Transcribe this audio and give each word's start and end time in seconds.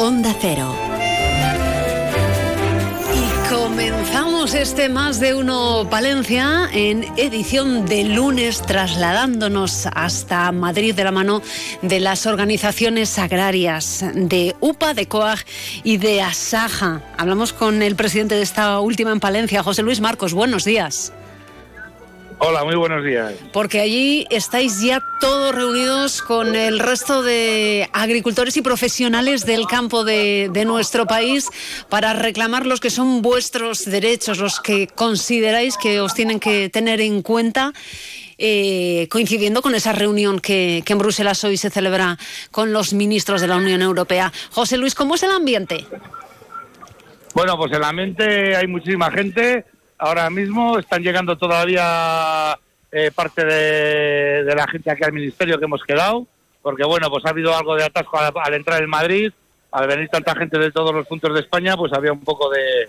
Onda 0.00 0.32
Cero. 0.40 0.72
Y 3.12 3.52
comenzamos 3.52 4.54
este 4.54 4.88
Más 4.88 5.18
de 5.18 5.34
Uno 5.34 5.88
Palencia 5.90 6.68
en 6.72 7.04
edición 7.16 7.84
de 7.84 8.04
lunes, 8.04 8.62
trasladándonos 8.62 9.88
hasta 9.92 10.52
Madrid 10.52 10.94
de 10.94 11.02
la 11.02 11.10
mano 11.10 11.42
de 11.82 11.98
las 11.98 12.26
organizaciones 12.26 13.18
agrarias 13.18 14.04
de 14.14 14.54
UPA, 14.60 14.94
de 14.94 15.06
COAG 15.06 15.40
y 15.82 15.96
de 15.96 16.22
ASAJA. 16.22 17.02
Hablamos 17.16 17.52
con 17.52 17.82
el 17.82 17.96
presidente 17.96 18.36
de 18.36 18.42
esta 18.42 18.78
última 18.78 19.10
en 19.10 19.18
Palencia, 19.18 19.64
José 19.64 19.82
Luis 19.82 20.00
Marcos. 20.00 20.32
Buenos 20.32 20.64
días. 20.64 21.12
Hola, 22.40 22.62
muy 22.62 22.76
buenos 22.76 23.04
días. 23.04 23.34
Porque 23.52 23.80
allí 23.80 24.24
estáis 24.30 24.80
ya 24.80 25.02
todos 25.20 25.52
reunidos 25.52 26.22
con 26.22 26.54
el 26.54 26.78
resto 26.78 27.22
de 27.22 27.88
agricultores 27.92 28.56
y 28.56 28.62
profesionales 28.62 29.44
del 29.44 29.66
campo 29.66 30.04
de, 30.04 30.48
de, 30.52 30.64
nuestro 30.64 31.06
país 31.06 31.50
para 31.88 32.12
reclamar 32.12 32.64
los 32.64 32.78
que 32.78 32.90
son 32.90 33.22
vuestros 33.22 33.84
derechos, 33.84 34.38
los 34.38 34.60
que 34.60 34.86
consideráis 34.86 35.76
que 35.76 36.00
os 36.00 36.14
tienen 36.14 36.38
que 36.38 36.68
tener 36.68 37.00
en 37.00 37.22
cuenta. 37.22 37.72
Eh, 38.40 39.08
coincidiendo 39.10 39.62
con 39.62 39.74
esa 39.74 39.92
reunión 39.92 40.38
que, 40.38 40.84
que 40.86 40.92
en 40.92 41.00
Bruselas 41.00 41.42
hoy 41.42 41.56
se 41.56 41.70
celebra 41.70 42.18
con 42.52 42.72
los 42.72 42.92
ministros 42.92 43.40
de 43.40 43.48
la 43.48 43.56
Unión 43.56 43.82
Europea. 43.82 44.32
José 44.52 44.76
Luis, 44.76 44.94
¿cómo 44.94 45.16
es 45.16 45.24
el 45.24 45.32
ambiente? 45.32 45.84
Bueno, 47.34 47.56
pues 47.56 47.72
en 47.72 47.78
el 47.78 47.84
ambiente 47.84 48.54
hay 48.54 48.68
muchísima 48.68 49.10
gente 49.10 49.64
ahora 49.98 50.30
mismo. 50.30 50.78
Están 50.78 51.02
llegando 51.02 51.36
todavía 51.36 52.58
eh, 52.90 53.10
parte 53.14 53.44
de, 53.44 54.54
la 54.54 54.66
gente 54.68 54.90
aquí 54.90 55.04
al 55.04 55.12
ministerio 55.12 55.58
que 55.58 55.64
hemos 55.64 55.82
quedado, 55.82 56.26
porque 56.62 56.84
bueno, 56.84 57.10
pues 57.10 57.24
ha 57.26 57.30
habido 57.30 57.56
algo 57.56 57.76
de 57.76 57.84
atasco 57.84 58.18
al, 58.18 58.54
entrar 58.54 58.82
en 58.82 58.88
Madrid, 58.88 59.32
al 59.72 59.86
venir 59.86 60.08
tanta 60.08 60.34
gente 60.34 60.58
de 60.58 60.70
todos 60.70 60.94
los 60.94 61.06
puntos 61.06 61.34
de 61.34 61.40
España, 61.40 61.76
pues 61.76 61.92
había 61.92 62.12
un 62.12 62.20
poco 62.20 62.48
de 62.50 62.88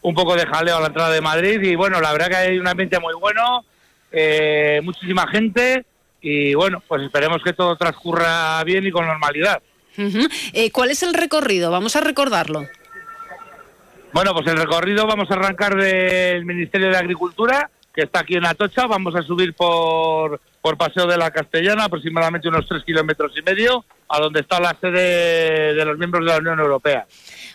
un 0.00 0.14
poco 0.14 0.36
de 0.36 0.46
jaleo 0.46 0.76
a 0.76 0.80
la 0.80 0.86
entrada 0.88 1.10
de 1.10 1.20
Madrid 1.20 1.60
y 1.60 1.74
bueno, 1.74 2.00
la 2.00 2.12
verdad 2.12 2.28
que 2.28 2.36
hay 2.36 2.58
un 2.58 2.68
ambiente 2.68 3.00
muy 3.00 3.14
bueno, 3.14 3.64
eh, 4.12 4.80
muchísima 4.84 5.26
gente 5.26 5.84
y 6.20 6.54
bueno, 6.54 6.82
pues 6.86 7.02
esperemos 7.02 7.42
que 7.42 7.52
todo 7.52 7.74
transcurra 7.76 8.62
bien 8.64 8.86
y 8.86 8.90
con 8.90 9.06
normalidad. 9.06 9.60
Eh, 10.52 10.70
¿Cuál 10.70 10.90
es 10.90 11.02
el 11.02 11.14
recorrido? 11.14 11.72
Vamos 11.72 11.96
a 11.96 12.00
recordarlo. 12.00 12.68
Bueno, 14.12 14.32
pues 14.32 14.46
el 14.46 14.56
recorrido 14.56 15.06
vamos 15.06 15.30
a 15.30 15.34
arrancar 15.34 15.76
del 15.76 16.44
Ministerio 16.44 16.88
de 16.88 16.96
Agricultura, 16.96 17.70
que 17.94 18.02
está 18.02 18.20
aquí 18.20 18.34
en 18.34 18.46
Atocha. 18.46 18.86
Vamos 18.86 19.14
a 19.14 19.22
subir 19.22 19.54
por, 19.54 20.40
por 20.62 20.78
Paseo 20.78 21.06
de 21.06 21.16
la 21.16 21.30
Castellana, 21.30 21.84
aproximadamente 21.84 22.48
unos 22.48 22.66
tres 22.66 22.82
kilómetros 22.84 23.32
y 23.36 23.42
medio, 23.42 23.84
a 24.08 24.18
donde 24.18 24.40
está 24.40 24.60
la 24.60 24.76
sede 24.80 25.74
de 25.74 25.84
los 25.84 25.98
miembros 25.98 26.24
de 26.24 26.32
la 26.32 26.38
Unión 26.38 26.58
Europea. 26.58 27.06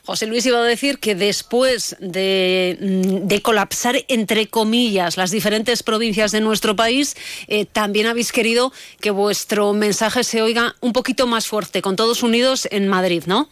José 0.05 0.27
Luis 0.27 0.45
iba 0.45 0.59
a 0.59 0.63
decir 0.63 0.99
que 0.99 1.15
después 1.15 1.95
de, 1.99 2.77
de, 3.23 3.41
colapsar, 3.41 3.95
entre 4.09 4.47
comillas, 4.47 5.17
las 5.17 5.31
diferentes 5.31 5.81
provincias 5.81 6.31
de 6.31 6.41
nuestro 6.41 6.75
país, 6.75 7.15
eh, 7.47 7.65
también 7.65 8.07
habéis 8.07 8.31
querido 8.31 8.73
que 8.99 9.11
vuestro 9.11 9.73
mensaje 9.73 10.23
se 10.23 10.41
oiga 10.41 10.75
un 10.81 10.93
poquito 10.93 11.25
más 11.25 11.47
fuerte, 11.47 11.81
con 11.81 11.95
todos 11.95 12.21
unidos 12.21 12.67
en 12.69 12.89
Madrid, 12.89 13.23
¿no? 13.27 13.49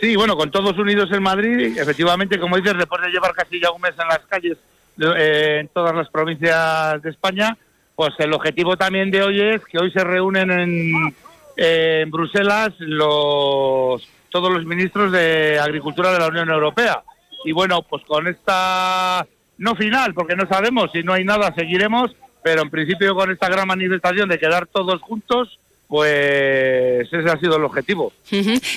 Sí, 0.00 0.16
bueno, 0.16 0.34
con 0.34 0.50
todos 0.50 0.78
unidos 0.78 1.10
en 1.12 1.22
Madrid, 1.22 1.76
efectivamente, 1.78 2.38
como 2.38 2.56
dices, 2.56 2.76
después 2.76 3.02
de 3.02 3.10
llevar 3.10 3.32
casi 3.34 3.60
ya 3.60 3.70
un 3.70 3.82
mes 3.82 3.92
en 4.00 4.08
las 4.08 4.20
calles 4.20 4.56
eh, 4.98 5.58
en 5.60 5.68
todas 5.68 5.94
las 5.94 6.08
provincias 6.08 7.02
de 7.02 7.10
España, 7.10 7.56
pues 7.94 8.14
el 8.18 8.32
objetivo 8.32 8.78
también 8.78 9.10
de 9.10 9.22
hoy 9.22 9.40
es 9.40 9.64
que 9.66 9.78
hoy 9.78 9.90
se 9.90 10.02
reúnen 10.02 10.50
en, 10.50 11.14
en 11.56 12.10
Bruselas 12.10 12.72
los 12.78 14.08
todos 14.30 14.50
los 14.50 14.64
ministros 14.64 15.12
de 15.12 15.58
Agricultura 15.58 16.12
de 16.12 16.20
la 16.20 16.28
Unión 16.28 16.48
Europea. 16.48 17.02
Y 17.44 17.52
bueno, 17.52 17.82
pues 17.82 18.02
con 18.04 18.26
esta, 18.26 19.26
no 19.58 19.74
final, 19.74 20.14
porque 20.14 20.36
no 20.36 20.46
sabemos, 20.46 20.90
si 20.92 21.02
no 21.02 21.12
hay 21.12 21.24
nada 21.24 21.52
seguiremos, 21.54 22.12
pero 22.42 22.62
en 22.62 22.70
principio 22.70 23.14
con 23.14 23.30
esta 23.30 23.48
gran 23.48 23.68
manifestación 23.68 24.28
de 24.28 24.38
quedar 24.38 24.66
todos 24.66 25.02
juntos, 25.02 25.58
pues 25.90 27.12
ese 27.12 27.28
ha 27.28 27.36
sido 27.40 27.56
el 27.56 27.64
objetivo. 27.64 28.12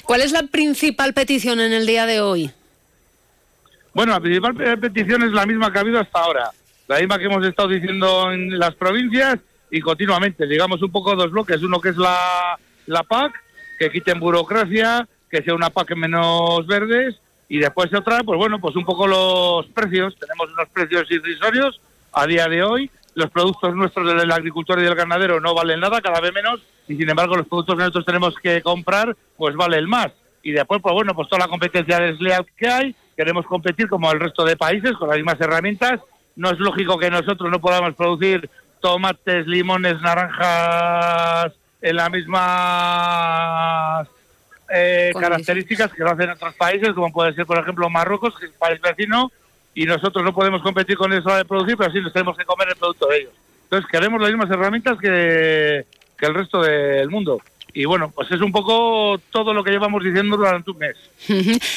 ¿Cuál 0.04 0.22
es 0.22 0.32
la 0.32 0.42
principal 0.48 1.14
petición 1.14 1.60
en 1.60 1.72
el 1.72 1.86
día 1.86 2.08
de 2.08 2.22
hoy? 2.22 2.50
Bueno, 3.94 4.14
la 4.14 4.20
principal 4.20 4.56
petición 4.80 5.22
es 5.22 5.32
la 5.32 5.46
misma 5.46 5.72
que 5.72 5.78
ha 5.78 5.82
habido 5.82 6.00
hasta 6.00 6.20
ahora, 6.20 6.50
la 6.88 6.98
misma 6.98 7.20
que 7.20 7.26
hemos 7.26 7.46
estado 7.46 7.70
diciendo 7.70 8.32
en 8.32 8.58
las 8.58 8.74
provincias 8.74 9.38
y 9.70 9.80
continuamente, 9.80 10.48
digamos 10.48 10.82
un 10.82 10.92
poco 10.92 11.16
dos 11.16 11.30
bloques, 11.30 11.62
uno 11.62 11.80
que 11.80 11.90
es 11.90 11.98
la, 11.98 12.58
la 12.88 13.04
PAC, 13.04 13.40
que 13.78 13.92
quiten 13.92 14.20
burocracia, 14.20 15.08
que 15.30 15.44
sea 15.44 15.54
una 15.54 15.70
PAC 15.70 15.96
menos 15.96 16.66
verdes. 16.66 17.20
Y 17.48 17.60
después 17.60 17.94
otra, 17.94 18.24
pues 18.24 18.40
bueno, 18.40 18.60
pues 18.60 18.76
un 18.76 18.86
poco 18.86 19.06
los 19.06 19.68
precios, 19.68 20.16
tenemos 20.18 20.52
unos 20.52 20.68
precios 20.70 21.06
irrisorios 21.12 21.80
a 22.12 22.26
día 22.26 22.48
de 22.48 22.64
hoy, 22.64 22.90
los 23.14 23.30
productos 23.30 23.76
nuestros 23.76 24.08
del 24.08 24.32
agricultor 24.32 24.80
y 24.80 24.84
del 24.84 24.96
ganadero 24.96 25.40
no 25.40 25.54
valen 25.54 25.80
nada, 25.80 26.02
cada 26.02 26.20
vez 26.20 26.34
menos, 26.34 26.62
y 26.88 26.96
sin 26.96 27.10
embargo 27.10 27.36
los 27.36 27.48
productos 27.48 27.76
que 27.76 27.80
nosotros 27.80 28.06
tenemos 28.06 28.36
que 28.42 28.62
comprar, 28.62 29.16
pues 29.38 29.56
valen 29.56 29.88
más. 29.88 30.12
Y 30.42 30.52
después, 30.52 30.82
pues 30.82 30.94
bueno, 30.94 31.14
pues 31.16 31.30
toda 31.30 31.46
la 31.46 31.48
competencia 31.48 32.00
desleal 32.00 32.46
que 32.58 32.68
hay, 32.68 32.96
queremos 33.16 33.46
competir 33.46 33.88
como 33.88 34.12
el 34.12 34.20
resto 34.20 34.44
de 34.44 34.58
países, 34.58 34.94
con 34.94 35.08
las 35.08 35.18
mismas 35.18 35.40
herramientas. 35.40 36.02
No 36.36 36.50
es 36.50 36.60
lógico 36.60 36.98
que 36.98 37.10
nosotros 37.10 37.50
no 37.50 37.62
podamos 37.62 37.96
producir 37.96 38.50
tomates, 38.82 39.48
limones, 39.48 40.02
naranjas 40.02 41.54
en 41.82 41.96
las 41.96 42.12
mismas 42.12 42.44
eh, 44.74 45.12
características 45.18 45.94
que 45.94 46.04
lo 46.04 46.12
hacen 46.12 46.32
otros 46.32 46.56
países, 46.56 46.90
como 46.94 47.14
puede 47.14 47.34
ser, 47.34 47.46
por 47.46 47.60
ejemplo, 47.60 47.90
Marruecos, 47.90 48.38
que 48.38 48.46
es 48.48 48.52
un 48.52 48.58
país 48.58 48.82
vecino, 48.82 49.32
y 49.74 49.86
nosotros 49.86 50.24
no 50.24 50.34
podemos 50.34 50.62
competir 50.62 50.98
con 50.98 51.14
eso 51.14 51.34
de 51.34 51.46
producir, 51.46 51.78
pero 51.78 51.92
sí 51.92 52.02
nos 52.02 52.12
tenemos 52.12 52.38
que 52.38 52.46
comer 52.46 52.70
el 52.70 52.76
producto 52.76 53.08
de 53.08 53.20
ellos. 53.20 53.34
Entonces 53.64 53.90
queremos 53.90 54.22
las 54.22 54.32
mismas 54.32 54.50
herramientas 54.50 54.98
que, 55.00 55.86
que 56.24 56.30
el 56.30 56.36
resto 56.36 56.62
del 56.62 57.10
mundo. 57.10 57.42
Y 57.74 57.86
bueno, 57.86 58.12
pues 58.14 58.30
es 58.32 58.40
un 58.40 58.52
poco 58.52 59.20
todo 59.32 59.54
lo 59.54 59.64
que 59.64 59.72
llevamos 59.72 60.04
diciendo 60.04 60.38
durante 60.38 60.72
un 60.72 60.78
mes. 60.78 60.96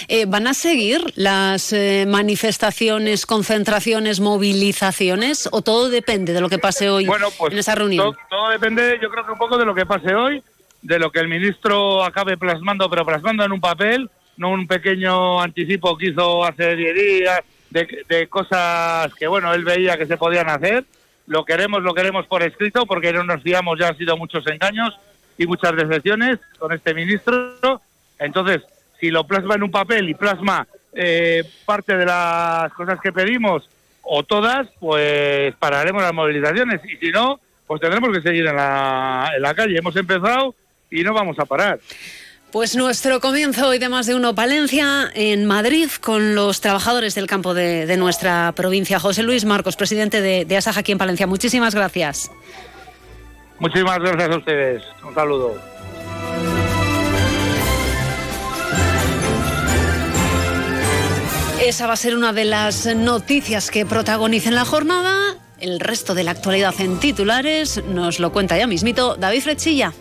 eh, 0.09 0.27
¿Van 0.27 0.47
a 0.47 0.55
seguir 0.55 1.01
las 1.17 1.73
eh, 1.73 2.05
manifestaciones, 2.07 3.25
concentraciones, 3.25 4.21
movilizaciones 4.21 5.49
o 5.51 5.62
todo 5.62 5.89
depende 5.89 6.33
de 6.34 6.41
lo 6.41 6.51
que 6.51 6.59
pase 6.59 6.91
hoy 6.91 7.07
bueno, 7.07 7.29
pues 7.37 7.53
en 7.55 7.59
esa 7.59 7.75
reunión? 7.75 8.05
Todo, 8.05 8.17
todo 8.29 8.51
depende, 8.51 8.99
yo 9.03 9.11
creo 9.11 9.25
que 9.25 9.33
un 9.33 9.39
poco 9.39 9.57
de 9.57 9.65
lo 9.65 9.75
que 9.75 9.87
pase 9.87 10.15
hoy, 10.15 10.43
de 10.83 10.99
lo 10.99 11.11
que 11.11 11.21
el 11.21 11.28
ministro 11.28 12.05
acabe 12.05 12.37
plasmando, 12.37 12.89
pero 12.91 13.05
plasmando 13.05 13.45
en 13.45 13.53
un 13.53 13.61
papel, 13.61 14.11
no 14.37 14.51
un 14.51 14.67
pequeño 14.67 15.41
anticipo 15.41 15.97
que 15.97 16.09
hizo 16.11 16.45
hace 16.45 16.77
10 16.77 16.95
días 16.95 17.41
de, 17.71 18.05
de 18.07 18.28
cosas 18.28 19.13
que, 19.15 19.27
bueno, 19.27 19.53
él 19.55 19.65
veía 19.65 19.97
que 19.97 20.07
se 20.07 20.19
podían 20.19 20.51
hacer. 20.51 20.84
Lo 21.27 21.45
queremos, 21.45 21.83
lo 21.83 21.95
queremos 21.95 22.27
por 22.27 22.43
escrito, 22.43 22.87
porque 22.87 23.13
no 23.13 23.25
nos 23.25 23.43
fiamos, 23.43 23.79
ya 23.79 23.89
han 23.89 23.99
sido 23.99 24.17
muchos 24.17 24.47
engaños 24.47 24.99
y 25.39 25.47
muchas 25.47 25.75
decepciones 25.75 26.39
con 26.59 26.73
este 26.73 26.95
ministro. 26.95 27.81
Entonces, 28.19 28.63
si 29.01 29.11
lo 29.11 29.27
plasma 29.27 29.57
en 29.57 29.65
un 29.65 29.71
papel 29.71 30.09
y 30.09 30.15
plasma 30.15 30.67
eh, 30.93 31.45
parte 31.65 31.97
de 31.97 32.07
las 32.07 32.73
cosas 32.73 33.01
que 33.01 33.13
pedimos 33.13 33.69
o 34.03 34.23
todas, 34.23 34.69
pues 34.78 35.55
pararemos 35.57 36.03
las 36.03 36.15
movilizaciones. 36.15 36.81
Y 36.84 36.97
si 36.97 37.11
no, 37.11 37.41
pues 37.67 37.81
tendremos 37.81 38.11
que 38.17 38.22
seguir 38.22 38.47
en 38.47 38.57
la, 38.57 39.33
en 39.34 39.43
la 39.43 39.55
calle. 39.55 39.79
Hemos 39.79 39.97
empezado 39.97 40.55
y 40.91 41.03
no 41.03 41.13
vamos 41.13 41.39
a 41.39 41.45
parar. 41.45 41.79
Pues 42.57 42.75
nuestro 42.75 43.21
comienzo 43.21 43.69
hoy 43.69 43.79
de 43.79 43.91
más 43.91 44.07
de 44.07 44.15
uno 44.15 44.35
Palencia 44.35 45.11
en 45.13 45.45
Madrid 45.45 45.91
con 46.01 46.35
los 46.35 46.63
trabajadores 46.63 47.15
del 47.15 47.27
campo 47.27 47.53
de, 47.53 47.85
de 47.85 47.99
nuestra 47.99 48.51
provincia. 48.53 48.99
José 48.99 49.23
Luis 49.23 49.45
Marcos, 49.45 49.77
presidente 49.77 50.23
de, 50.23 50.47
de 50.47 50.57
Asaja 50.57 50.81
aquí 50.81 50.91
en 50.91 50.97
Palencia. 50.97 51.27
Muchísimas 51.27 51.75
gracias. 51.75 52.31
Muchísimas 53.59 53.99
gracias 53.99 54.31
a 54.31 54.39
ustedes. 54.39 54.83
Un 55.07 55.15
saludo. 55.15 55.55
Esa 61.63 61.87
va 61.87 61.93
a 61.93 61.97
ser 61.97 62.17
una 62.17 62.33
de 62.33 62.47
las 62.47 62.87
noticias 62.87 63.71
que 63.71 63.85
protagonicen 63.85 64.55
la 64.55 64.65
jornada. 64.65 65.37
El 65.61 65.79
resto 65.79 66.15
de 66.15 66.25
la 66.25 66.31
actualidad 66.31 66.75
en 66.79 67.01
titulares 67.01 67.85
nos 67.85 68.19
lo 68.19 68.33
cuenta 68.33 68.57
ya 68.57 68.67
mismito 68.67 69.15
David 69.17 69.43
Frechilla. 69.43 69.93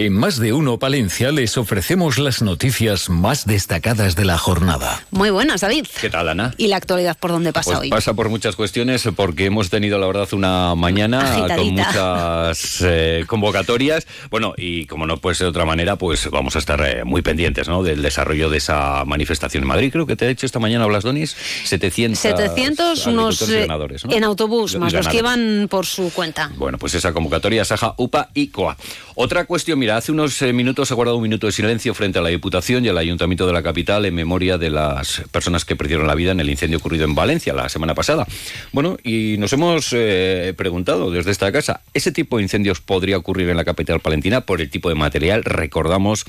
En 0.00 0.12
Más 0.12 0.38
de 0.38 0.52
Uno 0.52 0.78
Palencia 0.78 1.32
les 1.32 1.58
ofrecemos 1.58 2.18
las 2.18 2.40
noticias 2.40 3.10
más 3.10 3.46
destacadas 3.46 4.14
de 4.14 4.24
la 4.24 4.38
jornada. 4.38 5.02
Muy 5.10 5.30
buenas, 5.30 5.62
David. 5.62 5.86
¿Qué 6.00 6.08
tal, 6.08 6.28
Ana? 6.28 6.54
¿Y 6.56 6.68
la 6.68 6.76
actualidad 6.76 7.16
por 7.18 7.32
dónde 7.32 7.52
pasa 7.52 7.70
Pues 7.72 7.80
hoy? 7.80 7.90
pasa 7.90 8.14
por 8.14 8.28
muchas 8.28 8.54
cuestiones, 8.54 9.08
porque 9.16 9.46
hemos 9.46 9.70
tenido, 9.70 9.98
la 9.98 10.06
verdad, 10.06 10.28
una 10.34 10.76
mañana 10.76 11.32
Agitadita. 11.32 11.56
con 11.56 11.72
muchas 11.74 12.78
eh, 12.82 13.24
convocatorias. 13.26 14.06
Bueno, 14.30 14.54
y 14.56 14.86
como 14.86 15.04
no 15.04 15.16
puede 15.16 15.34
ser 15.34 15.46
de 15.46 15.50
otra 15.50 15.64
manera, 15.64 15.96
pues 15.96 16.30
vamos 16.30 16.54
a 16.54 16.60
estar 16.60 16.80
eh, 16.86 17.02
muy 17.02 17.22
pendientes 17.22 17.66
¿no? 17.66 17.82
del 17.82 18.00
desarrollo 18.00 18.50
de 18.50 18.58
esa 18.58 19.04
manifestación 19.04 19.64
en 19.64 19.68
Madrid. 19.68 19.90
Creo 19.90 20.06
que 20.06 20.14
te 20.14 20.26
ha 20.26 20.30
hecho 20.30 20.46
esta 20.46 20.60
mañana, 20.60 20.86
Blas 20.86 21.02
Donis, 21.02 21.34
700, 21.64 22.20
700 22.20 23.04
unos 23.08 23.48
eh, 23.48 23.62
ganadores, 23.62 24.04
¿no? 24.04 24.12
en 24.12 24.22
autobús, 24.22 24.76
más 24.76 24.92
los 24.92 25.08
que 25.08 25.16
iban 25.16 25.66
por 25.68 25.86
su 25.86 26.12
cuenta. 26.14 26.52
Bueno, 26.54 26.78
pues 26.78 26.94
esa 26.94 27.12
convocatoria, 27.12 27.64
Saja, 27.64 27.94
UPA 27.96 28.30
y 28.32 28.46
COA. 28.46 28.76
Otra 29.16 29.44
cuestión, 29.44 29.80
mira, 29.80 29.87
hace 29.90 30.12
unos 30.12 30.40
eh, 30.42 30.52
minutos 30.52 30.90
ha 30.90 30.94
guardado 30.94 31.16
un 31.16 31.22
minuto 31.22 31.46
de 31.46 31.52
silencio 31.52 31.94
frente 31.94 32.18
a 32.18 32.22
la 32.22 32.28
Diputación 32.28 32.84
y 32.84 32.88
al 32.88 32.98
Ayuntamiento 32.98 33.46
de 33.46 33.52
la 33.52 33.62
capital 33.62 34.04
en 34.04 34.14
memoria 34.14 34.58
de 34.58 34.70
las 34.70 35.22
personas 35.30 35.64
que 35.64 35.76
perdieron 35.76 36.06
la 36.06 36.14
vida 36.14 36.32
en 36.32 36.40
el 36.40 36.50
incendio 36.50 36.78
ocurrido 36.78 37.04
en 37.04 37.14
Valencia 37.14 37.52
la 37.52 37.68
semana 37.68 37.94
pasada. 37.94 38.26
Bueno, 38.72 38.98
y 39.02 39.36
nos 39.38 39.52
hemos 39.52 39.92
eh, 39.92 40.52
preguntado 40.56 41.10
desde 41.10 41.30
esta 41.30 41.50
casa, 41.52 41.82
¿ese 41.94 42.12
tipo 42.12 42.36
de 42.36 42.42
incendios 42.42 42.80
podría 42.80 43.16
ocurrir 43.16 43.48
en 43.48 43.56
la 43.56 43.64
capital 43.64 44.00
palentina 44.00 44.42
por 44.42 44.60
el 44.60 44.70
tipo 44.70 44.88
de 44.88 44.94
material? 44.94 45.44
Recordamos 45.44 46.24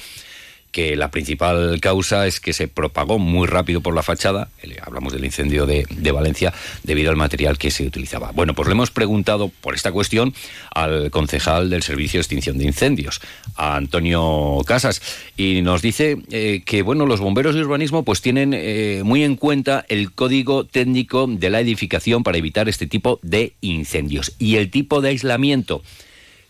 que 0.71 0.95
la 0.95 1.09
principal 1.09 1.79
causa 1.81 2.27
es 2.27 2.39
que 2.39 2.53
se 2.53 2.67
propagó 2.67 3.17
muy 3.17 3.47
rápido 3.47 3.81
por 3.81 3.95
la 3.95 4.03
fachada, 4.03 4.49
el- 4.61 4.77
hablamos 4.81 5.13
del 5.13 5.25
incendio 5.25 5.65
de, 5.65 5.85
de 5.89 6.11
Valencia, 6.11 6.53
debido 6.83 7.09
al 7.09 7.15
material 7.17 7.57
que 7.57 7.71
se 7.71 7.85
utilizaba. 7.87 8.31
Bueno, 8.33 8.53
pues 8.53 8.67
le 8.67 8.73
hemos 8.73 8.91
preguntado 8.91 9.49
por 9.61 9.73
esta 9.73 9.91
cuestión 9.91 10.33
al 10.73 11.09
concejal 11.11 11.69
del 11.69 11.81
Servicio 11.83 12.19
de 12.19 12.21
Extinción 12.21 12.57
de 12.57 12.65
Incendios, 12.65 13.19
a 13.55 13.75
Antonio 13.77 14.57
Casas, 14.65 15.01
y 15.35 15.61
nos 15.63 15.81
dice 15.81 16.17
eh, 16.31 16.61
que 16.65 16.83
bueno, 16.83 17.05
los 17.05 17.19
bomberos 17.19 17.55
de 17.55 17.61
urbanismo 17.61 18.03
pues 18.03 18.21
tienen 18.21 18.53
eh, 18.53 19.01
muy 19.03 19.23
en 19.23 19.35
cuenta 19.37 19.85
el 19.89 20.11
código 20.11 20.65
técnico 20.65 21.25
de 21.27 21.49
la 21.49 21.61
edificación 21.61 22.23
para 22.23 22.37
evitar 22.37 22.69
este 22.69 22.85
tipo 22.85 23.19
de 23.23 23.53
incendios 23.61 24.33
y 24.37 24.57
el 24.57 24.69
tipo 24.69 25.01
de 25.01 25.09
aislamiento 25.09 25.81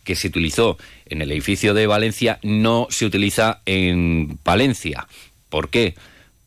que 0.04 0.16
se 0.16 0.27
utilizó 0.27 0.77
en 1.10 1.22
el 1.22 1.32
edificio 1.32 1.74
de 1.74 1.88
Valencia 1.88 2.40
no 2.44 2.88
se 2.90 3.06
utiliza 3.06 3.62
en 3.66 4.38
Palencia. 4.44 5.08
¿Por 5.50 5.70
qué? 5.70 5.96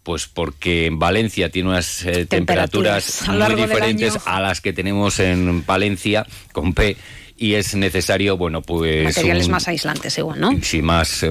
Pues 0.03 0.26
porque 0.26 0.87
en 0.87 0.99
Valencia 0.99 1.50
tiene 1.50 1.69
unas 1.69 2.05
eh, 2.05 2.26
temperaturas, 2.26 3.19
Temperaturas 3.19 3.50
muy 3.50 3.62
diferentes 3.62 4.19
a 4.25 4.41
las 4.41 4.61
que 4.61 4.73
tenemos 4.73 5.20
en 5.20 5.62
Palencia 5.62 6.26
con 6.53 6.75
P 6.75 6.97
y 7.43 7.55
es 7.55 7.75
necesario, 7.75 8.37
bueno, 8.37 8.62
pues 8.62 9.05
Materiales 9.05 9.47
un- 9.47 9.53
más 9.53 9.67
aislantes, 9.67 10.17
igual, 10.17 10.41
¿no? 10.41 10.53
Sí, 10.62 10.81
más, 10.81 11.23
eh, 11.25 11.31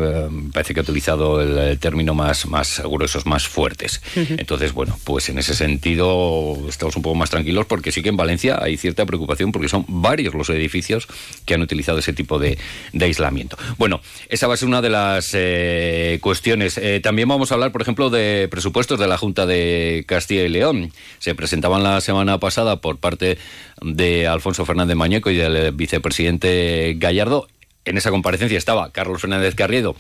parece 0.52 0.74
que 0.74 0.82
ha 0.82 0.84
utilizado 0.84 1.42
el, 1.42 1.80
término 1.80 2.14
más, 2.14 2.46
más 2.48 2.82
gruesos, 2.84 3.26
más 3.26 3.48
fuertes. 3.48 4.02
Entonces, 4.16 4.74
bueno, 4.74 5.00
pues 5.06 5.30
en 5.30 5.38
ese 5.40 5.56
sentido 5.56 6.58
estamos 6.68 6.96
un 6.98 7.02
poco 7.02 7.16
más 7.16 7.30
tranquilos 7.30 7.66
porque 7.66 7.92
sí 7.94 8.02
que 8.04 8.10
en 8.10 8.18
Valencia 8.18 8.60
hay 8.62 8.76
cierta 8.76 9.06
preocupación 9.06 9.52
porque 9.54 9.70
son 9.70 9.86
varios 9.88 10.34
los 10.34 10.50
edificios 10.50 11.08
que 11.46 11.54
han 11.54 11.62
utilizado 11.62 12.00
ese 12.00 12.12
tipo 12.12 12.40
de, 12.40 12.58
de 12.92 13.06
aislamiento. 13.06 13.58
Bueno, 13.78 14.02
esa 14.28 14.48
va 14.48 14.56
a 14.56 14.58
ser 14.58 14.68
una 14.68 14.82
de 14.82 14.90
las 14.90 15.30
eh, 15.34 16.20
cuestiones. 16.22 16.78
Eh, 16.78 17.00
también 17.02 17.30
vamos 17.30 17.52
a 17.52 17.56
hablar, 17.56 17.72
por 17.72 17.82
ejemplo, 17.82 18.10
de 18.10 18.48
presupuestos 18.52 19.00
de 19.00 19.08
la 19.08 19.18
Junta 19.18 19.46
de 19.46 20.04
Castilla 20.08 20.44
y 20.44 20.50
León. 20.50 20.92
Se 21.20 21.36
presentaban 21.36 21.84
la 21.84 22.02
semana 22.02 22.38
pasada 22.38 22.82
por 22.82 22.98
parte 22.98 23.38
de 23.82 24.28
Alfonso 24.28 24.66
Fernández 24.66 24.96
Mañeco 24.96 25.30
y 25.32 25.38
del 25.38 25.72
vicepresidente 26.02 26.96
Gallardo. 26.98 27.48
En 27.86 27.98
esa 27.98 28.10
comparecencia 28.10 28.58
estaba 28.58 28.92
Carlos 28.92 29.22
Fernández 29.22 29.54
Carriedo 29.56 29.96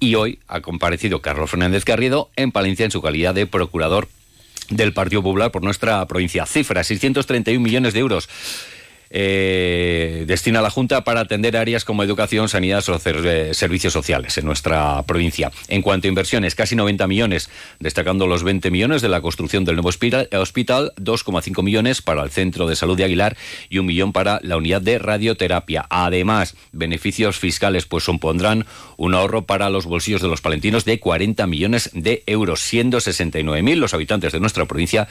y 0.00 0.16
hoy 0.16 0.40
ha 0.48 0.60
comparecido 0.60 1.22
Carlos 1.22 1.50
Fernández 1.50 1.84
Carriedo 1.84 2.30
en 2.36 2.50
Palencia 2.52 2.84
en 2.84 2.90
su 2.90 3.00
calidad 3.00 3.34
de 3.34 3.46
procurador 3.46 4.08
del 4.70 4.92
Partido 4.92 5.22
Popular 5.22 5.52
por 5.52 5.62
nuestra 5.62 6.04
provincia. 6.06 6.46
Cifra, 6.46 6.82
631 6.82 7.62
millones 7.62 7.94
de 7.94 8.00
euros. 8.00 8.28
Eh, 9.10 10.24
destina 10.26 10.60
la 10.62 10.70
Junta 10.70 11.04
para 11.04 11.20
atender 11.20 11.56
áreas 11.56 11.84
como 11.84 12.02
educación, 12.02 12.48
sanidad 12.48 12.84
o 12.88 13.00
eh, 13.04 13.54
servicios 13.54 13.92
sociales 13.92 14.36
en 14.38 14.46
nuestra 14.46 15.02
provincia. 15.02 15.50
En 15.68 15.82
cuanto 15.82 16.06
a 16.06 16.10
inversiones, 16.10 16.54
casi 16.54 16.76
90 16.76 17.06
millones, 17.06 17.50
destacando 17.80 18.26
los 18.26 18.42
20 18.42 18.70
millones 18.70 19.02
de 19.02 19.08
la 19.08 19.20
construcción 19.20 19.64
del 19.64 19.76
nuevo 19.76 19.88
hospital 19.88 20.28
2,5 20.30 21.62
millones 21.62 22.02
para 22.02 22.22
el 22.22 22.30
Centro 22.30 22.66
de 22.66 22.76
Salud 22.76 22.96
de 22.96 23.04
Aguilar 23.04 23.36
y 23.68 23.78
un 23.78 23.86
millón 23.86 24.12
para 24.12 24.40
la 24.42 24.56
unidad 24.56 24.82
de 24.82 24.98
radioterapia. 24.98 25.86
Además, 25.90 26.56
beneficios 26.72 27.38
fiscales 27.38 27.86
pues 27.86 28.04
supondrán 28.04 28.66
un 28.96 29.14
ahorro 29.14 29.46
para 29.46 29.70
los 29.70 29.86
bolsillos 29.86 30.22
de 30.22 30.28
los 30.28 30.40
palentinos 30.40 30.84
de 30.84 30.98
40 30.98 31.46
millones 31.46 31.90
de 31.92 32.22
euros, 32.26 32.60
siendo 32.60 32.98
69.000 32.98 33.76
los 33.76 33.94
habitantes 33.94 34.32
de 34.32 34.40
nuestra 34.40 34.64
provincia 34.66 35.08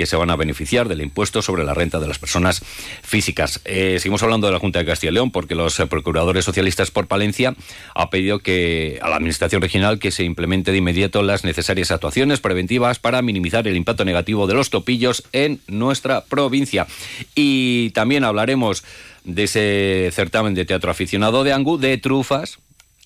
que 0.00 0.06
se 0.06 0.16
van 0.16 0.30
a 0.30 0.36
beneficiar 0.36 0.88
del 0.88 1.02
impuesto 1.02 1.42
sobre 1.42 1.62
la 1.62 1.74
renta 1.74 2.00
de 2.00 2.08
las 2.08 2.18
personas 2.18 2.62
físicas. 3.02 3.60
Eh, 3.66 3.98
seguimos 3.98 4.22
hablando 4.22 4.46
de 4.46 4.54
la 4.54 4.58
Junta 4.58 4.78
de 4.78 4.86
Castilla 4.86 5.10
y 5.10 5.14
León 5.14 5.30
porque 5.30 5.54
los 5.54 5.78
eh, 5.78 5.86
procuradores 5.86 6.46
socialistas 6.46 6.90
por 6.90 7.06
Palencia 7.06 7.54
ha 7.94 8.08
pedido 8.08 8.38
que 8.38 8.98
a 9.02 9.10
la 9.10 9.16
Administración 9.16 9.60
regional 9.60 9.98
que 9.98 10.10
se 10.10 10.24
implemente 10.24 10.72
de 10.72 10.78
inmediato 10.78 11.22
las 11.22 11.44
necesarias 11.44 11.90
actuaciones 11.90 12.40
preventivas 12.40 12.98
para 12.98 13.20
minimizar 13.20 13.68
el 13.68 13.76
impacto 13.76 14.06
negativo 14.06 14.46
de 14.46 14.54
los 14.54 14.70
topillos 14.70 15.22
en 15.34 15.60
nuestra 15.66 16.24
provincia. 16.24 16.86
Y 17.34 17.90
también 17.90 18.24
hablaremos 18.24 18.82
de 19.24 19.42
ese 19.42 20.10
certamen 20.14 20.54
de 20.54 20.64
teatro 20.64 20.90
aficionado 20.90 21.44
de 21.44 21.52
Angu 21.52 21.76
de 21.76 21.98
trufas. 21.98 22.58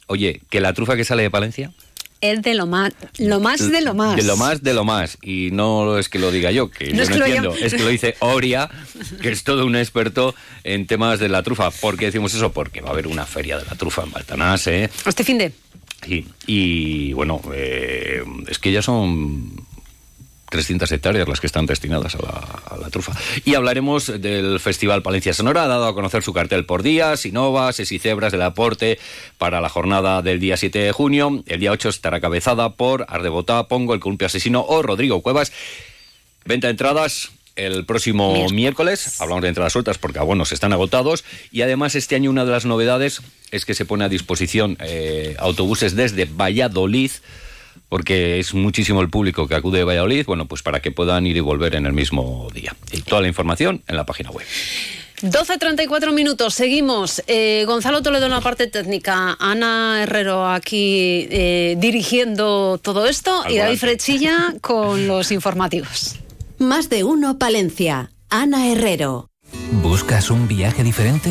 Oye, 0.07 0.43
que 0.49 0.61
la 0.61 0.75
trufa 0.75 0.95
que 0.95 1.05
sale 1.05 1.25
de 1.25 1.31
Palencia 1.31 1.73
Es 2.21 2.41
de 2.43 2.55
lo 2.55 2.67
más, 2.67 2.93
lo 3.19 3.39
más 3.41 3.71
de 3.71 3.81
lo 3.83 3.93
más. 3.95 4.17
de 4.17 4.23
lo 4.23 4.37
más, 4.37 4.63
de 4.63 4.73
lo 4.73 4.85
más. 4.85 5.19
Y 5.23 5.51
no 5.53 5.99
es 5.99 6.09
que 6.09 6.19
lo 6.19 6.31
diga 6.31 6.51
yo, 6.51 6.71
que 6.71 6.91
No 6.91 6.97
yo 6.97 7.03
es 7.03 7.11
no 7.11 7.17
que 7.17 7.23
entiendo. 7.25 7.55
Es 7.55 7.75
que 7.75 7.83
lo 7.83 7.89
dice 7.89 8.17
Oria, 8.21 8.71
que 9.21 9.31
es 9.31 9.45
todo 9.45 9.67
un 9.67 9.77
experto 9.77 10.35
en 10.63 10.87
temas 10.87 11.19
de 11.21 11.29
la 11.29 11.43
trufa. 11.43 11.71
¿Por 11.71 11.99
qué 11.99 12.07
decimos 12.07 12.33
eso? 12.35 12.53
Porque 12.53 12.81
va 12.81 12.89
a 12.89 12.93
haber 12.93 13.09
una 13.09 13.27
feria 13.27 13.59
de 13.59 13.65
la 13.67 13.75
trufa 13.75 14.05
en 14.05 14.13
Baltanás, 14.13 14.67
¿eh? 14.69 14.89
Este 15.07 15.23
fin 15.23 15.39
de. 15.39 15.53
Y, 16.07 16.27
y, 16.47 17.13
bueno, 17.13 17.41
eh, 17.55 18.23
es 18.49 18.59
que 18.59 18.73
ya 18.73 18.83
son 18.83 19.67
300 20.55 20.93
hectáreas 20.93 21.27
las 21.27 21.41
que 21.41 21.49
están 21.49 21.67
destinadas 21.67 22.15
a 22.15 22.19
la, 22.23 22.29
a 22.71 22.77
la 22.77 22.89
trufa. 22.89 23.13
Y 23.45 23.57
hablaremos 23.57 24.07
del 24.23 24.61
Festival 24.61 25.03
Palencia 25.03 25.35
Sonora, 25.35 25.65
ha 25.65 25.67
dado 25.67 25.89
a 25.89 25.95
conocer 25.95 26.23
su 26.23 26.33
cartel 26.33 26.65
por 26.65 26.85
días, 26.85 27.27
Innovas, 27.27 27.81
y 27.81 27.99
Cebras 27.99 28.31
del 28.31 28.43
Aporte 28.43 29.01
para 29.37 29.61
la 29.61 29.69
jornada 29.69 30.23
del 30.23 30.39
día 30.39 30.57
7 30.57 30.79
de 30.79 30.93
junio. 30.93 31.43
El 31.49 31.59
día 31.59 31.73
8 31.73 31.89
estará 31.89 32.21
cabezada 32.21 32.75
por 32.75 33.05
Ardebotá, 33.09 33.67
Pongo, 33.67 33.95
El 33.95 34.01
Columpio 34.01 34.29
Asesino 34.29 34.65
o 34.65 34.81
Rodrigo 34.81 35.23
Cuevas. 35.23 35.53
Venta 36.45 36.69
de 36.69 36.71
entradas 36.71 37.33
el 37.57 37.85
próximo 37.85 38.29
Miércoles. 38.29 38.53
miércoles. 38.53 39.21
Hablamos 39.21 39.43
de 39.43 39.49
entradas 39.49 39.73
sueltas 39.73 39.99
porque 39.99 40.21
abonos 40.21 40.53
están 40.53 40.73
agotados. 40.73 41.25
Y 41.51 41.63
además 41.63 41.97
este 41.97 42.15
año 42.15 42.31
una 42.31 42.45
de 42.45 42.53
las 42.53 42.65
novedades 42.65 43.23
es 43.51 43.65
que 43.65 43.75
se 43.75 43.85
pone 43.85 44.05
a 44.05 44.09
disposición 44.09 44.77
eh, 44.81 45.35
autobuses 45.41 45.97
desde 45.97 46.27
Valladolid 46.27 47.11
porque 47.89 48.39
es 48.39 48.55
muchísimo 48.55 49.01
el 49.01 49.11
público 49.11 49.47
que 49.47 49.55
acude 49.55 49.79
de 49.79 49.85
Valladolid, 49.85 50.27
bueno, 50.27 50.47
pues 50.47 50.63
para 50.63 50.81
que 50.81 50.91
puedan 50.91 51.27
ir 51.27 51.37
y 51.37 51.41
volver 51.41 51.75
en 51.75 51.87
el 51.87 51.93
mismo 51.93 52.49
día. 52.53 52.75
Y 52.93 53.03
toda 53.03 53.21
la 53.21 53.29
información 53.29 53.83
en 53.87 53.97
la 53.97 54.05
página 54.05 54.31
web. 54.31 54.47
12.34 55.23 56.13
minutos, 56.13 56.55
seguimos. 56.55 57.23
Eh, 57.27 57.65
Gonzalo 57.67 58.03
Toledo 58.03 58.27
en 58.27 58.33
la 58.33 58.41
parte 58.41 58.67
técnica, 58.67 59.37
Ana 59.39 60.03
Herrero 60.03 60.49
aquí 60.49 61.27
eh, 61.31 61.77
dirigiendo 61.79 62.79
todo 62.83 63.07
esto 63.07 63.43
Al 63.43 63.53
y 63.53 63.57
David. 63.59 63.79
Frechilla 63.79 64.55
con 64.61 65.07
los 65.07 65.33
informativos. 65.33 66.17
Más 66.59 66.91
de 66.91 67.05
uno 67.05 67.39
Palencia. 67.39 68.11
Ana 68.29 68.71
Herrero. 68.71 69.31
¿Buscas 69.83 70.31
un 70.31 70.49
viaje 70.49 70.83
diferente? 70.83 71.31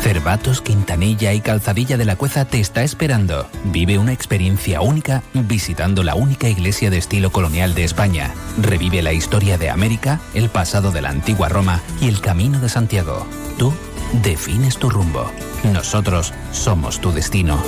Cervatos, 0.00 0.60
Quintanilla 0.60 1.32
y 1.32 1.40
Calzadilla 1.40 1.96
de 1.96 2.04
la 2.04 2.16
Cueza 2.16 2.44
te 2.44 2.60
está 2.60 2.82
esperando. 2.82 3.48
Vive 3.64 3.98
una 3.98 4.12
experiencia 4.12 4.80
única 4.80 5.22
visitando 5.34 6.02
la 6.02 6.14
única 6.14 6.48
iglesia 6.48 6.90
de 6.90 6.98
estilo 6.98 7.30
colonial 7.30 7.74
de 7.74 7.84
España. 7.84 8.32
Revive 8.60 9.02
la 9.02 9.12
historia 9.12 9.58
de 9.58 9.70
América, 9.70 10.20
el 10.34 10.48
pasado 10.48 10.92
de 10.92 11.02
la 11.02 11.10
antigua 11.10 11.48
Roma 11.48 11.80
y 12.00 12.08
el 12.08 12.20
camino 12.20 12.60
de 12.60 12.68
Santiago. 12.68 13.26
Tú 13.58 13.72
defines 14.22 14.78
tu 14.78 14.88
rumbo. 14.88 15.30
Nosotros 15.64 16.32
somos 16.52 17.00
tu 17.00 17.12
destino. 17.12 17.58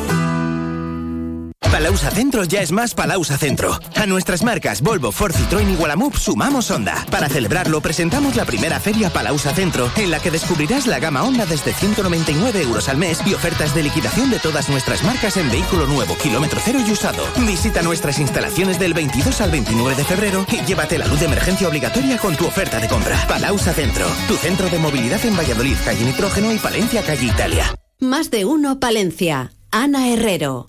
Palauza 1.71 2.11
Centro 2.11 2.43
ya 2.43 2.63
es 2.63 2.73
más 2.73 2.95
Palauza 2.95 3.39
Centro. 3.39 3.79
A 3.95 4.05
nuestras 4.05 4.43
marcas 4.43 4.83
Volvo, 4.83 5.13
Ford, 5.13 5.33
Citroën 5.33 5.71
y 5.73 5.77
Wallapop 5.77 6.17
sumamos 6.17 6.69
Honda. 6.73 7.07
Para 7.13 7.29
celebrarlo 7.29 7.81
presentamos 7.81 8.35
la 8.35 8.45
primera 8.45 8.81
feria 8.81 9.09
Palauza 9.09 9.55
Centro, 9.55 9.89
en 9.97 10.11
la 10.11 10.19
que 10.19 10.33
descubrirás 10.33 10.89
la 10.89 10.99
gama 10.99 11.23
Honda 11.23 11.47
desde 11.47 11.73
199 11.73 12.63
euros 12.63 12.89
al 12.89 12.97
mes 12.97 13.21
y 13.25 13.35
ofertas 13.35 13.73
de 13.73 13.85
liquidación 13.85 14.31
de 14.31 14.41
todas 14.41 14.69
nuestras 14.69 15.05
marcas 15.05 15.37
en 15.37 15.49
vehículo 15.49 15.87
nuevo, 15.87 16.17
kilómetro 16.19 16.61
cero 16.65 16.81
y 16.85 16.91
usado. 16.91 17.23
Visita 17.47 17.83
nuestras 17.83 18.19
instalaciones 18.19 18.81
del 18.81 18.93
22 18.93 19.41
al 19.41 19.53
29 19.53 19.95
de 19.95 20.05
febrero 20.05 20.47
y 20.51 20.65
llévate 20.67 20.99
la 20.99 21.07
luz 21.07 21.21
de 21.21 21.27
emergencia 21.27 21.69
obligatoria 21.69 22.19
con 22.19 22.35
tu 22.35 22.47
oferta 22.47 22.81
de 22.81 22.89
compra. 22.89 23.17
Palauza 23.29 23.73
Centro, 23.73 24.07
tu 24.27 24.35
centro 24.35 24.69
de 24.69 24.79
movilidad 24.81 25.25
en 25.25 25.37
Valladolid, 25.37 25.77
calle 25.85 26.05
Nitrógeno 26.05 26.53
y 26.53 26.59
Palencia, 26.59 27.03
calle 27.03 27.27
Italia. 27.27 27.73
Más 28.01 28.33
de 28.33 28.45
uno 28.45 28.81
Palencia. 28.81 29.53
Ana 29.71 30.09
Herrero. 30.09 30.67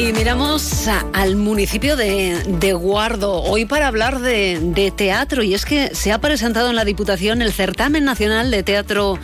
Y 0.00 0.14
miramos 0.14 0.88
al 1.12 1.36
municipio 1.36 1.94
de, 1.94 2.72
Guardo 2.72 3.42
hoy 3.42 3.66
para 3.66 3.86
hablar 3.86 4.20
de, 4.20 4.92
teatro. 4.96 5.42
Y 5.42 5.52
es 5.52 5.66
que 5.66 5.94
se 5.94 6.10
ha 6.10 6.18
presentado 6.18 6.70
en 6.70 6.76
la 6.76 6.86
Diputación 6.86 7.42
el 7.42 7.52
certamen 7.52 8.06
nacional 8.06 8.50
de 8.50 8.62
teatro 8.62 9.18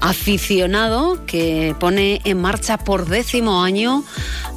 aficionado 0.00 1.26
que 1.26 1.76
pone 1.78 2.22
en 2.24 2.40
marcha 2.40 2.78
por 2.78 3.06
décimo 3.06 3.62
año 3.62 4.02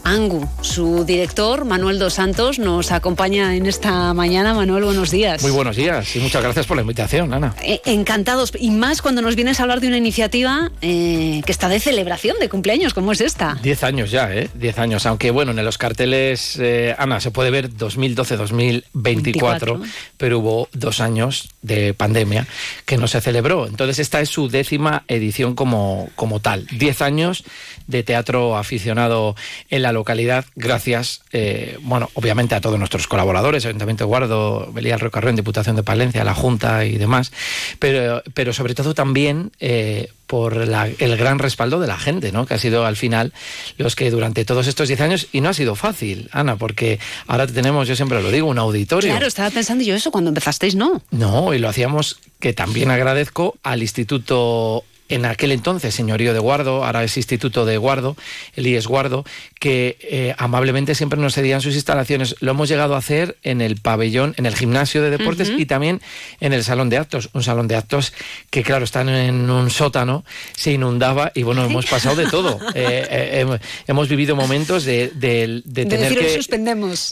Angu. 0.08 0.48
Su 0.62 1.04
director, 1.04 1.66
Manuel 1.66 2.00
Dos 2.00 2.14
Santos, 2.14 2.60
nos 2.60 2.94
acompaña 2.94 3.58
en 3.58 3.66
esta 3.66 4.14
mañana. 4.14 4.54
Manuel, 4.54 4.86
buenos 4.86 5.12
días. 5.12 5.42
Muy 5.42 5.52
buenos 5.52 5.76
días 5.76 6.16
y 6.16 6.20
muchas 6.20 6.42
gracias 6.42 6.66
por 6.66 6.78
la 6.78 6.82
invitación, 6.82 7.34
Ana. 7.34 7.54
Eh, 7.62 7.82
encantados. 7.84 8.54
Y 8.58 8.72
más 8.72 9.02
cuando 9.02 9.22
nos 9.22 9.36
vienes 9.36 9.60
a 9.60 9.64
hablar 9.64 9.82
de 9.82 9.88
una 9.88 9.98
iniciativa 9.98 10.72
eh, 10.82 11.42
que 11.46 11.52
está 11.52 11.68
de 11.68 11.82
celebración 11.82 12.38
de 12.40 12.48
cumpleaños, 12.48 12.94
como 12.94 13.12
es 13.12 13.20
esta. 13.20 13.60
Diez 13.62 13.84
años 13.84 14.10
ya, 14.10 14.34
¿eh? 14.34 14.50
Diez 14.54 14.80
años. 14.80 15.06
Aunque 15.06 15.30
bueno, 15.30 15.52
en 15.52 15.66
los 15.66 15.78
carteles, 15.78 16.58
eh, 16.58 16.96
Ana, 16.98 17.20
se 17.20 17.32
puede 17.32 17.52
ver 17.52 17.70
2012-2024, 17.72 19.84
pero 20.16 20.40
hubo 20.40 20.70
dos 20.72 21.02
años 21.02 21.50
de 21.62 21.94
pandemia 21.94 22.48
que 22.86 22.96
no 22.96 23.10
se 23.10 23.20
celebró. 23.20 23.68
Entonces 23.68 24.00
esta 24.00 24.22
es 24.22 24.30
su 24.30 24.48
décima 24.48 25.04
edición 25.10 25.54
como, 25.54 26.10
como 26.16 26.40
tal. 26.40 26.66
Diez 26.72 27.02
años 27.02 27.44
de 27.88 28.04
teatro 28.04 28.58
aficionado 28.58 29.36
en 29.70 29.82
la 29.82 29.92
localidad, 29.98 30.46
gracias, 30.56 31.22
eh, 31.32 31.78
bueno, 31.82 32.10
obviamente 32.14 32.56
a 32.56 32.62
todos 32.62 32.78
nuestros 32.78 33.08
colaboradores, 33.08 33.66
Ayuntamiento 33.66 34.04
de 34.04 34.08
Guardo, 34.08 34.72
Belial 34.72 35.00
Rocarrón, 35.00 35.36
Diputación 35.36 35.76
de 35.76 35.84
Palencia, 35.84 36.24
la 36.24 36.34
Junta 36.34 36.86
y 36.86 36.98
demás, 36.98 37.32
pero, 37.80 38.24
pero 38.34 38.54
sobre 38.54 38.76
todo 38.76 38.94
también 38.94 39.52
eh, 39.60 40.10
por 40.28 40.56
el 40.58 41.18
gran 41.18 41.40
respaldo 41.40 41.80
de 41.80 41.88
la 41.88 41.98
gente, 41.98 42.32
¿no? 42.32 42.46
Que 42.46 42.54
ha 42.54 42.60
sido 42.60 42.86
al 42.86 42.98
final 42.98 43.34
los 43.78 43.96
que 43.96 44.12
durante 44.12 44.46
todos 44.46 44.68
estos 44.68 44.90
10 44.90 45.02
años, 45.02 45.28
y 45.32 45.42
no 45.42 45.50
ha 45.50 45.54
sido 45.54 45.76
fácil, 45.76 46.30
Ana, 46.32 46.58
porque 46.58 47.00
ahora 47.28 47.48
tenemos, 47.48 47.88
yo 47.88 47.96
siempre 47.96 48.22
lo 48.22 48.30
digo, 48.30 48.48
un 48.48 48.60
auditorio. 48.60 49.12
Claro, 49.12 49.26
estaba 49.26 49.50
pensando 49.50 49.84
yo 49.84 49.96
eso 49.96 50.12
cuando 50.12 50.30
empezasteis, 50.30 50.76
¿no? 50.76 51.02
No, 51.12 51.54
y 51.54 51.60
lo 51.60 51.70
hacíamos, 51.70 52.20
que 52.40 52.54
también 52.54 52.92
agradezco 52.92 53.56
al 53.64 53.82
Instituto 53.82 54.84
en 55.10 55.26
aquel 55.26 55.52
entonces 55.52 55.94
señorío 55.94 56.34
de 56.34 56.40
Guardo, 56.40 56.84
ahora 56.86 57.04
es 57.04 57.18
Instituto 57.18 57.66
de 57.66 57.78
Guardo, 57.78 58.16
el 58.56 58.68
IES 58.68 58.88
Guardo, 58.88 59.26
que 59.60 59.98
eh, 60.02 60.36
amablemente 60.38 60.96
siempre 60.96 61.20
nos 61.20 61.34
cedían 61.34 61.62
sus 61.62 61.76
instalaciones. 61.76 62.36
Lo 62.40 62.52
hemos 62.52 62.70
llegado 62.70 62.96
a 62.96 63.00
hacer 63.00 63.38
en 63.44 63.62
el 63.62 63.78
pabellón, 63.78 64.34
en 64.38 64.46
el 64.46 64.56
gimnasio 64.56 65.02
de 65.02 65.10
deportes 65.10 65.52
y 65.56 65.66
también 65.66 66.02
en 66.40 66.54
el 66.54 66.64
salón 66.64 66.90
de 66.90 66.98
actos. 66.98 67.30
Un 67.34 67.44
salón 67.44 67.68
de 67.68 67.76
actos 67.76 68.14
que, 68.50 68.64
claro, 68.64 68.86
están 68.86 69.10
en 69.10 69.50
un 69.50 69.70
sótano, 69.70 70.24
se 70.56 70.72
inundaba 70.72 71.32
y 71.34 71.44
bueno, 71.44 71.64
hemos 71.64 71.86
pasado 71.86 72.16
de 72.16 72.28
todo. 72.28 72.60
Eh, 72.78 73.42
eh, 73.42 73.60
hemos 73.88 74.08
vivido 74.08 74.36
momentos 74.36 74.84
de, 74.84 75.12
de, 75.16 75.86
tener 75.86 76.16
que... 76.16 76.36
suspendemos, 76.36 77.12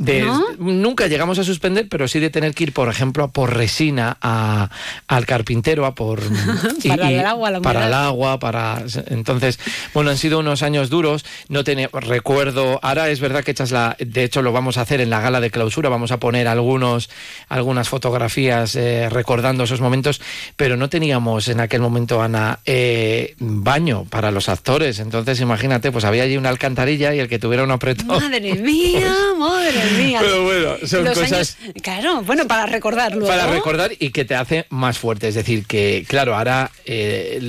Nunca 0.59 1.07
llegamos 1.07 1.39
a 1.39 1.43
suspender, 1.43 1.87
pero 1.89 2.07
sí 2.07 2.19
de 2.19 2.29
tener 2.29 2.53
que 2.53 2.65
ir, 2.65 2.73
por 2.73 2.87
ejemplo, 2.87 3.29
por 3.31 3.55
resina 3.55 4.17
a, 4.21 4.69
al 5.07 5.25
carpintero, 5.25 5.85
a 5.85 5.95
por... 5.95 6.21
para 6.87 7.09
el 7.09 7.25
agua, 7.25 7.49
la 7.49 7.61
para 7.61 7.84
el 7.87 7.93
agua, 7.93 8.39
para... 8.39 8.83
Entonces, 9.07 9.59
bueno, 9.93 10.11
han 10.11 10.17
sido 10.17 10.39
unos 10.39 10.63
años 10.63 10.89
duros. 10.89 11.25
No 11.49 11.63
recuerdo... 11.91 12.79
Ahora 12.81 13.09
es 13.09 13.19
verdad 13.19 13.43
que 13.43 13.51
echas 13.51 13.71
la... 13.71 13.95
De 13.99 14.23
hecho, 14.23 14.41
lo 14.41 14.51
vamos 14.51 14.77
a 14.77 14.81
hacer 14.81 15.01
en 15.01 15.09
la 15.09 15.21
gala 15.21 15.41
de 15.41 15.51
clausura. 15.51 15.89
Vamos 15.89 16.11
a 16.11 16.19
poner 16.19 16.47
algunos, 16.47 17.09
algunas 17.49 17.89
fotografías 17.89 18.75
eh, 18.75 19.09
recordando 19.09 19.63
esos 19.63 19.81
momentos, 19.81 20.21
pero 20.55 20.77
no 20.77 20.89
teníamos 20.89 21.47
en 21.47 21.59
aquel 21.59 21.81
momento, 21.81 22.21
Ana, 22.21 22.59
eh, 22.65 23.35
baño 23.39 24.05
para 24.09 24.31
los 24.31 24.49
actores. 24.49 24.99
Entonces, 24.99 25.39
imagínate, 25.41 25.91
pues 25.91 26.05
había 26.05 26.23
allí 26.23 26.37
una 26.37 26.49
alcantarilla 26.49 27.13
y 27.13 27.19
el 27.19 27.27
que 27.27 27.39
tuviera 27.39 27.63
un 27.63 27.71
apretón... 27.71 28.07
Madre 28.07 28.53
mía, 28.55 29.15
madre 29.37 29.83
mía. 29.97 30.19
Pero 30.21 30.43
bueno, 30.43 30.75
son 30.85 31.05
cosas... 31.05 31.57
claro, 31.81 32.21
bueno, 32.23 32.47
para 32.47 32.65
recordarlo. 32.65 33.25
Para 33.25 33.47
recordar 33.47 33.91
y 33.99 34.09
que 34.09 34.25
te 34.25 34.35
hace 34.35 34.65
más 34.69 34.97
fuerte. 34.97 35.27
Es 35.27 35.35
decir, 35.35 35.65
que, 35.65 36.05
claro, 36.07 36.35
ahora... 36.35 36.71
Eh, 36.85 37.39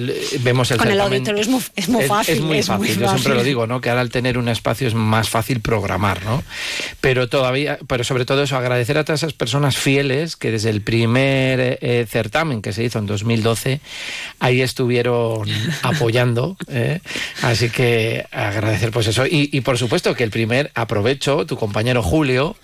vemos 0.41 0.71
el 0.71 0.79
Con 0.79 0.89
el 0.89 1.01
auditorio 1.01 1.41
es 1.41 1.49
muy, 1.49 1.63
es 1.75 1.89
muy 1.89 2.05
fácil. 2.05 2.37
Es, 2.37 2.41
muy 2.41 2.63
fácil, 2.63 2.99
yo 2.99 3.09
siempre 3.09 3.35
lo 3.35 3.45
digo, 3.45 3.67
¿no? 3.67 3.81
Que 3.81 3.91
ahora 3.91 4.03
al 4.03 4.11
tener 4.11 4.39
un 4.39 4.49
espacio 4.49 4.89
es 4.89 4.95
más 4.95 5.29
fácil 5.29 5.61
programar, 5.61 6.25
¿no? 6.25 6.43
Pero 7.01 7.29
todavía, 7.29 7.79
pero 7.87 8.05
sobre 8.05 8.25
todo 8.25 8.43
eso, 8.43 8.57
agradecer 8.57 8.99
a 8.99 9.05
todas 9.05 9.23
esas 9.23 9.33
personas 9.33 9.77
fieles 9.77 10.37
que 10.37 10.51
desde 10.51 10.71
el 10.71 10.81
primer 10.81 11.79
eh, 11.81 12.07
certamen 12.09 12.63
que 12.63 12.73
se 12.73 12.85
hizo 12.85 12.99
en 12.99 13.07
2012, 13.07 13.81
ahí 14.41 14.63
estuvieron 14.63 15.49
apoyando. 15.83 16.57
¿eh? 16.69 17.01
Así 17.43 17.71
que 17.71 18.27
agradecer 18.31 18.91
pues 18.91 19.07
eso. 19.09 19.25
Y, 19.29 19.61
por 19.61 19.79
supuesto 19.79 20.15
que 20.15 20.25
el 20.25 20.31
primer, 20.31 20.71
aprovecho, 20.75 21.47
tu 21.47 21.57
compañero 21.57 22.03
Julio, 22.03 22.57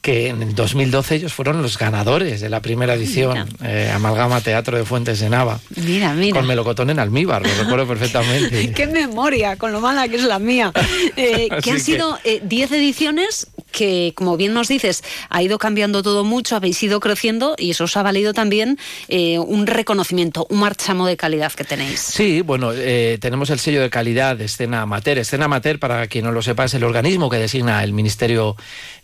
que 0.00 0.28
en 0.28 0.54
2012 0.54 1.16
ellos 1.16 1.32
fueron 1.32 1.62
los 1.62 1.78
ganadores 1.78 2.40
de 2.40 2.48
la 2.48 2.60
primera 2.60 2.94
edición, 2.94 3.48
eh, 3.62 3.90
Amalgama 3.94 4.40
Teatro 4.40 4.76
de 4.76 4.84
Fuentes 4.84 5.20
de 5.20 5.30
Nava. 5.30 5.60
Mira, 5.74 6.12
mira. 6.14 6.38
Con 6.38 6.46
Melocotón 6.46 6.85
en 6.90 6.98
almíbar, 6.98 7.42
lo 7.42 7.62
recuerdo 7.62 7.86
perfectamente. 7.86 8.72
Qué 8.74 8.86
memoria, 8.86 9.56
con 9.56 9.72
lo 9.72 9.80
mala 9.80 10.08
que 10.08 10.16
es 10.16 10.24
la 10.24 10.38
mía. 10.38 10.72
Eh, 11.16 11.48
que 11.62 11.70
han 11.70 11.80
sido 11.80 12.18
10 12.24 12.72
eh, 12.72 12.76
ediciones 12.76 13.48
que, 13.70 14.12
como 14.14 14.36
bien 14.36 14.54
nos 14.54 14.68
dices, 14.68 15.02
ha 15.28 15.42
ido 15.42 15.58
cambiando 15.58 16.02
todo 16.02 16.24
mucho, 16.24 16.56
habéis 16.56 16.82
ido 16.82 17.00
creciendo 17.00 17.54
y 17.58 17.70
eso 17.70 17.84
os 17.84 17.96
ha 17.96 18.02
valido 18.02 18.32
también 18.32 18.78
un 19.08 19.66
reconocimiento, 19.66 20.46
un 20.50 20.60
marchamo 20.60 21.06
de 21.06 21.16
calidad 21.16 21.52
que 21.52 21.64
tenéis. 21.64 22.00
Sí, 22.00 22.40
bueno, 22.42 22.72
tenemos 23.20 23.50
el 23.50 23.58
sello 23.58 23.80
de 23.80 23.90
calidad 23.90 24.36
de 24.36 24.46
Escena 24.46 24.82
Amateur. 24.82 25.18
Escena 25.18 25.46
Amateur, 25.46 25.78
para 25.78 26.06
quien 26.06 26.24
no 26.24 26.32
lo 26.32 26.42
sepa, 26.42 26.64
es 26.64 26.74
el 26.74 26.84
organismo 26.84 27.28
que 27.30 27.38
designa 27.38 27.82
el 27.82 27.92
Ministerio 27.92 28.56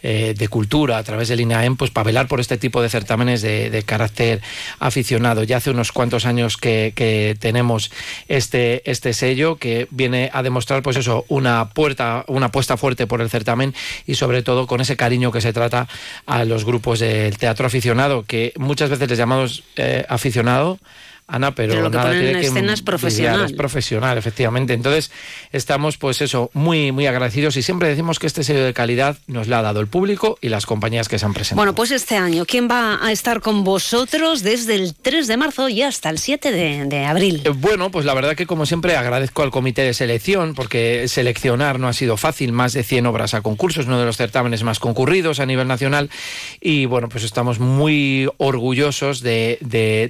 de 0.02 0.48
Cultura 0.48 0.98
a 0.98 1.02
través 1.04 1.28
del 1.28 1.40
INAEM 1.40 1.76
pues 1.76 1.90
para 1.90 2.04
velar 2.04 2.28
por 2.28 2.40
este 2.40 2.56
tipo 2.58 2.82
de 2.82 2.88
certámenes 2.88 3.42
de, 3.42 3.82
carácter 3.86 4.40
aficionado. 4.78 5.42
Ya 5.42 5.58
hace 5.58 5.70
unos 5.70 5.92
cuantos 5.92 6.26
años 6.26 6.56
que, 6.56 7.36
tenemos 7.40 7.90
este, 8.28 8.88
este 8.90 9.12
sello 9.12 9.56
que 9.56 9.86
viene 9.90 10.30
a 10.32 10.42
demostrar 10.42 10.82
pues 10.82 10.96
eso, 10.96 11.24
una 11.28 11.70
puerta, 11.70 12.24
una 12.28 12.46
apuesta 12.46 12.76
fuerte 12.76 13.06
por 13.06 13.20
el 13.20 13.30
certamen 13.30 13.74
y 14.06 14.14
sobre 14.14 14.42
todo 14.42 14.51
con 14.66 14.80
ese 14.80 14.96
cariño 14.96 15.32
que 15.32 15.40
se 15.40 15.52
trata 15.52 15.88
a 16.26 16.44
los 16.44 16.64
grupos 16.64 17.00
del 17.00 17.38
teatro 17.38 17.66
aficionado, 17.66 18.24
que 18.24 18.52
muchas 18.56 18.90
veces 18.90 19.08
les 19.08 19.18
llamamos 19.18 19.64
eh, 19.76 20.04
aficionado 20.08 20.78
Ana, 21.32 21.54
pero, 21.54 21.88
nada 21.88 22.10
tiene 22.10 22.40
que 22.40 22.46
escena 22.48 22.74
es 22.74 22.82
profesional. 22.82 23.46
Es 23.46 23.52
profesional, 23.54 24.18
efectivamente. 24.18 24.74
Entonces, 24.74 25.10
estamos, 25.50 25.96
pues 25.96 26.20
eso, 26.20 26.50
muy, 26.52 26.92
muy 26.92 27.06
agradecidos 27.06 27.56
y 27.56 27.62
siempre 27.62 27.88
decimos 27.88 28.18
que 28.18 28.26
este 28.26 28.44
sello 28.44 28.62
de 28.62 28.74
calidad 28.74 29.16
nos 29.26 29.48
lo 29.48 29.56
ha 29.56 29.62
dado 29.62 29.80
el 29.80 29.86
público 29.86 30.36
y 30.42 30.50
las 30.50 30.66
compañías 30.66 31.08
que 31.08 31.18
se 31.18 31.24
han 31.24 31.32
presentado. 31.32 31.56
Bueno, 31.56 31.74
pues 31.74 31.90
este 31.90 32.16
año, 32.16 32.44
¿quién 32.44 32.68
va 32.70 32.98
a 33.02 33.12
estar 33.12 33.40
con 33.40 33.64
vosotros 33.64 34.42
desde 34.42 34.74
el 34.74 34.94
3 34.94 35.26
de 35.26 35.36
marzo 35.38 35.70
y 35.70 35.80
hasta 35.80 36.10
el 36.10 36.18
7 36.18 36.52
de, 36.52 37.04
abril? 37.06 37.40
Eh, 37.46 37.48
bueno, 37.48 37.90
pues 37.90 38.04
la 38.04 38.12
verdad 38.12 38.36
que 38.36 38.46
como 38.46 38.66
siempre 38.66 38.94
agradezco 38.94 39.42
al 39.42 39.50
comité 39.50 39.84
de 39.84 39.94
selección 39.94 40.54
porque 40.54 41.08
seleccionar 41.08 41.80
no 41.80 41.88
ha 41.88 41.94
sido 41.94 42.18
fácil, 42.18 42.52
más 42.52 42.74
de 42.74 42.82
100 42.82 43.06
obras 43.06 43.32
a 43.32 43.40
concursos, 43.40 43.86
uno 43.86 43.98
de 43.98 44.04
los 44.04 44.18
certámenes 44.18 44.64
más 44.64 44.78
concurridos 44.78 45.40
a 45.40 45.46
nivel 45.46 45.66
nacional 45.66 46.10
y 46.60 46.84
bueno, 46.84 47.08
pues 47.08 47.24
estamos 47.24 47.58
muy 47.58 48.28
orgullosos 48.36 49.22
de, 49.22 49.56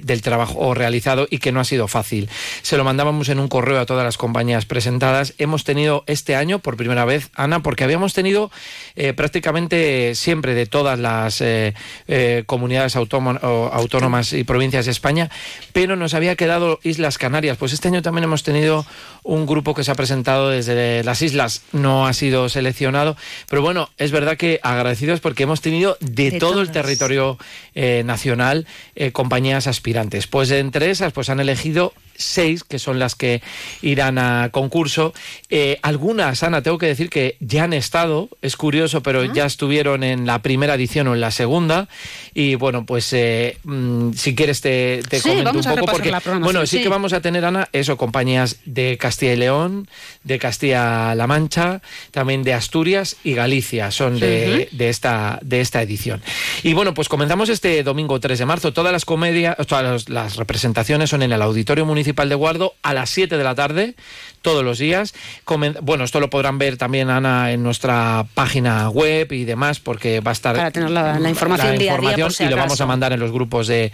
del 0.03 0.21
trabajo 0.21 0.73
realizado 0.73 1.12
y 1.29 1.37
que 1.37 1.51
no 1.51 1.59
ha 1.59 1.63
sido 1.63 1.87
fácil. 1.87 2.29
Se 2.61 2.77
lo 2.77 2.83
mandábamos 2.83 3.29
en 3.29 3.39
un 3.39 3.47
correo 3.47 3.79
a 3.79 3.85
todas 3.85 4.03
las 4.03 4.17
compañías 4.17 4.65
presentadas. 4.65 5.33
Hemos 5.37 5.63
tenido 5.63 6.03
este 6.07 6.35
año, 6.35 6.59
por 6.59 6.77
primera 6.77 7.05
vez, 7.05 7.29
Ana, 7.35 7.61
porque 7.61 7.83
habíamos 7.83 8.13
tenido 8.13 8.51
eh, 8.95 9.13
prácticamente 9.13 10.15
siempre 10.15 10.53
de 10.53 10.65
todas 10.65 10.99
las 10.99 11.41
eh, 11.41 11.73
eh, 12.07 12.43
comunidades 12.45 12.95
autónomas 12.95 14.33
y 14.33 14.43
provincias 14.43 14.85
de 14.85 14.91
España, 14.91 15.29
pero 15.71 15.95
nos 15.95 16.13
había 16.13 16.35
quedado 16.35 16.79
Islas 16.83 17.17
Canarias. 17.17 17.57
Pues 17.57 17.73
este 17.73 17.87
año 17.87 18.01
también 18.01 18.25
hemos 18.25 18.43
tenido 18.43 18.85
un 19.23 19.45
grupo 19.45 19.73
que 19.73 19.83
se 19.83 19.91
ha 19.91 19.95
presentado 19.95 20.49
desde 20.49 21.03
las 21.03 21.21
islas, 21.21 21.63
no 21.71 22.07
ha 22.07 22.13
sido 22.13 22.49
seleccionado, 22.49 23.15
pero 23.49 23.61
bueno, 23.61 23.89
es 23.97 24.11
verdad 24.11 24.37
que 24.37 24.59
agradecidos 24.63 25.21
porque 25.21 25.43
hemos 25.43 25.61
tenido 25.61 25.97
de, 26.01 26.31
todo 26.33 26.61
el 26.61 26.71
territorio 26.71 27.37
nacional 27.73 28.67
compañías 29.13 29.67
aspirantes. 29.67 30.27
Pues 30.27 30.51
entre 30.51 30.89
pues 31.13 31.29
han 31.29 31.39
elegido 31.39 31.93
seis, 32.15 32.63
que 32.63 32.79
son 32.79 32.99
las 32.99 33.15
que 33.15 33.41
irán 33.81 34.17
a 34.17 34.49
concurso. 34.51 35.13
Eh, 35.49 35.79
algunas, 35.81 36.43
Ana, 36.43 36.61
tengo 36.61 36.77
que 36.77 36.87
decir 36.87 37.09
que 37.09 37.37
ya 37.39 37.65
han 37.65 37.73
estado, 37.73 38.29
es 38.41 38.55
curioso, 38.55 39.03
pero 39.03 39.21
ah. 39.21 39.31
ya 39.33 39.45
estuvieron 39.45 40.03
en 40.03 40.25
la 40.25 40.41
primera 40.41 40.75
edición 40.75 41.07
o 41.07 41.15
en 41.15 41.21
la 41.21 41.31
segunda. 41.31 41.87
Y 42.33 42.55
bueno, 42.55 42.85
pues 42.85 43.11
eh, 43.13 43.57
mm, 43.63 44.13
si 44.13 44.35
quieres 44.35 44.61
te, 44.61 45.01
te 45.09 45.21
comento 45.21 45.51
un 45.51 45.63
poco, 45.63 45.85
porque 45.85 46.13
bueno, 46.39 46.65
sí, 46.65 46.81
que 46.81 46.89
vamos 46.89 47.13
a 47.13 47.21
tener, 47.21 47.45
Ana, 47.45 47.69
eso, 47.71 47.97
compañías 47.97 48.57
de 48.65 48.97
Castilla 48.97 49.33
y 49.33 49.37
León, 49.37 49.87
de 50.23 50.39
Castilla-La 50.39 51.27
Mancha, 51.27 51.81
también 52.11 52.43
de 52.43 52.53
Asturias 52.53 53.15
y 53.23 53.33
Galicia, 53.33 53.91
son 53.91 54.19
de, 54.19 54.69
de, 54.71 54.89
esta, 54.89 55.39
de 55.41 55.61
esta 55.61 55.81
edición. 55.81 56.21
Y 56.63 56.73
bueno, 56.73 56.93
pues 56.93 57.09
comenzamos 57.09 57.49
este 57.49 57.83
domingo 57.83 58.19
3 58.19 58.39
de 58.39 58.45
marzo. 58.45 58.73
Todas 58.73 58.91
las 58.91 59.05
comedias, 59.05 59.55
todas 59.67 60.09
las 60.09 60.35
representaciones 60.35 61.09
son 61.09 61.23
en 61.23 61.31
el 61.31 61.41
Auditorio 61.41 61.85
Municipal 61.85 62.02
Municipal 62.03 62.27
de 62.27 62.35
Guardo 62.35 62.73
a 62.81 62.93
las 62.93 63.09
7 63.11 63.37
de 63.37 63.43
la 63.45 63.55
tarde 63.55 63.95
todos 64.43 64.63
los 64.63 64.77
días. 64.77 65.15
Bueno, 65.81 66.03
esto 66.03 66.19
lo 66.19 66.29
podrán 66.29 66.59
ver 66.59 66.77
también, 66.77 67.09
Ana, 67.09 67.51
en 67.51 67.63
nuestra 67.63 68.27
página 68.35 68.89
web 68.89 69.31
y 69.31 69.45
demás, 69.45 69.79
porque 69.79 70.19
va 70.19 70.31
a 70.31 70.33
estar... 70.33 70.55
Para 70.55 70.69
tener 70.69 70.91
la, 70.91 71.17
información, 71.27 71.79
día 71.79 71.95
a 71.95 71.97
día, 71.97 72.27
y 72.39 72.45
lo 72.45 72.57
vamos 72.57 72.79
a 72.79 72.85
mandar 72.85 73.13
en 73.13 73.19
los 73.19 73.31
grupos 73.31 73.65
de, 73.67 73.91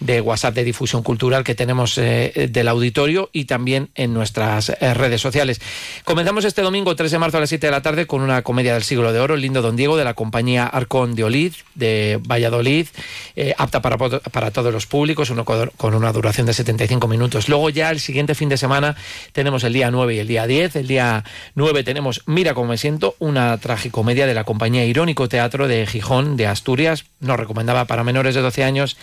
de 0.00 0.20
WhatsApp 0.20 0.54
de 0.54 0.64
difusión 0.64 1.02
cultural 1.02 1.44
que 1.44 1.54
tenemos 1.54 1.96
eh, 1.96 2.48
del 2.50 2.68
auditorio 2.68 3.30
y 3.32 3.44
también 3.44 3.90
en 3.94 4.12
nuestras 4.12 4.70
eh, 4.70 4.92
redes 4.92 5.20
sociales. 5.20 5.60
Comenzamos 6.04 6.44
este 6.44 6.62
domingo 6.62 6.96
3 6.96 7.10
de 7.10 7.18
marzo 7.18 7.36
a 7.36 7.40
las 7.40 7.48
7 7.48 7.64
de 7.64 7.70
la 7.70 7.82
tarde 7.82 8.06
con 8.06 8.22
una 8.22 8.42
comedia 8.42 8.74
del 8.74 8.82
siglo 8.82 9.12
de 9.12 9.20
oro, 9.20 9.34
El 9.34 9.40
lindo 9.40 9.62
Don 9.62 9.76
Diego, 9.76 9.96
de 9.96 10.04
la 10.04 10.14
compañía 10.14 10.66
Arcón 10.66 11.14
de 11.14 11.24
Olid, 11.24 11.52
de 11.76 12.20
Valladolid, 12.26 12.88
eh, 13.36 13.54
apta 13.56 13.80
para, 13.80 13.96
para 13.96 14.50
todos 14.50 14.72
los 14.72 14.86
públicos, 14.86 15.30
uno 15.30 15.44
con 15.44 15.94
una 15.94 16.12
duración 16.12 16.46
de 16.46 16.54
75 16.54 17.06
minutos. 17.06 17.48
Luego 17.48 17.70
ya 17.70 17.90
el 17.90 18.00
siguiente 18.00 18.34
fin 18.34 18.48
de 18.48 18.56
semana 18.56 18.96
tenemos 19.32 19.62
el 19.62 19.72
día 19.72 19.91
9 19.92 20.14
y 20.14 20.18
el 20.18 20.26
día 20.26 20.46
10. 20.46 20.76
El 20.76 20.88
día 20.88 21.24
9 21.54 21.84
tenemos 21.84 22.22
Mira 22.26 22.54
cómo 22.54 22.68
me 22.68 22.78
siento, 22.78 23.14
una 23.18 23.56
tragicomedia 23.58 24.26
de 24.26 24.34
la 24.34 24.44
compañía 24.44 24.84
Irónico 24.84 25.28
Teatro 25.28 25.68
de 25.68 25.86
Gijón, 25.86 26.36
de 26.36 26.48
Asturias. 26.48 27.04
Nos 27.20 27.38
recomendaba 27.38 27.84
para 27.84 28.02
menores 28.02 28.34
de 28.34 28.40
12 28.40 28.64
años 28.64 28.96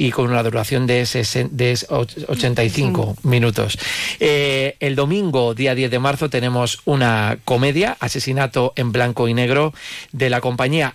y 0.00 0.10
con 0.12 0.30
una 0.30 0.42
duración 0.42 0.86
de, 0.86 1.06
85 2.26 3.16
minutos. 3.24 3.78
Eh, 4.18 4.76
el 4.80 4.96
domingo, 4.96 5.54
día 5.54 5.74
10 5.74 5.90
de 5.90 5.98
marzo, 5.98 6.30
tenemos 6.30 6.80
una 6.86 7.36
comedia, 7.44 7.98
Asesinato 8.00 8.72
en 8.76 8.92
Blanco 8.92 9.28
y 9.28 9.34
Negro, 9.34 9.74
de 10.12 10.30
la 10.30 10.40
compañía. 10.40 10.94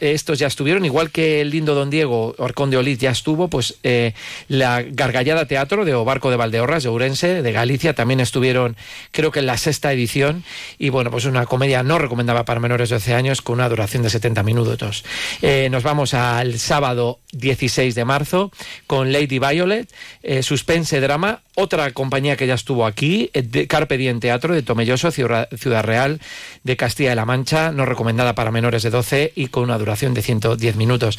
Estos 0.00 0.38
ya 0.38 0.46
estuvieron, 0.46 0.86
igual 0.86 1.10
que 1.10 1.42
el 1.42 1.50
lindo 1.50 1.74
Don 1.74 1.90
Diego, 1.90 2.34
Orcón 2.38 2.70
de 2.70 2.78
Oliz 2.78 2.98
ya 2.98 3.10
estuvo, 3.10 3.48
pues 3.48 3.74
eh, 3.82 4.14
la 4.48 4.82
Gargallada 4.82 5.46
Teatro 5.46 5.84
de 5.84 5.94
Obarco 5.94 6.30
de 6.30 6.36
Valdeorras, 6.36 6.82
de 6.82 6.88
Ourense, 6.88 7.42
de 7.42 7.52
Galicia, 7.52 7.94
también 7.94 8.20
estuvieron, 8.20 8.76
creo 9.10 9.30
que 9.30 9.40
en 9.40 9.46
la 9.46 9.56
sexta 9.56 9.92
edición. 9.92 10.44
Y 10.78 10.90
bueno, 10.90 11.10
pues 11.10 11.24
una 11.24 11.46
comedia 11.46 11.82
no 11.82 11.98
recomendaba 11.98 12.44
para 12.44 12.60
menores 12.60 12.90
de 12.90 12.96
12 12.96 13.14
años 13.14 13.42
con 13.42 13.54
una 13.54 13.68
duración 13.68 14.02
de 14.02 14.10
70 14.10 14.42
minutos. 14.42 15.04
Eh, 15.42 15.68
nos 15.70 15.82
vamos 15.82 16.14
al 16.14 16.58
sábado 16.58 17.20
16 17.32 17.94
de 17.94 18.04
marzo 18.04 18.50
con 18.86 19.12
Lady 19.12 19.38
Violet, 19.38 19.92
eh, 20.22 20.42
suspense 20.42 21.00
drama, 21.00 21.42
otra 21.54 21.90
compañía 21.92 22.36
que 22.36 22.46
ya 22.46 22.54
estuvo 22.54 22.86
aquí, 22.86 23.30
eh, 23.32 23.42
de 23.42 23.66
Carpe 23.66 23.96
Diem 23.96 24.20
Teatro 24.20 24.54
de 24.54 24.62
Tomelloso, 24.62 25.10
Ciudad 25.10 25.84
Real 25.84 26.20
de 26.64 26.76
Castilla 26.76 27.10
de 27.10 27.16
la 27.16 27.24
Mancha, 27.24 27.72
no 27.72 27.86
recomendada 27.86 28.34
para 28.34 28.50
menores 28.50 28.82
de 28.82 28.90
12 28.90 29.32
y 29.34 29.48
con 29.48 29.64
una 29.64 29.78
duración 29.78 30.14
de 30.14 30.22
110 30.22 30.76
minutos. 30.76 31.18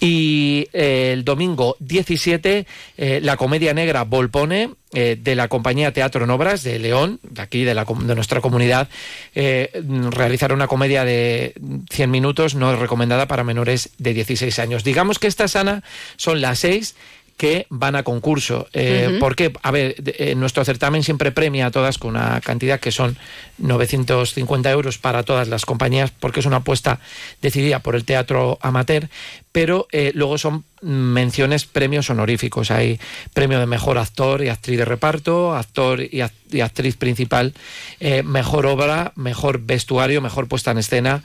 Y 0.00 0.68
el 0.72 1.24
domingo 1.24 1.76
17, 1.80 2.66
la 2.96 3.36
comedia 3.36 3.74
negra 3.74 4.04
Volpone, 4.04 4.70
de 4.92 5.34
la 5.34 5.48
compañía 5.48 5.92
Teatro 5.92 6.24
en 6.24 6.30
Obras 6.30 6.62
de 6.62 6.78
León, 6.78 7.18
de 7.22 7.40
aquí 7.42 7.64
de, 7.64 7.74
la, 7.74 7.84
de 7.84 8.14
nuestra 8.14 8.40
comunidad, 8.40 8.88
realizar 9.34 10.52
una 10.52 10.66
comedia 10.66 11.04
de 11.04 11.54
100 11.90 12.10
minutos 12.10 12.54
no 12.54 12.76
recomendada 12.76 13.26
para 13.26 13.44
menores 13.44 13.90
de 13.98 14.14
16 14.14 14.58
años. 14.58 14.84
Digamos 14.84 15.18
que 15.18 15.26
esta 15.26 15.48
sana 15.48 15.82
son 16.16 16.40
las 16.40 16.58
seis 16.58 16.94
que 17.36 17.66
van 17.70 17.96
a 17.96 18.02
concurso. 18.02 18.68
Eh, 18.72 19.16
Porque, 19.18 19.52
a 19.62 19.70
ver, 19.70 19.96
en 20.18 20.38
nuestro 20.38 20.64
certamen 20.64 21.02
siempre 21.02 21.32
premia 21.32 21.66
a 21.66 21.70
todas 21.70 21.98
con 21.98 22.10
una 22.10 22.40
cantidad 22.40 22.80
que 22.80 22.92
son 22.92 23.16
950 23.58 24.70
euros 24.70 24.98
para 24.98 25.22
todas 25.22 25.48
las 25.48 25.64
compañías, 25.64 26.10
porque 26.10 26.40
es 26.40 26.46
una 26.46 26.58
apuesta 26.58 27.00
decidida 27.40 27.80
por 27.80 27.96
el 27.96 28.04
teatro 28.04 28.58
amateur, 28.62 29.08
pero 29.50 29.86
eh, 29.92 30.12
luego 30.14 30.38
son 30.38 30.64
menciones, 30.80 31.66
premios 31.66 32.10
honoríficos. 32.10 32.70
Hay 32.70 32.98
premio 33.34 33.60
de 33.60 33.66
mejor 33.66 33.98
actor 33.98 34.42
y 34.42 34.48
actriz 34.48 34.78
de 34.78 34.84
reparto, 34.84 35.54
actor 35.54 36.00
y, 36.00 36.20
actriz 36.60 36.96
principal, 36.96 37.54
eh, 38.00 38.22
mejor 38.22 38.66
obra, 38.66 39.12
mejor 39.14 39.60
vestuario, 39.60 40.20
mejor 40.20 40.48
puesta 40.48 40.70
en 40.70 40.78
escena 40.78 41.22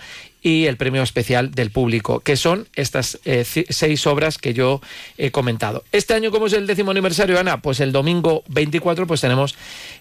y 0.48 0.66
el 0.66 0.78
premio 0.78 1.04
especial 1.04 1.52
del 1.52 1.72
público, 1.72 2.22
que 2.22 2.38
son 2.38 2.70
estas 2.74 3.20
eh, 3.26 3.44
seis 3.44 4.08
obras 4.08 4.38
que 4.38 4.54
yo 4.54 4.80
he 5.18 5.30
comentado. 5.30 5.84
Este 5.92 6.14
año, 6.14 6.32
como 6.32 6.48
es 6.48 6.54
el 6.54 6.66
décimo 6.68 6.92
aniversario, 6.92 7.38
Ana, 7.38 7.62
pues 7.62 7.82
el 7.82 7.92
domingo 7.92 8.46
24 8.48 9.08
pues 9.08 9.20
tenemos 9.20 9.56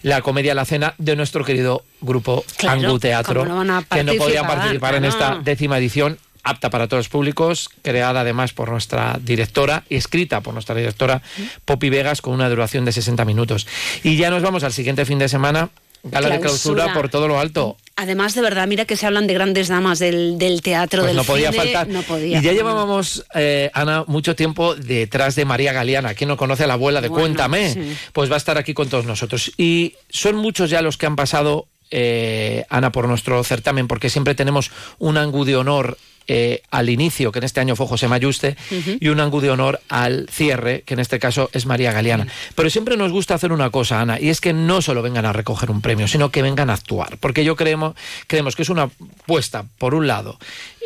la 0.04 0.22
comedia 0.22 0.54
La 0.54 0.64
Cena 0.64 0.94
de 0.98 1.16
nuestro 1.16 1.44
querido 1.44 1.82
grupo 2.00 2.44
Angu 2.64 3.00
Teatro, 3.00 3.42
que 3.90 4.04
no 4.04 4.14
podían 4.14 4.46
participar 4.46 4.94
en 4.94 5.06
esta 5.06 5.40
décima 5.42 5.78
edición 5.78 6.16
apta 6.44 6.70
para 6.70 6.86
todos 6.86 7.00
los 7.00 7.08
públicos, 7.08 7.68
creada 7.82 8.20
además 8.20 8.52
por 8.52 8.70
nuestra 8.70 9.18
directora 9.20 9.82
y 9.88 9.96
escrita 9.96 10.42
por 10.42 10.54
nuestra 10.54 10.76
directora 10.76 11.22
Poppy 11.64 11.90
Vegas 11.90 12.22
con 12.22 12.34
una 12.34 12.48
duración 12.48 12.84
de 12.84 12.92
60 12.92 13.24
minutos. 13.24 13.66
Y 14.04 14.16
ya 14.16 14.30
nos 14.30 14.44
vamos 14.44 14.62
al 14.62 14.72
siguiente 14.72 15.04
fin 15.06 15.18
de 15.18 15.28
semana, 15.28 15.70
gala 16.04 16.28
de 16.28 16.38
clausura 16.38 16.94
por 16.94 17.08
todo 17.08 17.26
lo 17.26 17.40
alto. 17.40 17.76
Además, 17.98 18.34
de 18.34 18.42
verdad, 18.42 18.66
mira 18.66 18.84
que 18.84 18.94
se 18.94 19.06
hablan 19.06 19.26
de 19.26 19.32
grandes 19.32 19.68
damas 19.68 19.98
del, 19.98 20.36
teatro, 20.62 21.00
pues 21.00 21.08
del 21.08 21.16
no 21.16 21.24
podía 21.24 21.50
faltar. 21.50 21.88
y 22.20 22.42
ya 22.42 22.52
llevábamos, 22.52 23.24
eh, 23.34 23.70
Ana, 23.72 24.04
mucho 24.06 24.36
tiempo 24.36 24.74
detrás 24.74 25.34
de 25.34 25.46
María 25.46 25.72
Galeana. 25.72 26.12
¿Quién 26.12 26.28
no 26.28 26.36
conoce 26.36 26.64
a 26.64 26.66
la 26.66 26.74
abuela 26.74 27.00
de 27.00 27.08
Cuéntame? 27.08 27.96
Pues 28.12 28.30
va 28.30 28.34
a 28.34 28.36
estar 28.36 28.58
aquí 28.58 28.74
con 28.74 28.90
todos 28.90 29.06
nosotros. 29.06 29.50
Y 29.56 29.94
son 30.10 30.36
muchos 30.36 30.68
ya 30.68 30.82
los 30.82 30.98
que 30.98 31.06
han 31.06 31.16
pasado, 31.16 31.68
eh, 31.90 32.66
Ana, 32.68 32.92
por 32.92 33.08
nuestro 33.08 33.42
certamen, 33.44 33.88
porque 33.88 34.10
siempre 34.10 34.34
tenemos 34.34 34.70
un 34.98 35.16
ángulo 35.16 35.46
de 35.46 35.56
honor 35.56 35.96
eh, 36.26 36.62
al 36.70 36.88
inicio, 36.90 37.32
que 37.32 37.38
en 37.38 37.44
este 37.44 37.60
año 37.60 37.76
fue 37.76 37.86
José 37.86 38.08
Mayuste, 38.08 38.56
y 39.00 39.08
un 39.08 39.20
ángulo 39.20 39.42
de 39.42 39.50
honor 39.50 39.80
al 39.88 40.28
cierre, 40.30 40.82
que 40.86 40.94
en 40.94 41.00
este 41.00 41.18
caso 41.18 41.50
es 41.52 41.66
María 41.66 41.92
Galeana. 41.92 42.26
Pero 42.54 42.70
siempre 42.70 42.96
nos 42.96 43.12
gusta 43.12 43.34
hacer 43.34 43.52
una 43.52 43.70
cosa, 43.70 44.00
Ana, 44.00 44.20
y 44.20 44.28
es 44.28 44.40
que 44.40 44.52
no 44.52 44.82
solo 44.82 45.02
vengan 45.02 45.26
a 45.26 45.32
recoger 45.32 45.70
un 45.70 45.80
premio, 45.80 46.08
sino 46.08 46.30
que 46.30 46.42
vengan 46.42 46.70
a 46.70 46.74
actuar, 46.74 47.18
porque 47.18 47.44
yo 47.44 47.56
creemos, 47.56 47.94
creemos 48.26 48.56
que 48.56 48.62
es 48.62 48.70
una 48.70 48.90
apuesta, 49.22 49.64
por 49.78 49.94
un 49.94 50.06
lado, 50.06 50.38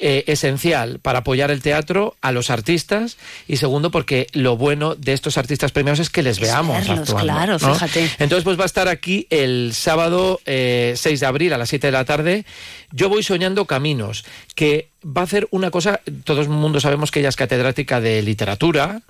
eh, 0.02 0.24
esencial 0.28 0.98
para 0.98 1.18
apoyar 1.18 1.50
el 1.50 1.60
teatro 1.60 2.16
a 2.22 2.32
los 2.32 2.48
artistas 2.48 3.18
y 3.46 3.58
segundo 3.58 3.90
porque 3.90 4.28
lo 4.32 4.56
bueno 4.56 4.94
de 4.94 5.12
estos 5.12 5.36
artistas 5.36 5.72
premiados 5.72 5.98
es 5.98 6.08
que 6.08 6.22
les 6.22 6.40
veamos 6.40 6.88
actuando. 6.88 7.16
Claro, 7.22 7.58
fíjate. 7.58 8.10
Entonces 8.18 8.42
pues 8.42 8.58
va 8.58 8.62
a 8.62 8.66
estar 8.66 8.88
aquí 8.88 9.26
el 9.28 9.72
sábado 9.74 10.40
6 10.46 10.46
eh, 10.46 11.16
de 11.20 11.26
abril 11.26 11.52
a 11.52 11.58
las 11.58 11.68
7 11.68 11.88
de 11.88 11.92
la 11.92 12.06
tarde. 12.06 12.46
Yo 12.92 13.10
voy 13.10 13.22
soñando 13.22 13.66
caminos, 13.66 14.24
que 14.60 14.90
va 15.02 15.22
a 15.22 15.24
hacer 15.24 15.48
una 15.52 15.70
cosa, 15.70 16.02
todo 16.24 16.42
el 16.42 16.50
mundo 16.50 16.80
sabemos 16.80 17.10
que 17.10 17.20
ella 17.20 17.30
es 17.30 17.36
catedrática 17.36 17.98
de 17.98 18.20
literatura 18.20 19.00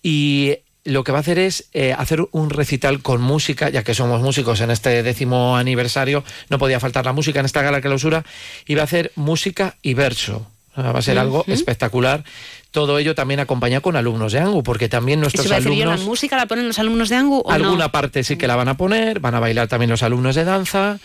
y 0.00 0.58
lo 0.84 1.02
que 1.02 1.10
va 1.10 1.18
a 1.18 1.22
hacer 1.22 1.40
es 1.40 1.68
eh, 1.72 1.92
hacer 1.92 2.24
un 2.30 2.50
recital 2.50 3.02
con 3.02 3.20
música, 3.20 3.68
ya 3.68 3.82
que 3.82 3.94
somos 3.94 4.20
músicos 4.20 4.60
en 4.60 4.70
este 4.70 5.02
décimo 5.02 5.56
aniversario, 5.56 6.22
no 6.50 6.58
podía 6.60 6.78
faltar 6.78 7.04
la 7.04 7.12
música 7.12 7.40
en 7.40 7.46
esta 7.46 7.62
gala 7.62 7.80
clausura, 7.80 8.24
y 8.64 8.76
va 8.76 8.82
a 8.82 8.84
hacer 8.84 9.10
música 9.16 9.74
y 9.82 9.94
verso. 9.94 10.46
Va 10.78 10.96
a 10.96 11.02
ser 11.02 11.18
algo 11.18 11.44
espectacular. 11.48 12.24
Todo 12.70 12.98
ello 12.98 13.14
también 13.14 13.40
acompañado 13.40 13.82
con 13.82 13.96
alumnos 13.96 14.32
de 14.32 14.38
ANGU, 14.38 14.62
porque 14.62 14.88
también 14.88 15.20
nuestros 15.20 15.46
¿Se 15.46 15.54
alumnos. 15.54 16.00
¿La 16.00 16.06
música 16.06 16.36
la 16.36 16.46
ponen 16.46 16.68
los 16.68 16.78
alumnos 16.78 17.10
de 17.10 17.16
ANGU? 17.16 17.44
alguna 17.50 17.90
parte 17.90 18.22
sí 18.22 18.36
que 18.36 18.46
la 18.46 18.56
van 18.56 18.68
a 18.68 18.76
poner, 18.78 19.20
van 19.20 19.34
a 19.34 19.40
bailar 19.40 19.66
también 19.68 19.90
los 19.90 20.02
alumnos 20.02 20.36
de 20.36 20.44
danza 20.44 20.98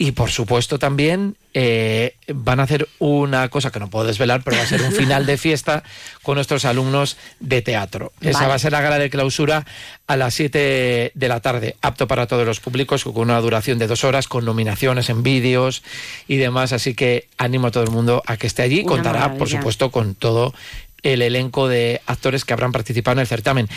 y 0.00 0.12
por 0.12 0.30
supuesto 0.30 0.78
también 0.78 1.36
eh, 1.52 2.14
van 2.28 2.58
a 2.58 2.62
hacer 2.62 2.88
una 3.00 3.50
cosa 3.50 3.70
que 3.70 3.78
no 3.78 3.90
puedo 3.90 4.06
desvelar, 4.06 4.40
pero 4.42 4.56
va 4.56 4.62
a 4.62 4.66
ser 4.66 4.80
un 4.80 4.92
final 4.92 5.26
de 5.26 5.36
fiesta 5.36 5.84
con 6.22 6.36
nuestros 6.36 6.64
alumnos 6.64 7.18
de 7.38 7.60
teatro. 7.60 8.10
Esa 8.22 8.48
va 8.48 8.54
a 8.54 8.58
ser 8.58 8.72
la 8.72 8.80
gala 8.80 8.98
de 8.98 9.10
clausura 9.10 9.66
a 10.06 10.16
las 10.16 10.32
7 10.32 11.12
de 11.14 11.28
la 11.28 11.40
tarde, 11.40 11.76
apto 11.82 12.08
para 12.08 12.26
todos 12.26 12.46
los 12.46 12.60
públicos, 12.60 13.04
con 13.04 13.14
una 13.18 13.38
duración 13.42 13.78
de 13.78 13.88
dos 13.88 14.02
horas, 14.02 14.26
con 14.26 14.46
nominaciones 14.46 15.10
en 15.10 15.22
vídeos 15.22 15.82
y 16.26 16.38
demás. 16.38 16.72
Así 16.72 16.94
que 16.94 17.28
animo 17.36 17.66
a 17.66 17.70
todo 17.70 17.84
el 17.84 17.90
mundo 17.90 18.22
a 18.24 18.38
que 18.38 18.46
esté 18.46 18.62
allí. 18.62 18.86
Contará, 18.86 19.34
por 19.34 19.50
supuesto, 19.50 19.90
con 19.90 20.14
todo 20.14 20.54
el 21.02 21.20
elenco 21.20 21.68
de 21.68 22.00
actores 22.06 22.46
que 22.46 22.54
habrán 22.54 22.72
participado 22.72 23.14
en 23.14 23.20
el 23.20 23.26
certamen. 23.26 23.68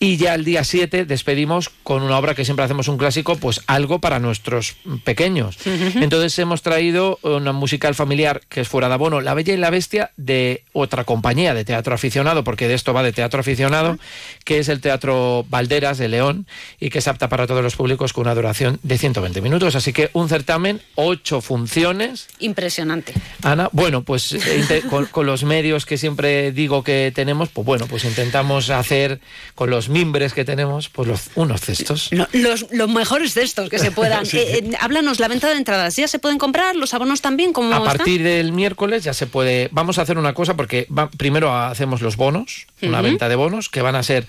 Y 0.00 0.16
ya 0.16 0.34
el 0.34 0.44
día 0.44 0.64
7 0.64 1.04
despedimos 1.04 1.70
con 1.82 2.02
una 2.02 2.18
obra 2.18 2.34
que 2.34 2.44
siempre 2.44 2.64
hacemos 2.64 2.88
un 2.88 2.98
clásico, 2.98 3.36
pues 3.36 3.60
algo 3.66 4.00
para 4.00 4.18
nuestros 4.18 4.76
pequeños. 5.04 5.58
Entonces 5.64 6.38
hemos 6.38 6.62
traído 6.62 7.18
una 7.22 7.52
musical 7.52 7.94
familiar 7.94 8.42
que 8.48 8.60
es 8.60 8.68
Fuera 8.68 8.88
de 8.88 8.94
Abono, 8.94 9.20
La 9.20 9.34
Bella 9.34 9.54
y 9.54 9.56
la 9.56 9.70
Bestia, 9.70 10.10
de 10.16 10.64
otra 10.72 11.04
compañía 11.04 11.54
de 11.54 11.64
teatro 11.64 11.94
aficionado, 11.94 12.44
porque 12.44 12.68
de 12.68 12.74
esto 12.74 12.92
va 12.92 13.02
de 13.02 13.12
teatro 13.12 13.40
aficionado, 13.40 13.98
que 14.44 14.58
es 14.58 14.68
el 14.68 14.80
Teatro 14.80 15.46
Valderas 15.48 15.98
de 15.98 16.08
León 16.08 16.46
y 16.80 16.90
que 16.90 16.98
es 16.98 17.08
apta 17.08 17.28
para 17.28 17.46
todos 17.46 17.62
los 17.62 17.76
públicos 17.76 18.12
con 18.12 18.22
una 18.22 18.34
duración 18.34 18.78
de 18.82 18.98
120 18.98 19.40
minutos. 19.40 19.76
Así 19.76 19.92
que 19.92 20.10
un 20.12 20.28
certamen, 20.28 20.80
ocho 20.96 21.40
funciones. 21.40 22.26
Impresionante. 22.40 23.14
Ana, 23.42 23.68
bueno, 23.72 24.02
pues 24.02 24.32
eh, 24.32 24.82
con, 24.90 25.06
con 25.06 25.26
los 25.26 25.44
medios 25.44 25.86
que 25.86 25.98
siempre 25.98 26.52
digo 26.52 26.82
que 26.82 27.12
tenemos, 27.14 27.48
pues 27.48 27.64
bueno, 27.64 27.86
pues 27.86 28.04
intentamos 28.04 28.70
hacer 28.70 29.20
con 29.54 29.70
los 29.70 29.83
mimbres 29.88 30.32
que 30.34 30.44
tenemos, 30.44 30.88
pues 30.88 31.08
los, 31.08 31.30
unos 31.34 31.60
cestos. 31.60 32.10
los, 32.32 32.66
los, 32.70 32.88
mejores 32.88 33.34
cestos 33.34 33.68
que 33.68 33.78
se 33.78 33.90
puedan. 33.92 34.24
Eh, 34.26 34.28
eh, 34.32 34.70
háblanos, 34.80 35.20
la 35.20 35.28
venta 35.28 35.48
de 35.48 35.56
entradas, 35.56 35.96
¿ya 35.96 36.08
se 36.08 36.18
pueden 36.18 36.38
comprar? 36.38 36.76
¿Los 36.76 36.94
abonos 36.94 37.20
también? 37.20 37.52
¿Cómo 37.52 37.74
a 37.74 37.84
partir 37.84 38.22
del 38.22 38.52
miércoles 38.52 39.04
ya 39.04 39.14
se 39.14 39.26
puede. 39.26 39.68
Vamos 39.72 39.98
a 39.98 40.02
hacer 40.02 40.18
una 40.18 40.34
cosa 40.34 40.54
porque 40.54 40.86
primero 41.16 41.54
hacemos 41.54 42.00
los 42.00 42.16
bonos, 42.16 42.66
una 42.82 43.00
venta 43.00 43.28
de 43.28 43.36
bonos, 43.36 43.68
que 43.68 43.82
van 43.82 43.96
a 43.96 44.02
ser 44.02 44.26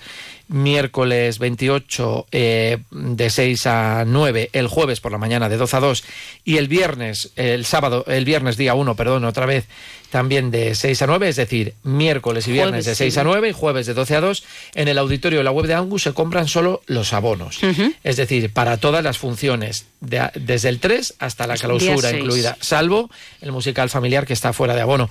miércoles 0.48 1.38
28 1.38 2.26
eh, 2.30 2.78
de 2.90 3.30
6 3.30 3.66
a 3.66 4.04
9, 4.06 4.50
el 4.52 4.68
jueves 4.68 5.00
por 5.00 5.12
la 5.12 5.18
mañana 5.18 5.48
de 5.48 5.56
12 5.56 5.76
a 5.76 5.80
2 5.80 6.04
y 6.44 6.56
el 6.56 6.68
viernes, 6.68 7.32
el 7.36 7.64
sábado, 7.64 8.04
el 8.06 8.24
viernes 8.24 8.56
día 8.56 8.74
1, 8.74 8.94
perdón, 8.94 9.24
otra 9.24 9.46
vez 9.46 9.66
también 10.10 10.50
de 10.50 10.74
6 10.74 11.02
a 11.02 11.06
9, 11.06 11.28
es 11.28 11.36
decir, 11.36 11.74
miércoles 11.82 12.46
y 12.48 12.52
viernes 12.52 12.84
de 12.84 12.94
6 12.94 13.18
a 13.18 13.24
9 13.24 13.48
y 13.48 13.52
jueves 13.52 13.86
de 13.86 13.94
12 13.94 14.16
a 14.16 14.20
2. 14.20 14.44
En 14.74 14.88
el 14.88 14.98
auditorio 14.98 15.38
de 15.38 15.44
la 15.44 15.50
web 15.50 15.66
de 15.66 15.74
Angus 15.74 16.04
se 16.04 16.12
compran 16.12 16.48
solo 16.48 16.82
los 16.86 17.12
abonos, 17.12 17.58
es 18.04 18.16
decir, 18.16 18.52
para 18.52 18.76
todas 18.76 19.02
las 19.02 19.18
funciones, 19.18 19.86
desde 20.00 20.68
el 20.68 20.78
3 20.78 21.14
hasta 21.18 21.46
la 21.46 21.56
clausura 21.56 22.16
incluida, 22.16 22.56
salvo 22.60 23.10
el 23.40 23.52
musical 23.52 23.90
familiar 23.90 24.26
que 24.26 24.32
está 24.32 24.52
fuera 24.52 24.74
de 24.74 24.82
abono. 24.82 25.08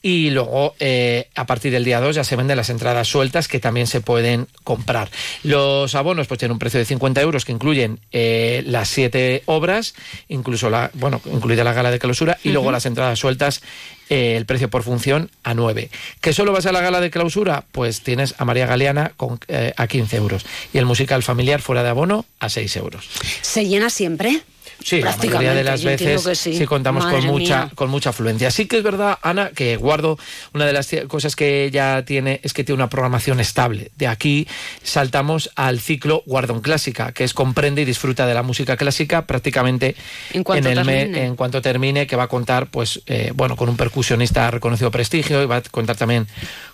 Y 0.00 0.30
luego, 0.30 0.74
eh, 0.78 1.28
a 1.34 1.44
partir 1.46 1.72
del 1.72 1.84
día 1.84 2.00
2, 2.00 2.14
ya 2.14 2.24
se 2.24 2.36
venden 2.36 2.56
las 2.56 2.70
entradas 2.70 3.08
sueltas 3.08 3.48
que 3.48 3.58
también 3.58 3.86
se 3.86 4.00
pueden 4.00 4.46
comprar. 4.62 4.77
Los 5.42 5.94
abonos 5.94 6.26
pues 6.26 6.38
tienen 6.38 6.52
un 6.52 6.58
precio 6.58 6.78
de 6.78 6.84
50 6.84 7.20
euros 7.20 7.44
que 7.44 7.52
incluyen 7.52 8.00
eh, 8.12 8.62
las 8.66 8.88
siete 8.88 9.42
obras, 9.46 9.94
incluso 10.28 10.70
la, 10.70 10.90
bueno, 10.94 11.20
incluida 11.32 11.64
la 11.64 11.72
gala 11.72 11.90
de 11.90 11.98
clausura, 11.98 12.38
y 12.42 12.50
luego 12.50 12.72
las 12.72 12.86
entradas 12.86 13.18
sueltas 13.18 13.62
eh, 14.08 14.36
el 14.36 14.46
precio 14.46 14.70
por 14.70 14.82
función 14.82 15.30
a 15.42 15.54
9. 15.54 15.90
¿Que 16.20 16.32
solo 16.32 16.52
vas 16.52 16.66
a 16.66 16.72
la 16.72 16.80
gala 16.80 17.00
de 17.00 17.10
clausura? 17.10 17.64
Pues 17.72 18.02
tienes 18.02 18.34
a 18.38 18.44
María 18.44 18.66
Galeana 18.66 19.12
con, 19.16 19.38
a 19.76 19.86
15 19.86 20.16
euros. 20.16 20.46
Y 20.72 20.78
el 20.78 20.86
musical 20.86 21.22
familiar 21.22 21.60
fuera 21.60 21.82
de 21.82 21.90
abono 21.90 22.24
a 22.40 22.48
6 22.48 22.76
euros. 22.76 23.08
¿Se 23.42 23.66
llena 23.66 23.90
siempre? 23.90 24.42
Sí, 24.82 25.00
la 25.00 25.16
mayoría 25.16 25.54
de 25.54 25.64
las 25.64 25.82
veces 25.82 26.38
sí. 26.38 26.66
contamos 26.66 27.04
con 27.06 27.24
mucha, 27.26 27.70
con 27.74 27.90
mucha 27.90 28.10
afluencia. 28.10 28.50
Sí 28.50 28.66
que 28.66 28.78
es 28.78 28.82
verdad, 28.82 29.18
Ana, 29.22 29.50
que 29.50 29.76
Guardo, 29.76 30.18
una 30.54 30.66
de 30.66 30.72
las 30.72 30.88
cosas 31.08 31.36
que 31.36 31.70
ya 31.72 32.04
tiene 32.04 32.40
es 32.42 32.52
que 32.52 32.64
tiene 32.64 32.76
una 32.76 32.88
programación 32.88 33.40
estable. 33.40 33.90
De 33.96 34.06
aquí 34.06 34.46
saltamos 34.82 35.50
al 35.56 35.80
ciclo 35.80 36.22
Guardón 36.26 36.60
Clásica, 36.60 37.12
que 37.12 37.24
es 37.24 37.34
comprende 37.34 37.82
y 37.82 37.84
disfruta 37.84 38.26
de 38.26 38.34
la 38.34 38.42
música 38.42 38.76
clásica 38.76 39.26
prácticamente 39.26 39.96
en 40.32 40.44
cuanto, 40.44 40.68
el 40.68 40.74
termine. 40.74 41.24
en 41.24 41.36
cuanto 41.36 41.60
termine, 41.60 42.06
que 42.06 42.16
va 42.16 42.24
a 42.24 42.28
contar 42.28 42.68
pues 42.68 43.02
eh, 43.06 43.32
bueno 43.34 43.56
con 43.56 43.68
un 43.68 43.76
percusionista 43.76 44.50
reconocido 44.50 44.90
prestigio 44.90 45.42
y 45.42 45.46
va 45.46 45.56
a 45.56 45.62
contar 45.62 45.96
también 45.96 46.26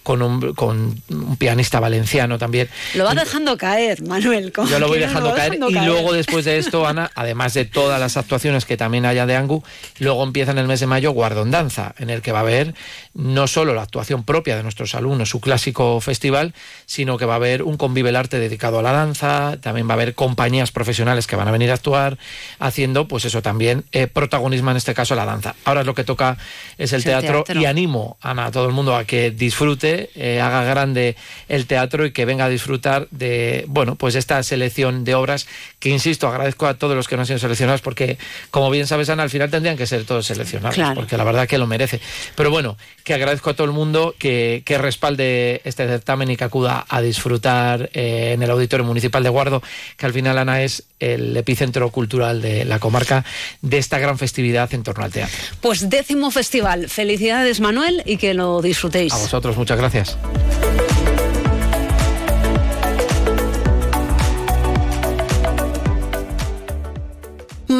con 0.02 0.20
un, 0.22 0.54
con 0.54 1.02
un 1.08 1.36
pianista 1.36 1.80
valenciano 1.80 2.38
también. 2.38 2.68
Lo 2.94 3.04
va 3.04 3.14
dejando 3.14 3.56
caer, 3.56 4.02
Manuel. 4.02 4.52
Yo 4.54 4.78
lo 4.78 4.88
voy 4.88 4.98
dejando, 4.98 5.34
caer, 5.34 5.54
y 5.54 5.72
luego 5.72 6.12
después 6.12 6.44
de 6.44 6.58
esto, 6.58 6.86
Ana, 6.86 7.10
además 7.14 7.54
de 7.54 7.64
todas 7.94 8.12
las 8.12 8.16
actuaciones 8.16 8.64
que 8.64 8.76
también 8.76 9.06
haya 9.06 9.24
de 9.24 9.36
Angu, 9.36 9.62
luego 10.00 10.24
empieza 10.24 10.50
en 10.50 10.58
el 10.58 10.66
mes 10.66 10.80
de 10.80 10.88
mayo 10.88 11.12
Guardón 11.12 11.52
Danza, 11.52 11.94
en 11.98 12.10
el 12.10 12.22
que 12.22 12.32
va 12.32 12.38
a 12.38 12.42
haber 12.42 12.74
no 13.14 13.46
solo 13.46 13.72
la 13.72 13.82
actuación 13.82 14.24
propia 14.24 14.56
de 14.56 14.64
nuestros 14.64 14.96
alumnos, 14.96 15.28
su 15.28 15.40
clásico 15.40 16.00
festival, 16.00 16.54
sino 16.86 17.18
que 17.18 17.24
va 17.24 17.34
a 17.34 17.36
haber 17.36 17.62
un 17.62 17.76
Convive 17.76 18.08
el 18.08 18.16
Arte 18.16 18.40
dedicado 18.40 18.80
a 18.80 18.82
la 18.82 18.90
danza, 18.90 19.58
también 19.60 19.86
va 19.86 19.92
a 19.92 19.94
haber 19.94 20.16
compañías 20.16 20.72
profesionales 20.72 21.28
que 21.28 21.36
van 21.36 21.46
a 21.46 21.52
venir 21.52 21.70
a 21.70 21.74
actuar, 21.74 22.18
haciendo 22.58 23.06
pues 23.06 23.26
eso 23.26 23.42
también 23.42 23.84
eh, 23.92 24.08
protagonismo 24.08 24.72
en 24.72 24.76
este 24.76 24.92
caso 24.92 25.14
la 25.14 25.24
danza. 25.24 25.54
Ahora 25.64 25.84
lo 25.84 25.94
que 25.94 26.02
toca 26.02 26.36
es 26.78 26.92
el, 26.92 27.04
teatro, 27.04 27.44
y 27.54 27.66
animo 27.66 28.16
a 28.22 28.50
todo 28.50 28.66
el 28.66 28.72
mundo 28.72 28.96
a 28.96 29.04
que 29.04 29.30
disfrute 29.30 30.10
eh, 30.16 30.40
haga 30.40 30.64
grande 30.64 31.14
el 31.48 31.66
teatro 31.66 32.06
y 32.06 32.10
que 32.10 32.24
venga 32.24 32.46
a 32.46 32.48
disfrutar 32.48 33.06
de, 33.12 33.64
bueno, 33.68 33.94
pues 33.94 34.16
esta 34.16 34.42
selección 34.42 35.04
de 35.04 35.14
obras 35.14 35.46
que, 35.78 35.90
insisto, 35.90 36.26
agradezco 36.26 36.66
a 36.66 36.74
todos 36.74 36.96
los 36.96 37.06
que 37.06 37.14
no 37.14 37.22
han 37.22 37.26
sido 37.26 37.38
seleccionados 37.38 37.80
porque, 37.84 38.18
como 38.50 38.68
bien 38.70 38.88
sabes, 38.88 39.08
Ana, 39.08 39.22
al 39.22 39.30
final 39.30 39.48
tendrían 39.50 39.76
que 39.76 39.86
ser 39.86 40.04
todos 40.04 40.26
seleccionados, 40.26 40.76
porque 40.96 41.16
la 41.16 41.22
verdad 41.22 41.46
que 41.46 41.58
lo 41.58 41.68
merece. 41.68 42.00
Pero 42.34 42.50
bueno, 42.50 42.76
que 43.04 43.14
agradezco 43.14 43.50
a 43.50 43.54
todo 43.54 43.66
el 43.66 43.72
mundo 43.72 44.16
que, 44.18 44.62
que 44.64 44.78
respalde 44.78 45.60
este 45.64 45.86
certamen 45.86 46.30
y 46.30 46.36
que 46.36 46.44
acuda 46.44 46.84
a 46.88 47.00
disfrutar 47.00 47.90
eh, 47.92 48.32
en 48.34 48.42
el 48.42 48.50
Auditorio 48.50 48.84
Municipal 48.84 49.22
de 49.22 49.28
Guardo, 49.28 49.62
que 49.96 50.06
al 50.06 50.12
final, 50.12 50.38
Ana, 50.38 50.62
es 50.62 50.82
el 50.98 51.36
epicentro 51.36 51.90
cultural 51.90 52.42
de 52.42 52.64
la 52.64 52.78
comarca 52.78 53.24
de 53.60 53.78
esta 53.78 53.98
gran 53.98 54.18
festividad 54.18 54.72
en 54.74 54.82
torno 54.82 55.04
al 55.04 55.12
teatro. 55.12 55.36
Pues 55.60 55.90
décimo 55.90 56.30
festival. 56.30 56.88
Felicidades, 56.88 57.60
Manuel, 57.60 58.02
y 58.06 58.16
que 58.16 58.34
lo 58.34 58.62
disfrutéis. 58.62 59.12
A 59.12 59.18
vosotros, 59.18 59.56
muchas 59.56 59.78
gracias. 59.78 60.16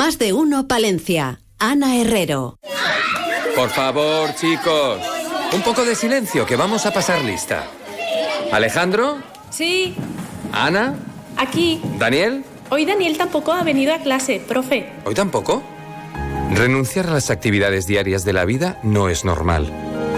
Más 0.04 0.18
de 0.18 0.34
uno, 0.34 0.68
Palencia. 0.68 1.40
Ana 1.58 1.96
Herrero. 1.96 2.58
Por 3.56 3.70
favor, 3.70 4.34
chicos. 4.34 5.00
Un 5.54 5.62
poco 5.62 5.82
de 5.82 5.94
silencio, 5.94 6.44
que 6.44 6.56
vamos 6.56 6.84
a 6.84 6.92
pasar 6.92 7.24
lista. 7.24 7.64
Alejandro. 8.52 9.16
Sí. 9.48 9.94
Ana. 10.52 10.94
Aquí. 11.38 11.80
Daniel. 11.98 12.44
Hoy 12.68 12.84
Daniel 12.84 13.16
tampoco 13.16 13.52
ha 13.52 13.62
venido 13.62 13.94
a 13.94 13.98
clase, 14.00 14.42
profe. 14.46 14.92
¿Hoy 15.06 15.14
tampoco? 15.14 15.62
Renunciar 16.50 17.06
a 17.06 17.14
las 17.14 17.30
actividades 17.30 17.86
diarias 17.86 18.26
de 18.26 18.34
la 18.34 18.44
vida 18.44 18.78
no 18.82 19.08
es 19.08 19.24
normal. 19.24 19.72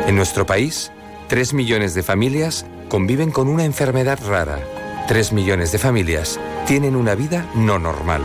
En 0.09 0.17
nuestro 0.17 0.47
país, 0.47 0.91
Tres 1.29 1.55
millones 1.55 1.95
de 1.95 2.03
familias 2.03 2.67
conviven 2.89 3.31
con 3.31 3.47
una 3.47 3.65
enfermedad 3.65 4.19
rara. 4.27 4.59
Tres 5.07 5.33
millones 5.33 5.71
de 5.71 5.79
familias 5.79 6.41
tienen 6.67 6.97
una 6.97 7.15
vida 7.15 7.49
no 7.55 7.79
normal. 7.79 8.23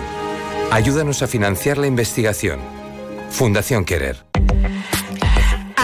Ayúdanos 0.71 1.21
a 1.21 1.27
financiar 1.27 1.77
la 1.77 1.87
investigación. 1.87 2.61
Fundación 3.29 3.83
Querer. 3.83 4.30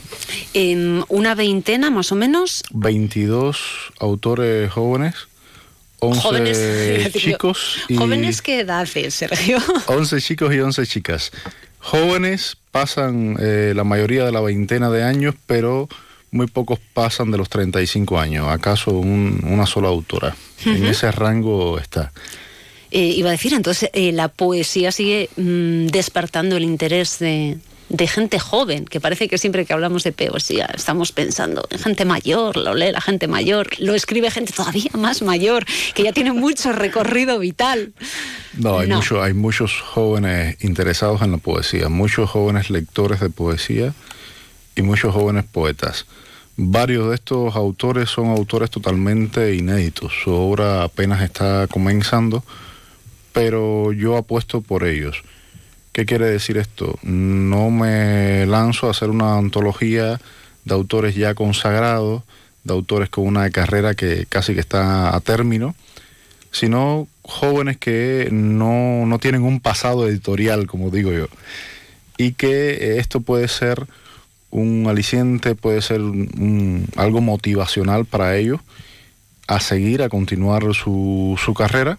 ¿En 0.54 1.04
una 1.08 1.34
veintena 1.34 1.90
más 1.90 2.12
o 2.12 2.14
menos? 2.14 2.62
22 2.72 3.58
autores 3.98 4.70
jóvenes 4.70 5.14
11 6.00 6.20
jóvenes, 6.20 7.12
chicos. 7.16 7.76
Y 7.88 7.96
¿Jóvenes 7.96 8.42
qué 8.42 8.60
edad 8.60 8.86
Sergio? 8.86 9.58
11 9.86 10.20
chicos 10.20 10.54
y 10.54 10.58
11 10.60 10.86
chicas. 10.86 11.30
Jóvenes 11.78 12.56
pasan 12.70 13.36
eh, 13.40 13.72
la 13.74 13.84
mayoría 13.84 14.24
de 14.24 14.32
la 14.32 14.40
veintena 14.40 14.90
de 14.90 15.02
años, 15.02 15.34
pero 15.46 15.88
muy 16.30 16.46
pocos 16.46 16.78
pasan 16.94 17.30
de 17.30 17.38
los 17.38 17.48
35 17.48 18.18
años, 18.20 18.48
acaso 18.48 18.92
un- 18.92 19.40
una 19.44 19.66
sola 19.66 19.88
autora. 19.88 20.36
En 20.64 20.82
Ujú. 20.82 20.86
ese 20.86 21.10
rango 21.10 21.78
está. 21.78 22.12
Eh, 22.92 23.14
iba 23.16 23.28
a 23.28 23.32
decir, 23.32 23.54
entonces, 23.54 23.88
eh, 23.92 24.12
la 24.12 24.28
poesía 24.28 24.92
sigue 24.92 25.28
mm, 25.36 25.86
despertando 25.86 26.56
el 26.56 26.64
interés 26.64 27.18
de, 27.18 27.56
de 27.90 28.06
gente 28.06 28.38
joven, 28.38 28.84
que 28.86 29.00
parece 29.00 29.28
que 29.28 29.36
siempre 29.36 29.66
que 29.66 29.72
hablamos 29.72 30.04
de 30.04 30.12
poesía 30.12 30.70
estamos 30.74 31.10
pensando 31.12 31.66
en 31.70 31.78
gente 31.80 32.04
mayor, 32.04 32.56
lo 32.56 32.72
lee 32.74 32.92
la 32.92 33.00
gente 33.00 33.26
mayor, 33.26 33.68
lo 33.80 33.94
escribe 33.94 34.30
gente 34.30 34.52
todavía 34.52 34.90
más 34.96 35.22
mayor, 35.22 35.66
que 35.94 36.04
ya 36.04 36.12
tiene 36.12 36.32
mucho 36.32 36.72
recorrido 36.72 37.38
vital. 37.40 37.92
No, 38.54 38.78
hay, 38.78 38.88
No. 38.88 38.96
mucho- 38.96 39.20
hay 39.22 39.34
muchos 39.34 39.80
jóvenes 39.80 40.56
interesados 40.62 41.20
en 41.22 41.32
la 41.32 41.38
poesía, 41.38 41.88
muchos 41.88 42.30
jóvenes 42.30 42.70
lectores 42.70 43.18
de 43.20 43.28
poesía 43.28 43.92
y 44.76 44.82
muchos 44.82 45.12
jóvenes 45.12 45.44
poetas. 45.50 46.06
Varios 46.56 47.08
de 47.08 47.16
estos 47.16 47.56
autores 47.56 48.08
son 48.08 48.28
autores 48.28 48.70
totalmente 48.70 49.54
inéditos. 49.54 50.12
Su 50.22 50.32
obra 50.32 50.84
apenas 50.84 51.22
está 51.22 51.66
comenzando, 51.68 52.44
pero 53.32 53.92
yo 53.92 54.16
apuesto 54.16 54.60
por 54.60 54.84
ellos. 54.86 55.22
¿Qué 56.00 56.06
quiere 56.06 56.30
decir 56.30 56.56
esto? 56.56 56.98
No 57.02 57.70
me 57.70 58.46
lanzo 58.46 58.86
a 58.86 58.92
hacer 58.92 59.10
una 59.10 59.36
antología 59.36 60.18
de 60.64 60.74
autores 60.74 61.14
ya 61.14 61.34
consagrados, 61.34 62.22
de 62.64 62.72
autores 62.72 63.10
con 63.10 63.26
una 63.26 63.50
carrera 63.50 63.92
que 63.92 64.24
casi 64.26 64.54
que 64.54 64.60
está 64.60 65.14
a 65.14 65.20
término, 65.20 65.74
sino 66.52 67.06
jóvenes 67.20 67.76
que 67.76 68.30
no, 68.32 69.04
no 69.04 69.18
tienen 69.18 69.42
un 69.42 69.60
pasado 69.60 70.08
editorial, 70.08 70.66
como 70.66 70.88
digo 70.88 71.12
yo, 71.12 71.26
y 72.16 72.32
que 72.32 72.70
eh, 72.70 72.98
esto 72.98 73.20
puede 73.20 73.46
ser 73.46 73.86
un 74.48 74.86
aliciente, 74.88 75.54
puede 75.54 75.82
ser 75.82 76.00
algo 76.96 77.20
motivacional 77.20 78.06
para 78.06 78.38
ellos 78.38 78.60
a 79.48 79.60
seguir, 79.60 80.02
a 80.02 80.08
continuar 80.08 80.62
su, 80.72 81.38
su 81.44 81.52
carrera, 81.52 81.98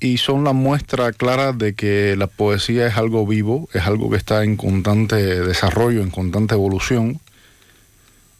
y 0.00 0.16
son 0.16 0.44
la 0.44 0.52
muestra 0.52 1.12
clara 1.12 1.52
de 1.52 1.74
que 1.74 2.16
la 2.16 2.26
poesía 2.26 2.86
es 2.86 2.96
algo 2.96 3.26
vivo, 3.26 3.68
es 3.74 3.82
algo 3.82 4.10
que 4.10 4.16
está 4.16 4.44
en 4.44 4.56
constante 4.56 5.16
desarrollo, 5.16 6.00
en 6.00 6.10
constante 6.10 6.54
evolución, 6.54 7.20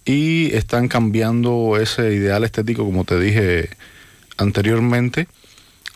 y 0.07 0.55
están 0.55 0.89
cambiando 0.89 1.77
ese 1.79 2.15
ideal 2.15 2.45
estético, 2.45 2.85
como 2.85 3.05
te 3.05 3.21
dije 3.21 3.69
anteriormente, 4.39 5.29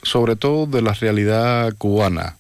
sobre 0.03 0.37
todo 0.37 0.67
de 0.67 0.83
la 0.83 0.93
realidad 0.93 1.75
cubana, 1.79 2.37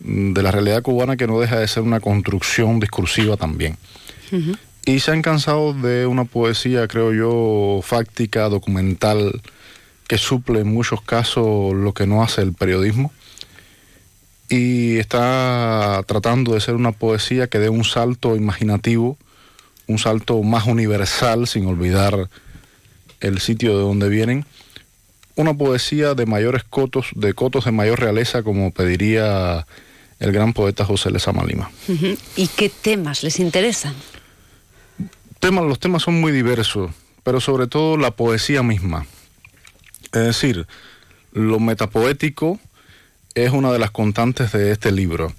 de 0.00 0.42
la 0.42 0.50
realidad 0.50 0.82
cubana 0.82 1.18
que 1.18 1.26
no 1.26 1.38
deja 1.38 1.60
de 1.60 1.68
ser 1.68 1.82
una 1.82 2.00
construcción 2.00 2.80
discursiva 2.80 3.36
también. 3.36 3.76
Y 4.86 5.00
se 5.00 5.10
han 5.10 5.20
cansado 5.20 5.74
de 5.74 6.06
una 6.06 6.24
poesía, 6.24 6.88
creo 6.88 7.12
yo, 7.12 7.82
fáctica, 7.82 8.48
documental, 8.48 9.42
que 10.08 10.18
suple 10.18 10.60
en 10.60 10.72
muchos 10.72 11.02
casos 11.02 11.74
lo 11.74 11.92
que 11.94 12.06
no 12.06 12.22
hace 12.22 12.42
el 12.42 12.52
periodismo. 12.52 13.12
Y 14.48 14.98
está 14.98 16.02
tratando 16.06 16.54
de 16.54 16.60
ser 16.60 16.74
una 16.74 16.92
poesía 16.92 17.48
que 17.48 17.58
dé 17.58 17.68
un 17.68 17.84
salto 17.84 18.36
imaginativo, 18.36 19.18
un 19.88 19.98
salto 19.98 20.42
más 20.42 20.66
universal, 20.66 21.48
sin 21.48 21.66
olvidar 21.66 22.28
el 23.20 23.40
sitio 23.40 23.76
de 23.76 23.82
donde 23.82 24.08
vienen. 24.08 24.44
Una 25.34 25.54
poesía 25.54 26.14
de 26.14 26.26
mayores 26.26 26.62
cotos, 26.64 27.08
de 27.14 27.34
cotos 27.34 27.64
de 27.64 27.72
mayor 27.72 28.00
realeza, 28.00 28.42
como 28.42 28.70
pediría 28.70 29.66
el 30.18 30.32
gran 30.32 30.52
poeta 30.52 30.84
José 30.84 31.10
Lezama 31.10 31.44
Lima. 31.44 31.70
¿Y 32.36 32.46
qué 32.48 32.68
temas 32.70 33.22
les 33.22 33.40
interesan? 33.40 33.94
temas, 35.40 35.64
los 35.64 35.78
temas 35.78 36.02
son 36.02 36.20
muy 36.20 36.32
diversos, 36.32 36.90
pero 37.22 37.40
sobre 37.40 37.66
todo 37.66 37.96
la 37.96 38.12
poesía 38.12 38.62
misma. 38.62 39.06
Es 40.16 40.24
decir, 40.24 40.66
lo 41.32 41.60
metapoético 41.60 42.58
es 43.34 43.50
una 43.50 43.70
de 43.70 43.78
las 43.78 43.90
constantes 43.90 44.52
de 44.52 44.72
este 44.72 44.90
libro. 44.90 45.34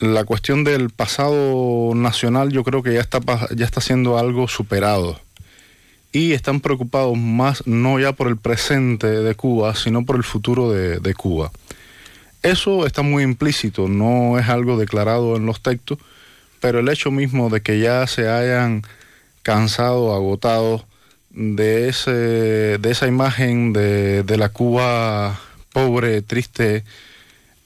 La 0.00 0.24
cuestión 0.24 0.64
del 0.64 0.88
pasado 0.88 1.92
nacional 1.94 2.50
yo 2.50 2.64
creo 2.64 2.82
que 2.82 2.94
ya 2.94 3.00
está, 3.00 3.20
ya 3.54 3.66
está 3.66 3.82
siendo 3.82 4.18
algo 4.18 4.48
superado. 4.48 5.20
Y 6.10 6.32
están 6.32 6.60
preocupados 6.60 7.18
más 7.18 7.66
no 7.66 8.00
ya 8.00 8.12
por 8.12 8.28
el 8.28 8.38
presente 8.38 9.08
de 9.08 9.34
Cuba, 9.34 9.74
sino 9.74 10.06
por 10.06 10.16
el 10.16 10.24
futuro 10.24 10.70
de, 10.72 11.00
de 11.00 11.12
Cuba. 11.12 11.50
Eso 12.42 12.86
está 12.86 13.02
muy 13.02 13.24
implícito, 13.24 13.88
no 13.88 14.38
es 14.38 14.48
algo 14.48 14.78
declarado 14.78 15.36
en 15.36 15.44
los 15.44 15.60
textos, 15.60 15.98
pero 16.60 16.78
el 16.78 16.88
hecho 16.88 17.10
mismo 17.10 17.50
de 17.50 17.60
que 17.60 17.78
ya 17.78 18.06
se 18.06 18.26
hayan 18.30 18.84
cansado, 19.42 20.14
agotado 20.14 20.86
de, 21.38 21.88
ese, 21.88 22.10
de 22.10 22.90
esa 22.90 23.06
imagen 23.06 23.72
de, 23.72 24.24
de 24.24 24.36
la 24.36 24.48
Cuba 24.48 25.40
pobre, 25.72 26.20
triste, 26.22 26.82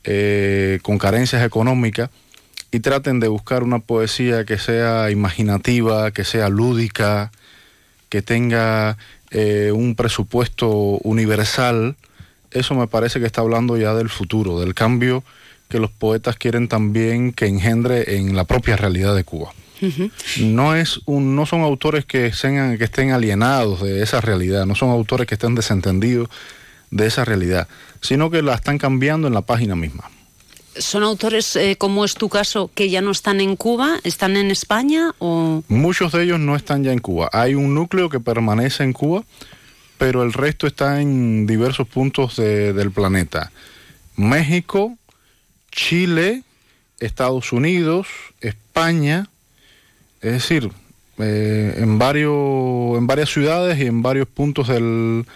eh, 0.05 0.79
con 0.83 0.99
carencias 0.99 1.43
económicas, 1.45 2.11
y 2.71 2.81
traten 2.81 3.19
de 3.19 3.29
buscar 3.29 3.63
una 3.63 3.79
poesía 3.79 4.45
que 4.45 4.59
sea 4.59 5.11
imaginativa, 5.11 6.11
que 6.11 6.25
sea 6.25 6.51
lúdica, 6.51 7.33
que 8.11 8.21
tenga 8.21 8.99
eh, 9.31 9.73
un 9.75 9.95
presupuesto 9.95 10.69
universal, 10.71 11.97
eso 12.51 12.75
me 12.75 12.87
parece 12.87 13.21
que 13.21 13.27
está 13.27 13.41
hablando 13.41 13.79
ya 13.79 13.95
del 13.95 14.11
futuro, 14.11 14.61
del 14.61 14.75
cambio 14.75 15.25
que 15.71 15.79
los 15.79 15.91
poetas 15.91 16.37
quieren 16.37 16.69
también 16.69 17.33
que 17.33 17.47
engendre 17.47 18.17
en 18.19 18.37
la 18.37 18.45
propia 18.45 18.77
realidad 18.77 19.17
de 19.17 19.25
Cuba. 19.25 19.55
No, 20.41 20.75
es 20.77 21.01
un, 21.07 21.35
no 21.37 21.47
son 21.47 21.63
autores 21.63 22.05
que, 22.05 22.33
sean, 22.33 22.79
que 22.79 22.85
estén 22.85 23.11
alienados 23.11 23.83
de 23.83 24.03
esa 24.03 24.21
realidad, 24.21 24.67
no 24.67 24.75
son 24.75 24.91
autores 24.91 25.27
que 25.27 25.35
estén 25.35 25.55
desentendidos 25.55 26.29
de 26.91 27.07
esa 27.07 27.25
realidad, 27.25 27.69
sino 28.01 28.31
que 28.31 28.43
la 28.43 28.55
están 28.55 28.79
cambiando 28.79 29.27
en 29.29 29.35
la 29.35 29.43
página 29.43 29.75
misma. 29.75 30.11
¿Son 30.77 31.03
autores, 31.03 31.55
eh, 31.57 31.77
como 31.77 32.05
es 32.05 32.15
tu 32.15 32.29
caso, 32.31 32.71
que 32.75 32.89
ya 32.89 33.03
no 33.03 33.11
están 33.11 33.41
en 33.41 33.57
Cuba, 33.57 33.99
están 34.05 34.37
en 34.37 34.51
España 34.51 35.15
o...? 35.19 35.63
Muchos 35.69 36.13
de 36.13 36.23
ellos 36.25 36.39
no 36.41 36.57
están 36.57 36.83
ya 36.83 36.93
en 36.93 36.99
Cuba. 36.99 37.29
Hay 37.33 37.55
un 37.55 37.75
núcleo 37.75 38.09
que 38.09 38.21
permanece 38.21 38.83
en 38.83 38.93
Cuba, 38.95 39.23
pero 39.99 40.23
el 40.23 40.33
resto 40.33 40.67
está 40.67 41.01
en 41.03 41.47
diversos 41.47 41.87
puntos 41.89 42.37
de- 42.37 42.73
del 42.73 42.91
planeta. 42.91 43.53
México, 44.17 44.97
Chile, 45.71 46.43
Estados 47.01 47.53
Unidos, 47.53 48.07
España, 48.41 49.29
es 50.23 50.33
decir, 50.33 50.71
eh, 51.19 51.75
en, 51.79 51.99
varios, 51.99 52.97
en 52.97 53.07
varias 53.07 53.29
ciudades 53.29 53.79
y 53.79 53.87
en 53.87 54.03
varios 54.03 54.29
puntos 54.29 54.69
del, 54.69 55.27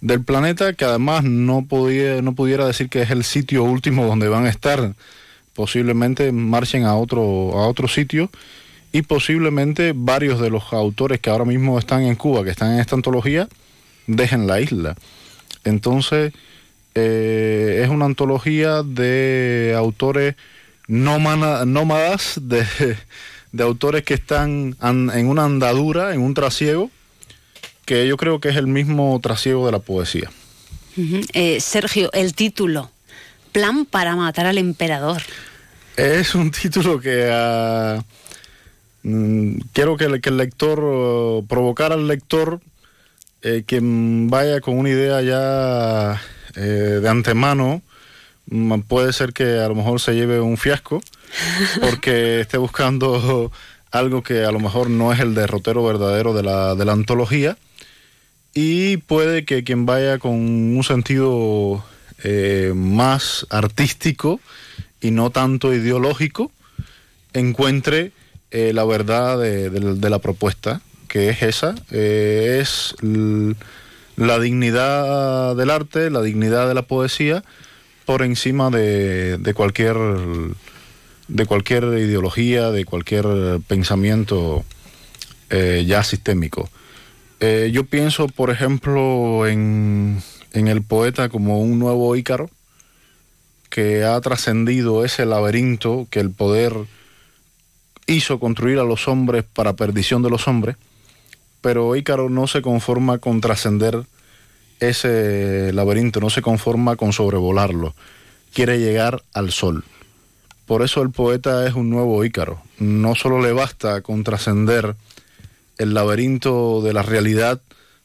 del 0.00 0.22
planeta 0.22 0.74
que 0.74 0.84
además 0.84 1.24
no, 1.24 1.64
podía, 1.66 2.22
no 2.22 2.34
pudiera 2.34 2.66
decir 2.66 2.88
que 2.88 3.02
es 3.02 3.10
el 3.10 3.24
sitio 3.24 3.64
último 3.64 4.06
donde 4.06 4.28
van 4.28 4.46
a 4.46 4.50
estar. 4.50 4.94
Posiblemente 5.54 6.30
marchen 6.30 6.84
a 6.84 6.94
otro, 6.96 7.22
a 7.22 7.66
otro 7.68 7.88
sitio 7.88 8.30
y 8.92 9.02
posiblemente 9.02 9.92
varios 9.94 10.40
de 10.40 10.50
los 10.50 10.72
autores 10.72 11.20
que 11.20 11.30
ahora 11.30 11.44
mismo 11.44 11.78
están 11.78 12.02
en 12.02 12.16
Cuba, 12.16 12.44
que 12.44 12.50
están 12.50 12.74
en 12.74 12.80
esta 12.80 12.96
antología, 12.96 13.48
dejen 14.06 14.46
la 14.46 14.60
isla. 14.60 14.94
Entonces, 15.64 16.32
eh, 16.94 17.80
es 17.82 17.88
una 17.88 18.04
antología 18.04 18.82
de 18.82 19.74
autores 19.76 20.36
nómadas, 20.86 22.38
de, 22.40 22.66
de 23.54 23.62
autores 23.62 24.02
que 24.02 24.14
están 24.14 24.76
en 24.82 25.28
una 25.28 25.44
andadura, 25.44 26.12
en 26.12 26.20
un 26.20 26.34
trasiego, 26.34 26.90
que 27.84 28.08
yo 28.08 28.16
creo 28.16 28.40
que 28.40 28.48
es 28.48 28.56
el 28.56 28.66
mismo 28.66 29.16
trasiego 29.22 29.64
de 29.66 29.70
la 29.72 29.78
poesía. 29.78 30.28
Eh, 31.32 31.60
Sergio, 31.60 32.10
el 32.12 32.34
título, 32.34 32.90
Plan 33.52 33.86
para 33.86 34.16
matar 34.16 34.46
al 34.46 34.58
emperador. 34.58 35.22
Es 35.96 36.34
un 36.34 36.50
título 36.50 36.98
que 36.98 37.28
ah, 37.32 38.02
mm, 39.04 39.58
quiero 39.72 39.96
que, 39.96 40.06
el- 40.06 40.20
que 40.20 40.30
el 40.30 40.36
lector, 40.36 40.80
oh, 40.82 41.44
provocar 41.48 41.92
al 41.92 42.08
lector 42.08 42.60
eh, 43.42 43.62
que 43.64 43.78
vaya 43.82 44.60
con 44.60 44.76
una 44.76 44.88
idea 44.88 45.22
ya 45.22 46.20
eh, 46.56 46.98
de 47.00 47.08
antemano. 47.08 47.82
Mm, 48.46 48.80
Puede 48.80 49.12
ser 49.12 49.32
que 49.32 49.58
a 49.60 49.68
lo 49.68 49.74
mejor 49.74 50.00
se 50.00 50.14
lleve 50.14 50.40
un 50.40 50.56
fiasco 50.56 51.00
porque 51.80 52.40
esté 52.42 52.58
buscando 52.58 53.50
algo 53.90 54.22
que 54.22 54.44
a 54.44 54.50
lo 54.52 54.60
mejor 54.60 54.90
no 54.90 55.12
es 55.12 55.20
el 55.20 55.34
derrotero 55.34 55.84
verdadero 55.84 56.34
de 56.34 56.42
la, 56.42 56.74
de 56.74 56.84
la 56.84 56.92
antología. 56.92 57.56
Y 58.54 58.98
puede 58.98 59.44
que 59.44 59.64
quien 59.64 59.84
vaya 59.86 60.18
con 60.18 60.32
un 60.32 60.84
sentido 60.84 61.84
eh, 62.22 62.72
más 62.74 63.46
artístico 63.50 64.40
y 65.00 65.10
no 65.10 65.30
tanto 65.30 65.74
ideológico 65.74 66.52
encuentre 67.32 68.12
eh, 68.52 68.72
la 68.72 68.84
verdad 68.84 69.38
de, 69.40 69.70
de- 69.70 69.94
de 69.96 70.10
la 70.10 70.20
propuesta, 70.20 70.80
que 71.08 71.30
es 71.30 71.42
esa, 71.42 71.74
eh, 71.90 72.58
es 72.62 72.94
la 74.16 74.38
dignidad 74.38 75.56
del 75.56 75.70
arte, 75.70 76.10
la 76.10 76.22
dignidad 76.22 76.68
de 76.68 76.74
la 76.74 76.82
poesía 76.82 77.42
por 78.04 78.22
encima 78.22 78.70
de, 78.70 79.52
cualquier 79.54 79.96
de 81.28 81.46
cualquier 81.46 81.84
ideología, 81.84 82.70
de 82.70 82.84
cualquier 82.84 83.26
pensamiento 83.66 84.64
eh, 85.50 85.84
ya 85.86 86.04
sistémico. 86.04 86.68
Eh, 87.40 87.70
yo 87.72 87.84
pienso, 87.84 88.28
por 88.28 88.50
ejemplo, 88.50 89.46
en, 89.46 90.22
en 90.52 90.68
el 90.68 90.82
poeta 90.82 91.28
como 91.28 91.60
un 91.60 91.78
nuevo 91.78 92.14
Ícaro 92.16 92.50
que 93.70 94.04
ha 94.04 94.20
trascendido 94.20 95.04
ese 95.04 95.26
laberinto 95.26 96.06
que 96.10 96.20
el 96.20 96.30
poder 96.30 96.74
hizo 98.06 98.38
construir 98.38 98.78
a 98.78 98.84
los 98.84 99.08
hombres 99.08 99.44
para 99.44 99.72
perdición 99.72 100.22
de 100.22 100.30
los 100.30 100.46
hombres, 100.46 100.76
pero 101.60 101.96
Ícaro 101.96 102.28
no 102.28 102.46
se 102.46 102.62
conforma 102.62 103.18
con 103.18 103.40
trascender 103.40 104.04
ese 104.88 105.72
laberinto, 105.72 106.20
no 106.20 106.30
se 106.30 106.42
conforma 106.42 106.96
con 106.96 107.12
sobrevolarlo, 107.12 107.94
quiere 108.52 108.78
llegar 108.78 109.22
al 109.32 109.52
sol. 109.52 109.84
Por 110.66 110.82
eso 110.82 111.02
el 111.02 111.10
poeta 111.10 111.66
es 111.66 111.74
un 111.74 111.90
nuevo 111.90 112.24
Ícaro. 112.24 112.62
No 112.78 113.14
solo 113.14 113.42
le 113.42 113.52
basta 113.52 114.00
con 114.00 114.24
trascender 114.24 114.96
el 115.76 115.94
laberinto 115.94 116.80
de 116.82 116.92
la 116.92 117.02
realidad 117.02 117.60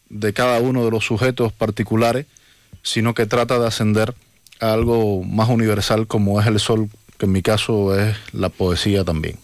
de 0.10 0.34
cada 0.34 0.60
uno 0.60 0.84
de 0.84 0.92
los 0.92 1.06
sujetos 1.06 1.54
particulares, 1.54 2.26
sino 2.84 3.14
que 3.14 3.26
trata 3.26 3.60
de 3.60 3.68
ascender 3.68 4.14
a 4.60 4.74
algo 4.74 5.24
más 5.24 5.50
universal 5.50 6.08
como 6.08 6.42
es 6.42 6.48
el 6.48 6.60
sol, 6.60 6.90
que 7.18 7.26
en 7.26 7.32
mi 7.32 7.42
caso 7.42 7.98
es 7.98 8.16
la 8.34 8.50
poesía 8.50 9.04
también. 9.04 9.38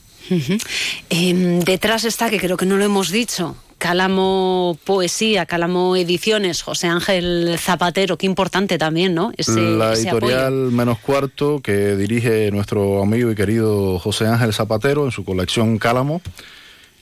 Em, 1.09 1.59
detrás 1.59 2.03
está, 2.03 2.29
que 2.29 2.39
creo 2.39 2.57
que 2.57 2.65
no 2.65 2.77
lo 2.77 2.83
hemos 2.83 3.11
dicho, 3.11 3.55
Cálamo 3.85 4.79
Poesía, 4.83 5.45
Cálamo 5.45 5.95
Ediciones, 5.95 6.63
José 6.63 6.87
Ángel 6.87 7.55
Zapatero, 7.59 8.17
qué 8.17 8.25
importante 8.25 8.79
también, 8.79 9.13
¿no? 9.13 9.31
la 9.47 9.93
editorial 9.93 10.71
Menos 10.71 10.97
Cuarto 10.97 11.59
que 11.61 11.95
dirige 11.95 12.49
nuestro 12.49 13.03
amigo 13.03 13.29
y 13.29 13.35
querido 13.35 13.99
José 13.99 14.25
Ángel 14.25 14.53
Zapatero 14.53 15.05
en 15.05 15.11
su 15.11 15.23
colección 15.23 15.77
Cálamo, 15.77 16.23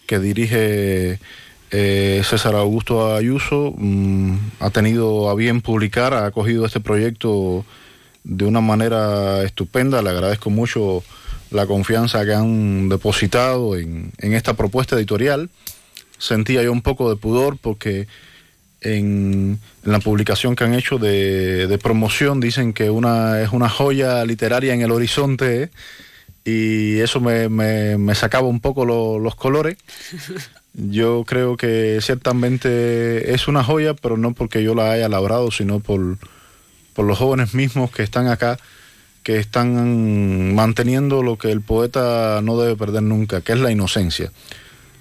que 0.07 0.19
dirige 0.19 1.19
eh, 1.71 2.21
César 2.25 2.55
Augusto 2.55 3.15
Ayuso, 3.15 3.73
mm, 3.77 4.35
ha 4.59 4.69
tenido 4.69 5.29
a 5.29 5.35
bien 5.35 5.61
publicar, 5.61 6.13
ha 6.13 6.25
acogido 6.25 6.65
este 6.65 6.81
proyecto 6.81 7.63
de 8.25 8.43
una 8.43 8.59
manera 8.59 9.41
estupenda, 9.43 10.01
le 10.01 10.09
agradezco 10.09 10.49
mucho 10.49 11.01
la 11.49 11.65
confianza 11.65 12.25
que 12.25 12.33
han 12.33 12.89
depositado 12.89 13.77
en, 13.77 14.11
en 14.17 14.33
esta 14.33 14.55
propuesta 14.55 14.97
editorial 14.97 15.49
sentía 16.23 16.63
yo 16.63 16.71
un 16.71 16.81
poco 16.81 17.09
de 17.09 17.17
pudor 17.17 17.57
porque 17.57 18.07
en, 18.81 19.59
la 19.83 19.99
publicación 19.99 20.55
que 20.55 20.63
han 20.63 20.73
hecho 20.73 20.97
de, 20.97 21.77
promoción 21.81 22.39
dicen 22.39 22.73
que 22.73 22.89
una 22.89 23.41
es 23.41 23.51
una 23.51 23.69
joya 23.69 24.23
literaria 24.23 24.73
en 24.73 24.81
el 24.81 24.91
horizonte 24.91 25.69
y 26.45 26.99
eso 26.99 27.19
me, 27.19 28.15
sacaba 28.15 28.47
un 28.47 28.61
poco 28.61 28.85
los 29.19 29.35
colores. 29.35 29.77
Yo 30.73 31.23
creo 31.27 31.55
que 31.55 31.99
ciertamente 32.01 33.33
es 33.33 33.47
una 33.47 33.63
joya, 33.63 33.93
pero 33.93 34.17
no 34.17 34.33
porque 34.33 34.63
yo 34.63 34.73
la 34.73 34.89
haya 34.89 35.07
labrado, 35.07 35.51
sino 35.51 35.81
por, 35.81 36.17
por 36.95 37.05
los 37.05 37.19
jóvenes 37.19 37.53
mismos 37.53 37.91
que 37.91 38.01
están 38.01 38.25
acá, 38.25 38.57
que 39.21 39.37
están 39.37 40.55
manteniendo 40.55 41.21
lo 41.21 41.37
que 41.37 41.51
el 41.51 41.61
poeta 41.61 42.41
no 42.41 42.59
debe 42.59 42.75
perder 42.75 43.03
nunca, 43.03 43.41
que 43.41 43.51
es 43.51 43.59
la 43.59 43.69
inocencia. 43.69 44.31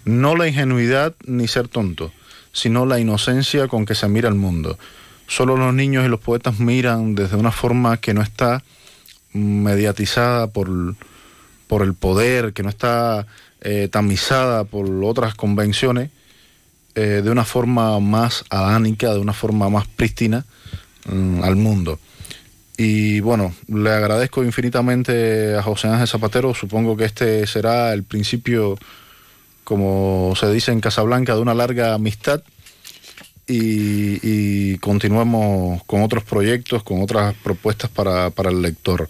No 0.05 0.37
la 0.37 0.49
ingenuidad 0.49 1.15
ni 1.27 1.49
ser 1.49 1.69
tonto, 1.69 2.13
sino 2.53 2.87
la 2.87 2.99
inocencia 2.99 3.69
con 3.69 3.87
que 3.87 3.95
se 3.95 4.09
mira 4.09 4.29
el 4.29 4.35
mundo. 4.35 4.79
Solo 5.27 5.57
los 5.57 5.73
niños 5.73 6.05
y 6.05 6.09
los 6.09 6.21
poetas 6.21 6.59
miran 6.59 7.15
desde 7.15 7.37
una 7.37 7.53
forma 7.53 7.97
que 7.97 8.15
no 8.15 8.23
está 8.23 8.63
mediatizada 9.33 10.49
por, 10.49 10.69
por 11.67 11.83
el 11.83 11.95
poder, 11.95 12.53
que 12.53 12.63
no 12.63 12.69
está 12.69 13.27
eh, 13.63 13.89
tamizada 13.91 14.65
por 14.65 14.87
otras 15.05 15.35
convenciones, 15.35 16.11
eh, 16.95 17.23
de 17.25 17.31
una 17.31 17.45
forma 17.45 17.99
más 18.01 18.45
adánica, 18.51 19.15
de 19.15 19.21
una 19.21 19.33
forma 19.33 19.71
más 19.71 19.87
prístina 19.87 20.45
mm, 21.07 21.43
al 21.43 21.57
mundo. 21.57 21.99
Y 22.77 23.21
bueno, 23.21 23.55
le 23.69 23.91
agradezco 23.91 24.43
infinitamente 24.43 25.57
a 25.57 25.63
José 25.63 25.89
Ángel 25.89 26.09
Zapatero, 26.09 26.55
supongo 26.55 26.97
que 26.97 27.05
este 27.05 27.47
será 27.47 27.93
el 27.93 28.03
principio 28.03 28.77
como 29.65 30.35
se 30.37 30.51
dice 30.53 30.73
en 30.73 30.81
Casablanca, 30.81 31.35
de 31.35 31.41
una 31.41 31.55
larga 31.55 31.95
amistad 31.95 32.43
y, 33.47 34.79
continuemos 34.79 35.83
con 35.85 36.03
otros 36.03 36.25
proyectos, 36.25 36.83
con 36.83 37.03
otras 37.03 37.35
propuestas 37.43 37.91
para, 37.91 38.33
el 38.49 38.63
lector. 38.63 39.09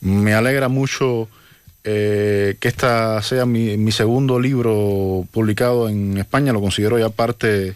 Me 0.00 0.34
alegra 0.34 0.68
mucho 0.68 1.28
eh, 1.84 2.56
que 2.60 2.68
esta 2.68 3.22
sea 3.22 3.46
mi, 3.46 3.92
segundo 3.92 4.38
libro 4.38 5.26
publicado 5.30 5.88
en 5.88 6.18
España, 6.18 6.52
lo 6.52 6.60
considero 6.60 6.98
ya 6.98 7.08
parte 7.08 7.74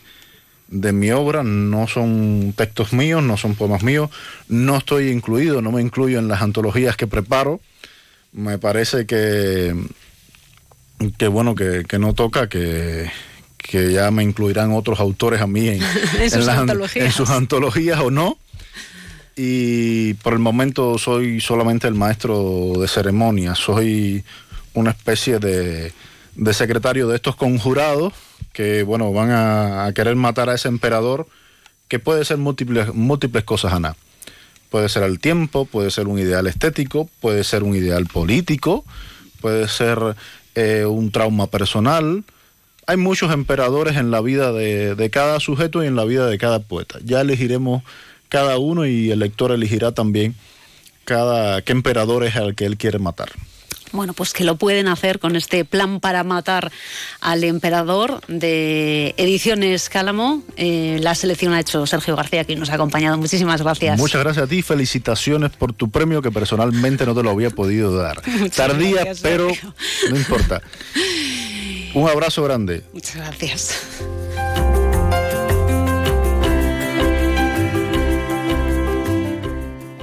de 0.69 0.93
mi 0.93 1.11
obra, 1.11 1.43
no 1.43 1.89
son 1.89 2.55
textos 2.57 2.93
míos, 2.93 3.23
no 3.23 3.37
son 3.37 3.57
poemas 3.57 3.83
míos, 3.83 4.11
no 4.49 4.77
estoy 4.77 5.11
incluido, 5.11 5.61
no 5.63 5.73
me 5.73 5.83
incluyo 5.83 6.21
en 6.21 6.29
las 6.29 6.43
antologías 6.43 6.97
que 6.97 7.09
preparo. 7.09 7.61
Me 8.33 8.59
parece 8.59 9.07
que 9.07 9.75
que 11.19 11.29
bueno, 11.29 11.55
que, 11.55 11.99
no 11.99 12.15
toca, 12.15 12.49
que, 12.49 13.11
ya 13.73 14.11
me 14.11 14.23
incluirán 14.23 14.73
otros 14.73 15.01
autores 15.01 15.41
a 15.41 15.47
mí 15.47 15.69
en, 16.19 16.31
sus 17.13 17.31
antologías 17.31 18.01
o 18.01 18.11
no. 18.11 18.39
Y 19.37 20.15
por 20.15 20.33
el 20.33 20.39
momento 20.39 20.99
soy 20.99 21.41
solamente 21.41 21.89
el 21.89 21.95
maestro 21.95 22.73
de 22.79 22.89
ceremonia, 22.89 23.55
soy 23.55 24.25
una 24.75 24.91
especie 24.91 25.39
de, 25.39 25.93
de 26.35 26.55
secretario 26.55 27.09
de 27.09 27.17
estos 27.17 27.37
conjurados 27.37 28.13
que 28.53 28.83
bueno, 28.83 29.13
van 29.13 29.31
a, 29.31 29.93
querer 29.95 30.17
matar 30.17 30.51
a 30.51 30.55
ese 30.55 30.69
emperador, 30.69 31.27
que 31.89 31.99
puede 31.99 32.25
ser 32.25 32.39
múltiples, 32.39 32.93
múltiples 32.95 33.45
cosas, 33.45 33.73
Ana. 33.73 33.97
Puede 34.71 34.89
ser 34.89 35.03
el 35.03 35.19
tiempo, 35.19 35.65
puede 35.65 35.91
ser 35.91 36.07
un 36.07 36.19
ideal 36.19 36.47
estético, 36.47 37.09
puede 37.21 37.43
ser 37.43 37.63
un 37.63 37.75
ideal 37.75 38.07
político, 38.07 38.85
puede 39.41 39.67
ser 39.69 39.99
eh, 40.61 40.87
un 40.87 41.11
trauma 41.11 41.46
personal. 41.46 42.25
Hay 42.87 42.96
muchos 42.96 43.33
emperadores 43.33 43.96
en 43.96 44.11
la 44.11 44.20
vida 44.20 44.53
de, 44.53 45.11
cada 45.11 45.40
sujeto 45.40 45.83
y 45.83 45.87
en 45.87 45.96
la 45.96 46.05
vida 46.05 46.27
de 46.27 46.38
cada 46.38 46.61
poeta. 46.61 46.99
Ya 47.05 47.20
elegiremos 47.20 47.83
cada 48.29 48.59
uno 48.59 48.85
y 48.85 49.11
el 49.11 49.20
lector 49.20 49.53
elegirá 49.53 49.92
también 49.92 50.35
cada 51.05 51.62
qué 51.62 51.73
emperador 51.73 52.25
es 52.25 52.37
al 52.37 52.55
que 52.55 52.66
él 52.66 52.77
quiere 52.77 52.99
matar. 52.99 53.31
Bueno, 53.92 54.12
pues 54.12 54.33
que 54.33 54.44
lo 54.44 54.57
pueden 54.57 54.88
hacer 54.88 55.18
con 55.18 55.37
este 55.37 55.64
plan 55.64 56.00
para 56.00 56.24
matar 56.24 56.70
al 57.20 57.44
emperador 57.44 58.20
de 58.29 59.14
Ediciones 59.16 59.88
Cálamo. 59.88 60.42
Eh, 60.57 60.98
la 61.00 61.14
selección 61.14 61.53
ha 61.53 61.61
hecho 61.61 61.87
Sergio 61.87 62.16
García, 62.16 62.44
que 62.44 62.57
nos 62.57 62.70
ha 62.70 62.74
acompañado. 62.74 63.18
Muchísimas 63.18 63.62
gracias. 63.62 63.98
Muchas 63.98 64.22
gracias 64.22 64.44
a 64.44 64.48
ti. 64.48 64.62
Felicitaciones 64.62 65.50
por 65.50 65.72
tu 65.72 65.90
premio, 65.90 66.22
que 66.22 66.31
personalmente 66.31 67.05
no 67.05 67.14
te 67.14 67.22
lo 67.22 67.31
había 67.31 67.50
podido 67.50 67.96
dar. 67.96 68.22
Tardía, 68.57 69.12
pero 69.22 69.48
no 70.09 70.16
importa. 70.16 70.62
Un 71.94 72.09
abrazo 72.09 72.44
grande. 72.44 72.85
Muchas 72.92 73.16
gracias. 73.16 73.81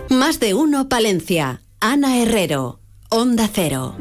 Más 0.10 0.40
de 0.40 0.54
uno, 0.54 0.90
Palencia. 0.90 1.62
Ana 1.80 2.22
Herrero. 2.22 2.80
Onda 3.10 3.48
Cero. 3.52 3.96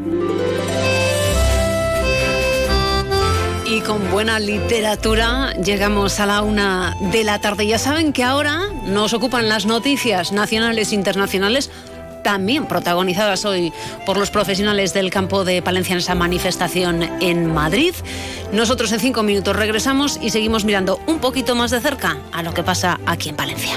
Y 3.64 3.80
con 3.82 4.10
buena 4.10 4.40
literatura 4.40 5.52
llegamos 5.54 6.18
a 6.18 6.26
la 6.26 6.42
una 6.42 6.96
de 7.12 7.22
la 7.22 7.40
tarde. 7.40 7.68
Ya 7.68 7.78
saben 7.78 8.12
que 8.12 8.24
ahora 8.24 8.62
nos 8.84 9.14
ocupan 9.14 9.48
las 9.48 9.64
noticias 9.64 10.32
nacionales 10.32 10.90
e 10.90 10.96
internacionales 10.96 11.70
también 12.24 12.66
protagonizadas 12.66 13.44
hoy 13.44 13.72
por 14.04 14.16
los 14.16 14.32
profesionales 14.32 14.92
del 14.92 15.10
campo 15.10 15.44
de 15.44 15.62
Palencia 15.62 15.92
en 15.92 15.98
esa 15.98 16.16
manifestación 16.16 17.04
en 17.20 17.54
Madrid. 17.54 17.94
Nosotros 18.52 18.90
en 18.90 18.98
cinco 18.98 19.22
minutos 19.22 19.54
regresamos 19.54 20.18
y 20.20 20.30
seguimos 20.30 20.64
mirando 20.64 20.98
un 21.06 21.20
poquito 21.20 21.54
más 21.54 21.70
de 21.70 21.80
cerca 21.80 22.16
a 22.32 22.42
lo 22.42 22.52
que 22.52 22.64
pasa 22.64 22.98
aquí 23.06 23.28
en 23.28 23.36
Palencia. 23.36 23.76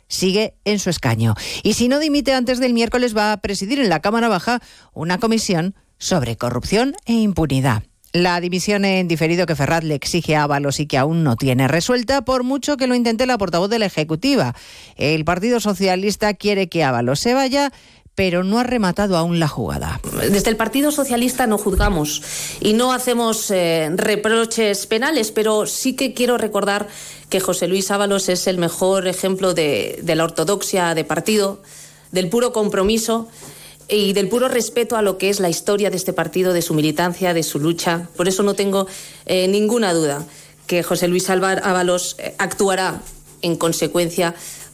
sigue 0.11 0.53
en 0.65 0.77
su 0.77 0.89
escaño. 0.89 1.33
Y 1.63 1.73
si 1.73 1.87
no 1.87 1.99
dimite 1.99 2.33
antes 2.33 2.59
del 2.59 2.73
miércoles, 2.73 3.15
va 3.17 3.31
a 3.31 3.37
presidir 3.37 3.79
en 3.79 3.89
la 3.89 4.01
Cámara 4.01 4.27
Baja 4.27 4.61
una 4.93 5.17
comisión 5.17 5.73
sobre 5.97 6.35
corrupción 6.35 6.93
e 7.05 7.13
impunidad. 7.13 7.83
La 8.13 8.41
división 8.41 8.83
en 8.83 9.07
diferido 9.07 9.45
que 9.45 9.55
Ferraz 9.55 9.85
le 9.85 9.95
exige 9.95 10.35
a 10.35 10.43
Ábalos 10.43 10.81
y 10.81 10.85
que 10.85 10.97
aún 10.97 11.23
no 11.23 11.37
tiene 11.37 11.69
resuelta, 11.69 12.23
por 12.23 12.43
mucho 12.43 12.75
que 12.75 12.87
lo 12.87 12.95
intente 12.95 13.25
la 13.25 13.37
portavoz 13.37 13.69
de 13.69 13.79
la 13.79 13.85
Ejecutiva. 13.85 14.53
El 14.97 15.23
Partido 15.23 15.61
Socialista 15.61 16.33
quiere 16.33 16.67
que 16.67 16.83
Ábalos 16.83 17.21
se 17.21 17.33
vaya 17.33 17.71
pero 18.15 18.43
no 18.43 18.59
ha 18.59 18.63
rematado 18.63 19.17
aún 19.17 19.39
la 19.39 19.47
jugada. 19.47 19.99
Desde 20.29 20.49
el 20.49 20.57
Partido 20.57 20.91
Socialista 20.91 21.47
no 21.47 21.57
juzgamos 21.57 22.21
y 22.59 22.73
no 22.73 22.93
hacemos 22.93 23.49
eh, 23.51 23.89
reproches 23.95 24.85
penales, 24.85 25.31
pero 25.31 25.65
sí 25.65 25.93
que 25.93 26.13
quiero 26.13 26.37
recordar 26.37 26.87
que 27.29 27.39
José 27.39 27.67
Luis 27.67 27.89
Ábalos 27.91 28.27
es 28.29 28.47
el 28.47 28.57
mejor 28.57 29.07
ejemplo 29.07 29.53
de, 29.53 30.01
la 30.03 30.23
ortodoxia 30.23 30.93
de 30.93 31.05
partido, 31.05 31.61
del 32.11 32.27
puro 32.27 32.51
compromiso 32.51 33.29
y 33.87 34.13
del 34.13 34.27
puro 34.27 34.49
respeto 34.49 34.97
a 34.97 35.01
lo 35.01 35.17
que 35.17 35.29
es 35.29 35.39
la 35.39 35.49
historia 35.49 35.89
de 35.89 35.97
este 35.97 36.11
partido, 36.11 36.51
de 36.53 36.61
su 36.61 36.73
militancia, 36.73 37.33
de 37.33 37.43
su 37.43 37.59
lucha. 37.59 38.09
Por 38.17 38.27
eso 38.27 38.43
no 38.43 38.53
tengo 38.53 38.87
eh, 39.25 39.47
ninguna 39.47 39.93
duda 39.93 40.25
que 40.67 40.83
José 40.83 41.07
Luis 41.07 41.29
Ábalos 41.29 42.17
eh, 42.19 42.35
actuará 42.37 43.01
en 43.41 43.55
consecuencia 43.55 44.35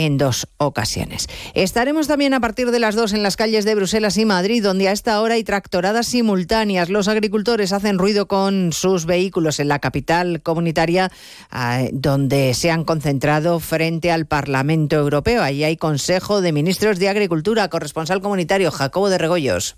en 0.00 0.16
dos 0.16 0.48
ocasiones. 0.56 1.26
Estaremos 1.54 2.08
también 2.08 2.32
a 2.32 2.40
partir 2.40 2.70
de 2.70 2.78
las 2.78 2.94
dos 2.94 3.12
en 3.12 3.22
las 3.22 3.36
calles 3.36 3.66
de 3.66 3.74
Bruselas 3.74 4.16
y 4.16 4.24
Madrid, 4.24 4.62
donde 4.62 4.88
a 4.88 4.92
esta 4.92 5.20
hora 5.20 5.34
hay 5.34 5.44
tractoradas 5.44 6.06
simultáneas. 6.06 6.88
Los 6.88 7.06
agricultores 7.06 7.72
hacen 7.72 7.98
ruido 7.98 8.26
con 8.26 8.72
sus 8.72 9.04
vehículos 9.04 9.60
en 9.60 9.68
la 9.68 9.78
capital 9.78 10.40
comunitaria, 10.42 11.10
ah, 11.50 11.84
donde 11.92 12.54
se 12.54 12.70
han 12.70 12.84
concentrado 12.84 13.60
frente 13.60 14.10
al 14.10 14.26
Parlamento 14.26 14.96
Europeo. 14.96 15.42
Allí 15.42 15.64
hay 15.64 15.76
Consejo 15.76 16.40
de 16.40 16.52
Ministros 16.52 16.98
de 16.98 17.10
Agricultura, 17.10 17.68
corresponsal 17.68 18.22
comunitario 18.22 18.70
Jacobo 18.70 19.10
de 19.10 19.18
Regoyos. 19.18 19.76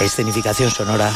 Escenificación 0.00 0.70
sonora 0.70 1.12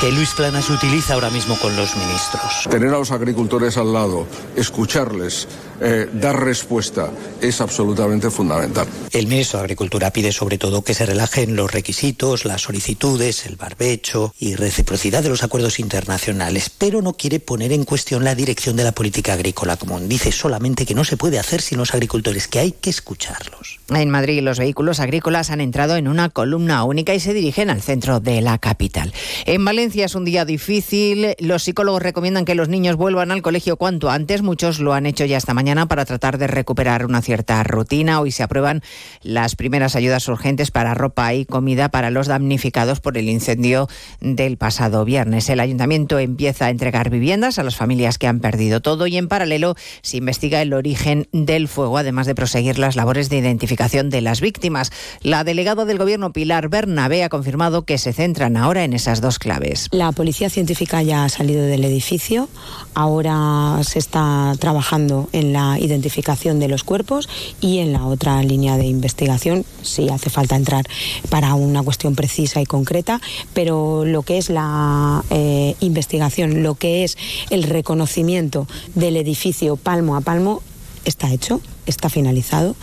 que 0.00 0.12
Luis 0.12 0.34
Planas 0.34 0.70
utiliza 0.70 1.14
ahora 1.14 1.30
mismo 1.30 1.58
con 1.58 1.76
los 1.76 1.96
ministros. 1.96 2.68
Tener 2.70 2.88
a 2.88 2.98
los 2.98 3.10
agricultores 3.10 3.76
al 3.76 3.92
lado, 3.92 4.26
escucharles, 4.56 5.48
eh, 5.80 6.08
dar 6.12 6.42
respuesta 6.44 7.10
es 7.40 7.60
absolutamente 7.60 8.30
fundamental. 8.30 8.86
El 9.12 9.26
ministro 9.26 9.58
de 9.58 9.64
Agricultura 9.64 10.10
pide 10.10 10.32
sobre 10.32 10.58
todo 10.58 10.82
que 10.82 10.94
se 10.94 11.06
relajen 11.06 11.56
los 11.56 11.72
requisitos, 11.72 12.44
las 12.44 12.62
solicitudes, 12.62 13.46
el 13.46 13.56
barbecho 13.56 14.34
y 14.38 14.54
reciprocidad 14.54 15.22
de 15.22 15.28
los 15.28 15.42
acuerdos 15.42 15.78
internacionales, 15.78 16.70
pero 16.70 17.02
no 17.02 17.14
quiere 17.14 17.40
poner 17.40 17.72
en 17.72 17.84
cuestión 17.84 18.24
la 18.24 18.34
dirección 18.34 18.76
de 18.76 18.84
la 18.84 18.92
política 18.92 19.34
agrícola 19.34 19.76
común. 19.76 20.08
Dice 20.08 20.32
solamente 20.32 20.86
que 20.86 20.94
no 20.94 21.04
se 21.04 21.16
puede 21.16 21.38
hacer 21.38 21.60
sin 21.60 21.78
los 21.78 21.94
agricultores, 21.94 22.48
que 22.48 22.58
hay 22.58 22.72
que 22.72 22.90
escucharlos. 22.90 23.73
En 23.90 24.08
Madrid 24.08 24.40
los 24.40 24.58
vehículos 24.58 24.98
agrícolas 24.98 25.50
han 25.50 25.60
entrado 25.60 25.96
en 25.96 26.08
una 26.08 26.30
columna 26.30 26.84
única 26.84 27.14
y 27.14 27.20
se 27.20 27.34
dirigen 27.34 27.68
al 27.68 27.82
centro 27.82 28.18
de 28.18 28.40
la 28.40 28.56
capital. 28.56 29.12
En 29.44 29.62
Valencia 29.62 30.06
es 30.06 30.14
un 30.14 30.24
día 30.24 30.46
difícil. 30.46 31.34
Los 31.38 31.64
psicólogos 31.64 32.02
recomiendan 32.02 32.46
que 32.46 32.54
los 32.54 32.70
niños 32.70 32.96
vuelvan 32.96 33.30
al 33.30 33.42
colegio 33.42 33.76
cuanto 33.76 34.08
antes. 34.08 34.40
Muchos 34.40 34.80
lo 34.80 34.94
han 34.94 35.04
hecho 35.04 35.26
ya 35.26 35.36
esta 35.36 35.52
mañana 35.52 35.84
para 35.84 36.06
tratar 36.06 36.38
de 36.38 36.46
recuperar 36.46 37.04
una 37.04 37.20
cierta 37.20 37.62
rutina. 37.62 38.20
Hoy 38.20 38.30
se 38.30 38.42
aprueban 38.42 38.80
las 39.22 39.54
primeras 39.54 39.96
ayudas 39.96 40.26
urgentes 40.28 40.70
para 40.70 40.94
ropa 40.94 41.34
y 41.34 41.44
comida 41.44 41.90
para 41.90 42.10
los 42.10 42.26
damnificados 42.26 43.00
por 43.00 43.18
el 43.18 43.28
incendio 43.28 43.88
del 44.22 44.56
pasado 44.56 45.04
viernes. 45.04 45.50
El 45.50 45.60
ayuntamiento 45.60 46.18
empieza 46.18 46.66
a 46.66 46.70
entregar 46.70 47.10
viviendas 47.10 47.58
a 47.58 47.62
las 47.62 47.76
familias 47.76 48.16
que 48.16 48.28
han 48.28 48.40
perdido 48.40 48.80
todo 48.80 49.06
y 49.06 49.18
en 49.18 49.28
paralelo 49.28 49.74
se 50.00 50.16
investiga 50.16 50.62
el 50.62 50.72
origen 50.72 51.28
del 51.32 51.68
fuego, 51.68 51.98
además 51.98 52.26
de 52.26 52.34
proseguir 52.34 52.78
las 52.78 52.96
labores 52.96 53.28
de 53.28 53.36
identificación 53.36 53.73
de 53.74 54.20
las 54.20 54.40
víctimas. 54.40 54.92
La 55.22 55.44
delegada 55.44 55.84
del 55.84 55.98
gobierno 55.98 56.32
Pilar 56.32 56.68
Bernabé 56.68 57.24
ha 57.24 57.28
confirmado 57.28 57.84
que 57.84 57.98
se 57.98 58.12
centran 58.12 58.56
ahora 58.56 58.84
en 58.84 58.92
esas 58.92 59.20
dos 59.20 59.38
claves. 59.38 59.88
La 59.90 60.12
policía 60.12 60.48
científica 60.48 61.02
ya 61.02 61.24
ha 61.24 61.28
salido 61.28 61.64
del 61.64 61.84
edificio, 61.84 62.48
ahora 62.94 63.80
se 63.82 63.98
está 63.98 64.54
trabajando 64.58 65.28
en 65.32 65.52
la 65.52 65.78
identificación 65.78 66.60
de 66.60 66.68
los 66.68 66.84
cuerpos 66.84 67.28
y 67.60 67.78
en 67.78 67.92
la 67.92 68.06
otra 68.06 68.42
línea 68.42 68.76
de 68.76 68.86
investigación, 68.86 69.64
si 69.82 70.08
hace 70.08 70.30
falta 70.30 70.56
entrar 70.56 70.84
para 71.28 71.54
una 71.54 71.82
cuestión 71.82 72.14
precisa 72.14 72.60
y 72.60 72.66
concreta, 72.66 73.20
pero 73.54 74.04
lo 74.04 74.22
que 74.22 74.38
es 74.38 74.50
la 74.50 75.24
eh, 75.30 75.74
investigación, 75.80 76.62
lo 76.62 76.74
que 76.76 77.04
es 77.04 77.18
el 77.50 77.64
reconocimiento 77.64 78.66
del 78.94 79.16
edificio 79.16 79.76
palmo 79.76 80.16
a 80.16 80.20
palmo, 80.20 80.62
está 81.04 81.32
hecho, 81.32 81.60
está 81.86 82.08
finalizado. 82.08 82.76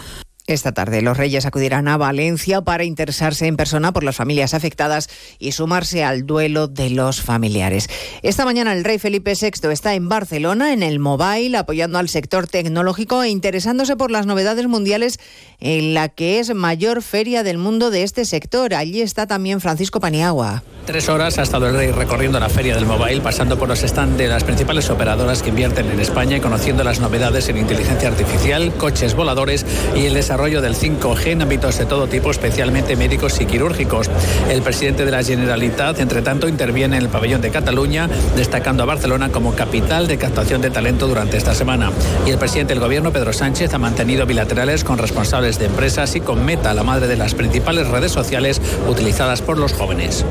Esta 0.52 0.74
tarde 0.74 1.02
los 1.02 1.16
Reyes 1.16 1.46
acudirán 1.46 1.88
a 1.88 1.96
Valencia 1.96 2.60
para 2.60 2.84
interesarse 2.84 3.48
en 3.48 3.56
persona 3.56 3.94
por 3.94 4.04
las 4.04 4.18
familias 4.18 4.54
afectadas 4.54 5.08
y 5.40 5.54
sumarse 5.54 6.04
al 6.04 6.26
duelo 6.26 6.68
de 6.68 6.90
los 6.90 7.22
familiares. 7.22 7.88
Esta 8.22 8.44
mañana 8.44 8.74
el 8.74 8.84
rey 8.84 9.00
Felipe 9.00 9.34
VI 9.34 9.70
está 9.72 9.96
en 9.96 10.10
Barcelona 10.10 10.74
en 10.74 10.84
el 10.84 11.00
Mobile 11.00 11.58
apoyando 11.58 12.00
al 12.00 12.10
sector 12.10 12.48
tecnológico 12.48 13.24
e 13.24 13.30
interesándose 13.30 13.96
por 13.96 14.12
las 14.12 14.26
novedades 14.26 14.68
mundiales 14.68 15.22
en 15.62 15.94
la 15.94 16.10
que 16.10 16.40
es 16.40 16.54
mayor 16.54 17.02
feria 17.02 17.44
del 17.44 17.58
mundo 17.58 17.90
de 17.90 18.04
este 18.04 18.26
sector. 18.26 18.74
Allí 18.74 19.02
está 19.02 19.28
también 19.28 19.62
Francisco 19.62 20.02
Paniagua. 20.02 20.64
Tres 20.86 21.08
horas 21.08 21.38
ha 21.38 21.44
estado 21.44 21.70
el 21.70 21.76
rey 21.76 21.92
recorriendo 21.92 22.40
la 22.40 22.50
feria 22.50 22.76
del 22.76 22.88
Mobile, 22.88 23.22
pasando 23.22 23.58
por 23.58 23.70
los 23.70 23.80
stands 23.80 24.18
de 24.18 24.28
las 24.28 24.44
principales 24.44 24.90
operadoras 24.90 25.44
que 25.44 25.50
invierten 25.50 25.90
en 25.92 26.00
España 26.00 26.38
y 26.38 26.42
conociendo 26.42 26.84
las 26.84 27.00
novedades 27.00 27.48
en 27.48 27.58
inteligencia 27.58 28.10
artificial, 28.10 28.74
coches 28.74 29.14
voladores 29.14 29.66
y 29.96 30.08
el 30.08 30.16
desarrollo 30.16 30.41
del 30.42 30.74
5G 30.74 31.28
en 31.28 31.44
ámbitos 31.44 31.78
de 31.78 31.86
todo 31.86 32.08
tipo, 32.08 32.32
especialmente 32.32 32.96
médicos 32.96 33.40
y 33.40 33.46
quirúrgicos. 33.46 34.10
El 34.50 34.64
presidente 34.64 35.06
de 35.06 35.12
la 35.12 35.24
Generalitat, 35.24 36.00
entre 36.00 36.24
tanto, 36.24 36.48
interviene 36.48 36.98
en 36.98 37.04
el 37.04 37.10
pabellón 37.10 37.42
de 37.42 37.52
Cataluña, 37.52 38.10
destacando 38.36 38.82
a 38.82 38.88
Barcelona 38.88 39.30
como 39.30 39.54
capital 39.54 40.08
de 40.08 40.18
captación 40.18 40.60
de 40.62 40.72
talento 40.72 41.08
durante 41.08 41.38
esta 41.38 41.54
semana. 41.54 41.92
Y 42.26 42.32
el 42.32 42.40
presidente 42.40 42.74
del 42.74 42.82
gobierno, 42.82 43.14
Pedro 43.14 43.34
Sánchez, 43.34 43.72
ha 43.76 43.78
mantenido 43.78 44.26
bilaterales 44.26 44.84
con 44.84 44.98
responsables 44.98 45.60
de 45.60 45.66
empresas 45.66 46.16
y 46.16 46.22
con 46.22 46.44
Meta, 46.44 46.74
la 46.74 46.82
madre 46.82 47.08
de 47.08 47.18
las 47.18 47.36
principales 47.36 47.88
redes 47.88 48.12
sociales 48.12 48.60
utilizadas 48.90 49.44
por 49.44 49.60
los 49.60 49.74
jóvenes. 49.74 50.26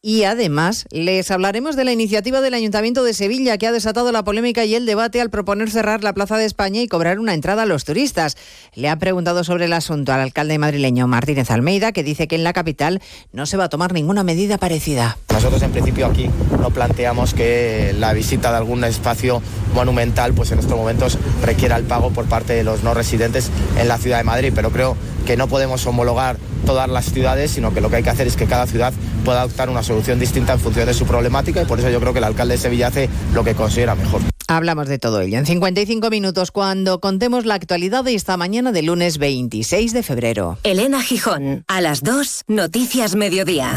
Y 0.00 0.22
además 0.22 0.86
les 0.92 1.28
hablaremos 1.32 1.74
de 1.74 1.82
la 1.82 1.90
iniciativa 1.90 2.40
del 2.40 2.54
Ayuntamiento 2.54 3.02
de 3.02 3.12
Sevilla 3.14 3.58
que 3.58 3.66
ha 3.66 3.72
desatado 3.72 4.12
la 4.12 4.22
polémica 4.22 4.64
y 4.64 4.76
el 4.76 4.86
debate 4.86 5.20
al 5.20 5.28
proponer 5.28 5.72
cerrar 5.72 6.04
la 6.04 6.12
Plaza 6.12 6.36
de 6.36 6.44
España 6.44 6.80
y 6.80 6.86
cobrar 6.86 7.18
una 7.18 7.34
entrada 7.34 7.62
a 7.64 7.66
los 7.66 7.84
turistas. 7.84 8.36
Le 8.74 8.88
ha 8.88 8.96
preguntado 9.00 9.42
sobre 9.42 9.64
el 9.64 9.72
asunto 9.72 10.12
al 10.12 10.20
alcalde 10.20 10.56
madrileño 10.56 11.08
Martínez 11.08 11.50
Almeida 11.50 11.90
que 11.90 12.04
dice 12.04 12.28
que 12.28 12.36
en 12.36 12.44
la 12.44 12.52
capital 12.52 13.02
no 13.32 13.44
se 13.44 13.56
va 13.56 13.64
a 13.64 13.68
tomar 13.70 13.92
ninguna 13.92 14.22
medida 14.22 14.56
parecida. 14.56 15.18
Nosotros 15.32 15.60
en 15.62 15.72
principio 15.72 16.06
aquí 16.06 16.30
no 16.60 16.70
planteamos 16.70 17.34
que 17.34 17.92
la 17.98 18.12
visita 18.12 18.52
de 18.52 18.58
algún 18.58 18.84
espacio 18.84 19.42
monumental 19.74 20.32
pues 20.32 20.52
en 20.52 20.60
estos 20.60 20.78
momentos 20.78 21.18
requiera 21.44 21.74
el 21.74 21.82
pago 21.82 22.10
por 22.10 22.26
parte 22.26 22.52
de 22.52 22.62
los 22.62 22.84
no 22.84 22.94
residentes 22.94 23.50
en 23.76 23.88
la 23.88 23.98
ciudad 23.98 24.18
de 24.18 24.24
Madrid, 24.24 24.52
pero 24.54 24.70
creo 24.70 24.96
que 25.28 25.36
no 25.36 25.46
podemos 25.46 25.86
homologar 25.86 26.38
todas 26.64 26.88
las 26.88 27.12
ciudades, 27.12 27.50
sino 27.50 27.74
que 27.74 27.82
lo 27.82 27.90
que 27.90 27.96
hay 27.96 28.02
que 28.02 28.08
hacer 28.08 28.26
es 28.26 28.34
que 28.34 28.46
cada 28.46 28.66
ciudad 28.66 28.94
pueda 29.26 29.42
adoptar 29.42 29.68
una 29.68 29.82
solución 29.82 30.18
distinta 30.18 30.54
en 30.54 30.58
función 30.58 30.86
de 30.86 30.94
su 30.94 31.04
problemática 31.04 31.60
y 31.60 31.66
por 31.66 31.78
eso 31.78 31.90
yo 31.90 32.00
creo 32.00 32.14
que 32.14 32.20
el 32.20 32.24
alcalde 32.24 32.54
de 32.54 32.58
Sevilla 32.58 32.86
hace 32.86 33.10
lo 33.34 33.44
que 33.44 33.54
considera 33.54 33.94
mejor. 33.94 34.22
Hablamos 34.46 34.88
de 34.88 34.98
todo 34.98 35.20
ello 35.20 35.36
en 35.36 35.44
55 35.44 36.08
minutos 36.08 36.50
cuando 36.50 36.98
contemos 37.00 37.44
la 37.44 37.56
actualidad 37.56 38.04
de 38.04 38.14
esta 38.14 38.38
mañana 38.38 38.72
de 38.72 38.80
lunes 38.80 39.18
26 39.18 39.92
de 39.92 40.02
febrero. 40.02 40.56
Elena 40.62 41.02
Gijón, 41.02 41.62
a 41.68 41.82
las 41.82 42.02
2, 42.02 42.44
Noticias 42.48 43.14
Mediodía. 43.14 43.76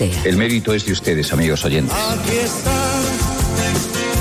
El 0.00 0.36
mérito 0.38 0.72
es 0.72 0.86
de 0.86 0.92
ustedes, 0.92 1.30
amigos 1.30 1.62
oyentes. 1.66 1.94
Aquí 1.94 2.36
están, 2.36 3.02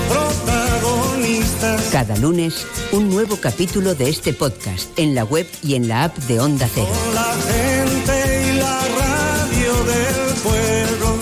protagonistas. 0.09 1.83
Cada 1.89 2.17
lunes, 2.17 2.67
un 2.91 3.09
nuevo 3.09 3.37
capítulo 3.37 3.95
de 3.95 4.09
este 4.09 4.33
podcast 4.33 4.89
en 4.99 5.15
la 5.15 5.23
web 5.23 5.47
y 5.63 5.75
en 5.75 5.87
la 5.87 6.03
app 6.05 6.17
de 6.17 6.41
Onda 6.41 6.67
Cero. 6.73 6.89
Con 7.05 7.15
la 7.15 7.33
gente 7.47 8.51
y 8.51 8.57
la 8.57 8.81
radio 8.99 9.83
del 9.85 10.35
pueblo. 10.43 11.19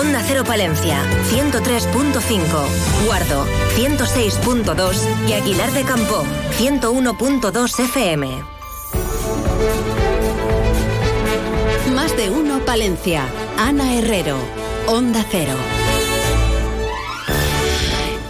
Onda 0.00 0.24
Cero 0.26 0.44
Palencia, 0.46 0.98
103.5, 1.30 3.04
Guardo, 3.04 3.44
106.2 3.76 4.96
y 5.28 5.34
Aguilar 5.34 5.70
de 5.72 5.82
Campo, 5.84 6.24
101.2 6.58 7.84
FM. 7.84 8.59
Más 11.94 12.16
de 12.16 12.30
uno 12.30 12.60
Palencia. 12.60 13.24
Ana 13.58 13.94
Herrero. 13.94 14.36
Onda 14.86 15.24
Cero. 15.30 15.54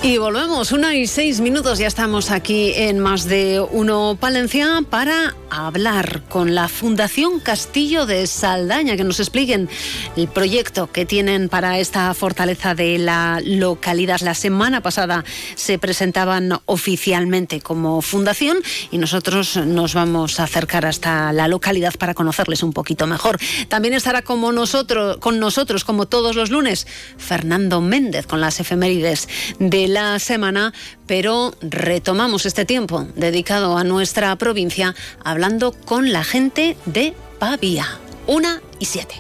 Y 0.03 0.17
volvemos, 0.17 0.73
una 0.73 0.97
y 0.97 1.07
seis 1.07 1.41
minutos, 1.41 1.79
ya 1.79 1.87
estamos 1.87 2.31
aquí 2.31 2.73
en 2.75 3.01
Más 3.01 3.27
de 3.27 3.61
Uno 3.61 4.17
Palencia 4.19 4.83
para 4.89 5.35
hablar 5.51 6.23
con 6.31 6.55
la 6.55 6.69
Fundación 6.69 7.39
Castillo 7.39 8.07
de 8.07 8.27
Saldaña, 8.27 8.97
que 8.97 9.05
nos 9.05 9.21
expliquen 9.21 9.69
el 10.17 10.27
proyecto 10.29 10.91
que 10.91 11.05
tienen 11.05 11.51
para 11.51 11.79
esta 11.79 12.15
fortaleza 12.15 12.75
de 12.75 12.97
la 12.97 13.43
localidad. 13.45 14.21
La 14.21 14.35
semana 14.35 14.81
pasada 14.81 15.23
se 15.55 15.79
presentaban 15.79 16.59
oficialmente 16.65 17.61
como 17.61 18.01
fundación 18.01 18.57
y 18.91 18.97
nosotros 18.97 19.59
nos 19.59 19.93
vamos 19.93 20.41
a 20.41 20.45
acercar 20.45 20.87
hasta 20.87 21.31
la 21.35 21.47
localidad 21.47 21.93
para 21.99 22.15
conocerles 22.15 22.63
un 22.63 22.73
poquito 22.73 23.07
mejor. 23.07 23.39
También 23.69 23.93
estará 23.93 24.23
como 24.23 24.51
nosotros, 24.51 25.19
con 25.19 25.41
nosotros, 25.41 25.85
como 25.85 26.07
todos 26.07 26.37
los 26.37 26.51
lunes, 26.51 26.87
Fernando 27.19 27.83
Méndez 27.83 28.27
con 28.27 28.41
las 28.41 28.61
efemérides 28.61 29.29
de 29.59 29.90
la 29.95 30.19
semana, 30.19 30.73
pero 31.07 31.55
retomamos 31.61 32.47
este 32.47 32.65
tiempo 32.65 33.07
dedicado 33.17 33.77
a 33.77 33.85
nuestra 33.85 34.35
provincia 34.37 34.95
hablando 35.25 35.73
con 35.73 36.13
la 36.13 36.25
gente 36.25 36.77
de 36.87 37.15
Pavía. 37.39 37.87
Una 38.27 38.61
y 38.79 38.87
siete. 38.87 39.15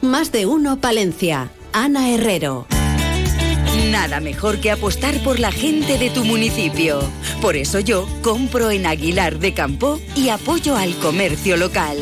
Más 0.00 0.32
de 0.32 0.46
uno 0.46 0.80
Palencia. 0.80 1.50
Ana 1.72 2.10
Herrero. 2.10 2.75
Nada 3.90 4.20
mejor 4.20 4.58
que 4.58 4.70
apostar 4.70 5.22
por 5.22 5.38
la 5.38 5.52
gente 5.52 5.98
de 5.98 6.10
tu 6.10 6.24
municipio. 6.24 7.00
Por 7.40 7.56
eso 7.56 7.78
yo 7.78 8.08
compro 8.22 8.70
en 8.70 8.86
Aguilar 8.86 9.38
de 9.38 9.54
Campo 9.54 10.00
y 10.14 10.30
apoyo 10.30 10.76
al 10.76 10.94
comercio 10.96 11.56
local. 11.56 11.96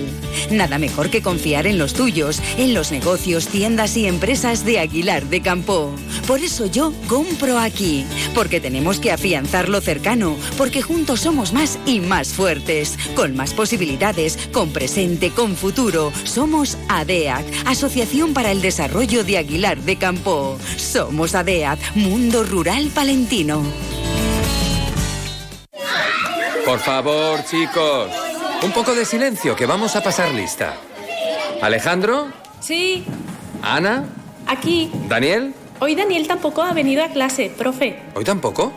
Nada 0.50 0.78
mejor 0.78 1.10
que 1.10 1.22
confiar 1.22 1.66
en 1.66 1.78
los 1.78 1.94
tuyos, 1.94 2.40
en 2.58 2.74
los 2.74 2.90
negocios, 2.90 3.48
tiendas 3.48 3.96
y 3.96 4.06
empresas 4.06 4.64
de 4.64 4.78
Aguilar 4.78 5.26
de 5.26 5.40
Campo. 5.40 5.94
Por 6.26 6.40
eso 6.40 6.66
yo 6.66 6.92
compro 7.06 7.58
aquí, 7.58 8.04
porque 8.34 8.60
tenemos 8.60 8.98
que 8.98 9.12
afianzar 9.12 9.68
lo 9.68 9.80
cercano, 9.80 10.36
porque 10.56 10.82
juntos 10.82 11.20
somos 11.20 11.52
más 11.52 11.78
y 11.86 12.00
más 12.00 12.28
fuertes, 12.28 12.98
con 13.14 13.36
más 13.36 13.52
posibilidades, 13.52 14.38
con 14.52 14.70
presente, 14.70 15.30
con 15.30 15.56
futuro. 15.56 16.12
Somos 16.24 16.78
ADEAC, 16.88 17.44
Asociación 17.66 18.34
para 18.34 18.52
el 18.52 18.60
Desarrollo 18.60 19.24
de 19.24 19.38
Aguilar 19.38 19.78
de 19.82 19.96
Campo. 19.96 20.58
Somos 20.76 21.34
ADEAC, 21.34 21.73
Mundo 21.94 22.44
Rural 22.44 22.88
Palentino. 22.94 23.62
Por 26.64 26.78
favor, 26.78 27.44
chicos, 27.44 28.10
un 28.62 28.72
poco 28.72 28.94
de 28.94 29.04
silencio, 29.04 29.54
que 29.54 29.66
vamos 29.66 29.96
a 29.96 30.02
pasar 30.02 30.32
lista. 30.32 30.74
Alejandro, 31.62 32.28
Sí, 32.60 33.04
Ana, 33.62 34.06
aquí. 34.46 34.90
Daniel, 35.08 35.54
Hoy 35.80 35.94
Daniel 35.94 36.26
tampoco 36.26 36.62
ha 36.62 36.72
venido 36.72 37.04
a 37.04 37.08
clase, 37.08 37.50
profe. 37.56 37.98
¿hoy 38.14 38.24
tampoco? 38.24 38.72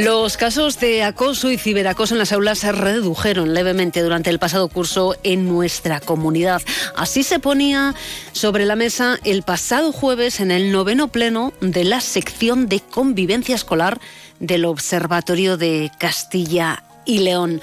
Los 0.03 0.37
casos 0.37 0.79
de 0.79 1.03
acoso 1.03 1.51
y 1.51 1.57
ciberacoso 1.57 2.13
en 2.13 2.19
las 2.19 2.31
aulas 2.31 2.59
se 2.59 2.71
redujeron 2.71 3.53
levemente 3.53 4.01
durante 4.01 4.29
el 4.29 4.39
pasado 4.39 4.69
curso 4.69 5.17
en 5.23 5.45
nuestra 5.45 5.99
comunidad. 5.99 6.61
Así 6.95 7.21
se 7.21 7.39
ponía 7.39 7.93
sobre 8.31 8.65
la 8.65 8.77
mesa 8.77 9.19
el 9.25 9.43
pasado 9.43 9.91
jueves 9.91 10.39
en 10.39 10.51
el 10.51 10.71
noveno 10.71 11.09
pleno 11.09 11.51
de 11.59 11.83
la 11.83 11.99
sección 11.99 12.69
de 12.69 12.79
convivencia 12.79 13.55
escolar 13.55 13.99
del 14.39 14.63
Observatorio 14.63 15.57
de 15.57 15.91
Castilla 15.99 16.81
y 17.03 17.19
León. 17.19 17.59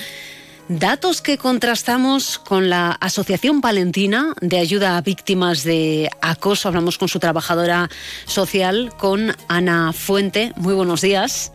Datos 0.69 1.23
que 1.23 1.39
contrastamos 1.39 2.39
con 2.39 2.69
la 2.69 2.91
Asociación 2.91 3.63
Palentina 3.63 4.35
de 4.43 4.59
Ayuda 4.59 4.99
a 4.99 5.01
Víctimas 5.01 5.65
de 5.65 6.11
Acoso. 6.21 6.69
Hablamos 6.69 6.99
con 6.99 7.09
su 7.09 7.19
trabajadora 7.19 7.89
social, 8.27 8.93
con 8.99 9.35
Ana 9.49 9.95
Fuente. 9.95 10.53
Muy 10.57 10.75
buenos 10.75 11.01
días. 11.01 11.53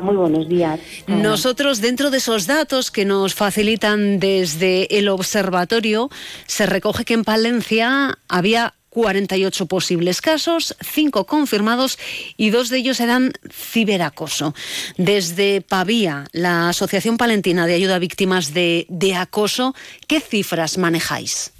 Muy 0.00 0.16
buenos 0.16 0.48
días. 0.48 0.80
Nosotros, 1.06 1.80
dentro 1.80 2.10
de 2.10 2.18
esos 2.18 2.46
datos 2.46 2.90
que 2.90 3.04
nos 3.04 3.34
facilitan 3.34 4.18
desde 4.18 4.98
el 4.98 5.08
observatorio, 5.08 6.10
se 6.46 6.66
recoge 6.66 7.04
que 7.04 7.14
en 7.14 7.24
Palencia 7.24 8.18
había 8.28 8.74
48 8.90 9.66
posibles 9.66 10.20
casos, 10.20 10.76
5 10.80 11.24
confirmados 11.26 11.98
y 12.36 12.50
dos 12.50 12.68
de 12.68 12.78
ellos 12.78 13.00
eran 13.00 13.32
ciberacoso. 13.50 14.54
Desde 14.96 15.60
Pavía, 15.60 16.24
la 16.32 16.70
Asociación 16.70 17.16
Palentina 17.16 17.66
de 17.66 17.74
Ayuda 17.74 17.96
a 17.96 17.98
Víctimas 17.98 18.54
de, 18.54 18.86
de 18.88 19.14
Acoso, 19.14 19.74
¿qué 20.06 20.20
cifras 20.20 20.78
manejáis? 20.78 21.52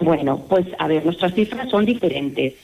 Bueno, 0.00 0.44
pues 0.48 0.66
a 0.78 0.88
ver, 0.88 1.04
nuestras 1.04 1.34
cifras 1.34 1.70
son 1.70 1.86
diferentes. 1.86 2.54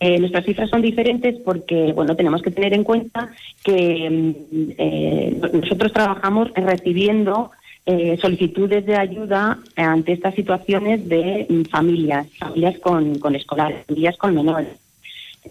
Eh, 0.00 0.18
nuestras 0.18 0.44
cifras 0.44 0.70
son 0.70 0.80
diferentes 0.80 1.36
porque, 1.44 1.92
bueno, 1.92 2.14
tenemos 2.14 2.40
que 2.40 2.52
tener 2.52 2.72
en 2.72 2.84
cuenta 2.84 3.32
que 3.64 4.08
mm, 4.08 4.70
eh, 4.78 5.40
nosotros 5.52 5.92
trabajamos 5.92 6.52
recibiendo 6.54 7.50
eh, 7.84 8.16
solicitudes 8.20 8.86
de 8.86 8.96
ayuda 8.96 9.58
ante 9.74 10.12
estas 10.12 10.34
situaciones 10.34 11.08
de 11.08 11.46
mm, 11.48 11.62
familias, 11.64 12.28
familias 12.38 12.78
con, 12.78 13.18
con 13.18 13.34
escolares, 13.34 13.86
familias 13.86 14.16
con 14.16 14.34
menores. 14.34 14.68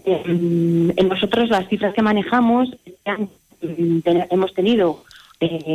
Eh, 0.04 0.94
nosotros 1.04 1.50
las 1.50 1.68
cifras 1.68 1.92
que 1.92 2.02
manejamos 2.02 2.70
mm, 3.60 3.98
hemos 4.30 4.54
tenido, 4.54 5.04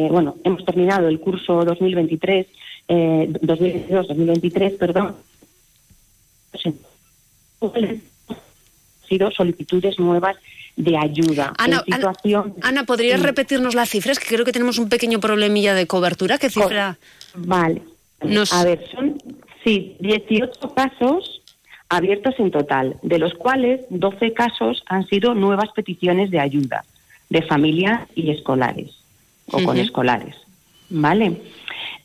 bueno, 0.10 0.36
hemos 0.44 0.66
terminado 0.66 1.08
el 1.08 1.20
curso 1.20 1.64
2023, 1.64 2.48
eh, 2.88 3.28
2022-2023, 3.30 4.78
perdón, 4.78 5.16
sido 9.08 9.32
solicitudes 9.32 10.00
nuevas 10.00 10.38
de 10.76 10.98
ayuda. 10.98 11.54
Ana, 11.58 11.84
situación, 11.86 12.56
Ana, 12.62 12.84
¿podrías 12.84 13.22
repetirnos 13.22 13.76
las 13.76 13.90
cifras? 13.90 14.20
Que 14.20 14.28
creo 14.28 14.46
que 14.46 14.52
tenemos 14.52 14.80
un 14.80 14.90
pequeño 14.90 15.20
problemilla 15.20 15.74
de 15.76 15.86
cobertura. 15.88 16.38
¿Qué 16.38 16.50
cifra? 16.50 16.98
Vale. 17.36 17.82
A 18.52 18.64
ver, 18.64 18.84
son 18.92 19.22
sí, 19.64 19.96
18 20.00 20.74
casos 20.74 21.42
abiertos 21.90 22.34
en 22.40 22.52
total, 22.52 22.98
de 23.02 23.20
los 23.20 23.34
cuales 23.36 23.82
12 23.90 24.34
casos 24.34 24.84
han 24.88 25.06
sido 25.08 25.36
nuevas 25.36 25.70
peticiones 25.76 26.32
de 26.32 26.40
ayuda 26.40 26.84
de 27.30 27.42
familia 27.42 28.08
y 28.16 28.30
escolares 28.32 28.92
o 29.48 29.64
con 29.64 29.78
escolares. 29.78 30.36
¿Vale? 30.90 31.42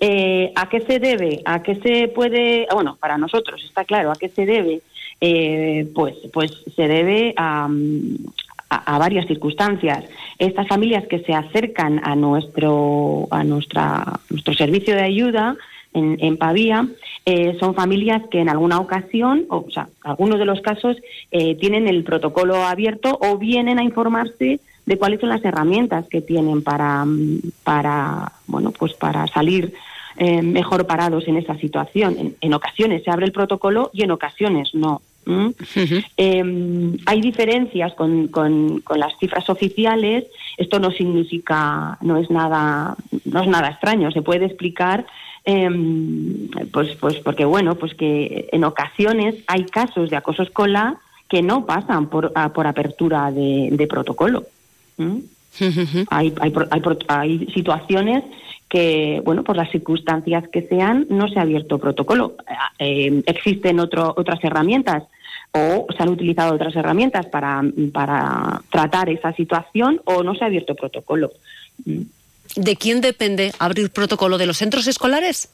Eh, 0.00 0.52
¿A 0.54 0.68
qué 0.68 0.80
se 0.80 0.98
debe? 0.98 1.42
¿A 1.44 1.62
qué 1.62 1.76
se 1.76 2.08
puede? 2.08 2.66
Bueno, 2.72 2.96
para 2.98 3.18
nosotros 3.18 3.62
está 3.64 3.84
claro 3.84 4.10
a 4.10 4.14
qué 4.14 4.28
se 4.28 4.46
debe. 4.46 4.80
Eh, 5.20 5.90
pues, 5.94 6.14
pues 6.32 6.52
se 6.76 6.86
debe 6.86 7.34
a, 7.36 7.68
a, 8.70 8.98
varias 8.98 9.26
circunstancias. 9.26 10.04
Estas 10.38 10.68
familias 10.68 11.06
que 11.08 11.20
se 11.20 11.34
acercan 11.34 12.00
a 12.04 12.14
nuestro 12.14 13.26
a 13.30 13.42
nuestra 13.42 14.20
nuestro 14.30 14.54
servicio 14.54 14.94
de 14.94 15.02
ayuda 15.02 15.56
en, 15.92 16.18
en 16.20 16.36
Pavía 16.36 16.86
eh, 17.24 17.56
son 17.58 17.74
familias 17.74 18.22
que 18.30 18.40
en 18.40 18.48
alguna 18.48 18.78
ocasión, 18.78 19.46
o, 19.48 19.66
sea, 19.70 19.88
algunos 20.02 20.38
de 20.38 20.44
los 20.44 20.60
casos 20.60 20.96
eh, 21.30 21.56
tienen 21.56 21.88
el 21.88 22.04
protocolo 22.04 22.64
abierto 22.64 23.18
o 23.20 23.38
vienen 23.38 23.78
a 23.78 23.84
informarse 23.84 24.60
de 24.86 24.98
cuáles 24.98 25.20
son 25.20 25.28
las 25.28 25.44
herramientas 25.44 26.06
que 26.08 26.22
tienen 26.22 26.62
para 26.62 27.04
para 27.64 28.32
bueno 28.46 28.72
pues 28.72 28.94
para 28.94 29.26
salir 29.26 29.74
eh, 30.20 30.42
mejor 30.42 30.84
parados 30.84 31.28
en 31.28 31.36
esa 31.36 31.56
situación. 31.58 32.34
En, 32.40 32.52
ocasiones 32.52 33.04
se 33.04 33.10
abre 33.10 33.24
el 33.24 33.30
protocolo 33.30 33.90
y 33.92 34.02
en 34.02 34.10
ocasiones 34.10 34.74
no. 34.74 35.00
Em, 36.16 36.96
hay 37.06 37.20
diferencias 37.20 37.94
con, 37.94 38.26
con, 38.26 38.82
las 38.96 39.16
cifras 39.20 39.48
oficiales. 39.48 40.24
Esto 40.56 40.80
no 40.80 40.90
significa, 40.90 41.98
no 42.00 42.16
es 42.16 42.30
nada, 42.30 42.96
no 43.26 43.42
es 43.42 43.48
nada 43.48 43.68
extraño. 43.68 44.10
Se 44.10 44.22
puede 44.22 44.46
explicar, 44.46 45.06
em, 45.44 46.48
pues, 46.72 46.96
pues 46.96 47.16
porque 47.20 47.44
bueno, 47.44 47.76
pues 47.76 47.94
que 47.94 48.48
en 48.50 48.64
ocasiones 48.64 49.36
hay 49.46 49.66
casos 49.66 50.10
de 50.10 50.16
acoso 50.16 50.42
escolar 50.42 50.96
que 51.28 51.42
no 51.42 51.64
pasan 51.64 52.08
por, 52.08 52.32
por 52.52 52.66
apertura 52.66 53.30
de, 53.30 53.86
protocolo. 53.88 54.46
hay, 56.10 56.34
hay, 56.40 56.52
hay, 56.70 56.82
hay 57.06 57.46
situaciones 57.54 58.24
que, 58.68 59.22
bueno, 59.24 59.44
por 59.44 59.56
las 59.56 59.70
circunstancias 59.70 60.44
que 60.48 60.62
sean, 60.68 61.06
no 61.08 61.28
se 61.28 61.38
ha 61.38 61.42
abierto 61.42 61.78
protocolo. 61.78 62.36
Eh, 62.78 63.22
existen 63.26 63.80
otro, 63.80 64.14
otras 64.16 64.42
herramientas 64.44 65.04
o 65.52 65.86
se 65.96 66.02
han 66.02 66.10
utilizado 66.10 66.54
otras 66.54 66.76
herramientas 66.76 67.26
para, 67.26 67.62
para 67.92 68.60
tratar 68.70 69.08
esa 69.08 69.32
situación 69.32 70.00
o 70.04 70.22
no 70.22 70.34
se 70.34 70.44
ha 70.44 70.48
abierto 70.48 70.74
protocolo. 70.74 71.32
¿De 72.56 72.76
quién 72.76 73.00
depende 73.00 73.52
abrir 73.58 73.90
protocolo? 73.90 74.36
¿De 74.36 74.46
los 74.46 74.58
centros 74.58 74.86
escolares? 74.86 75.50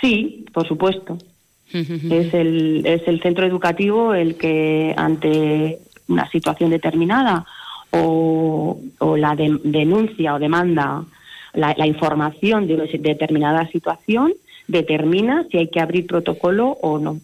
Sí, 0.00 0.46
por 0.52 0.66
supuesto. 0.66 1.18
es, 1.72 2.34
el, 2.34 2.84
es 2.84 3.06
el 3.06 3.22
centro 3.22 3.46
educativo 3.46 4.12
el 4.12 4.34
que 4.34 4.92
ante 4.96 5.78
una 6.08 6.28
situación 6.28 6.70
determinada 6.70 7.46
o, 7.92 8.80
o 8.98 9.16
la 9.16 9.36
denuncia 9.36 10.34
o 10.34 10.38
demanda 10.40 11.04
la, 11.52 11.86
información 11.86 12.66
de 12.66 12.74
una 12.74 12.84
determinada 12.84 13.68
situación 13.68 14.32
determina 14.68 15.46
si 15.50 15.58
hay 15.58 15.68
que 15.68 15.80
abrir 15.80 16.06
protocolo 16.06 16.78
o 16.80 16.98
no. 16.98 17.20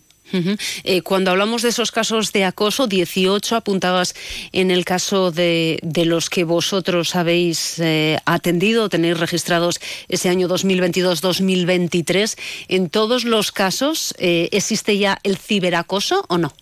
Eh, 0.85 1.03
cuando 1.03 1.31
hablamos 1.31 1.63
de 1.63 1.69
esos 1.69 1.93
casos 1.93 2.33
de 2.33 2.45
acoso, 2.45 2.89
18 2.89 3.55
apuntabas 3.55 4.15
en 4.53 4.71
el 4.71 4.85
caso 4.85 5.31
de, 5.31 5.79
los 6.05 6.31
que 6.31 6.45
vosotros 6.45 7.15
habéis 7.15 7.79
eh, 7.79 8.19
atendido, 8.25 8.89
tenéis 8.89 9.21
registrados 9.21 9.81
ese 10.09 10.29
año 10.29 10.49
2022-2023. 10.49 12.39
¿En 12.69 12.91
todos 12.91 13.25
los 13.25 13.53
casos 13.53 14.15
eh, 14.19 14.49
existe 14.53 14.99
ya 14.99 15.19
el 15.23 15.37
ciberacoso 15.37 16.25
o 16.29 16.39
no? 16.39 16.53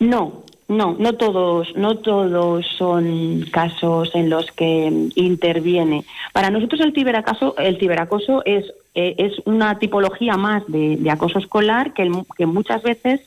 No, 0.00 0.44
no, 0.68 0.96
no 0.98 1.14
todos, 1.14 1.76
no 1.76 1.96
todos 1.98 2.66
son 2.78 3.44
casos 3.50 4.14
en 4.14 4.30
los 4.30 4.50
que 4.52 5.10
interviene. 5.14 6.04
Para 6.32 6.50
nosotros 6.50 6.80
el 6.80 6.94
ciberacoso, 6.94 7.56
el 7.58 7.78
ciberacoso 7.78 8.42
es, 8.44 8.64
eh, 8.94 9.14
es 9.18 9.32
una 9.44 9.78
tipología 9.78 10.36
más 10.36 10.62
de, 10.68 10.98
acoso 11.10 11.38
escolar 11.38 11.92
que, 11.92 12.10
que, 12.36 12.46
muchas 12.46 12.82
veces 12.82 13.20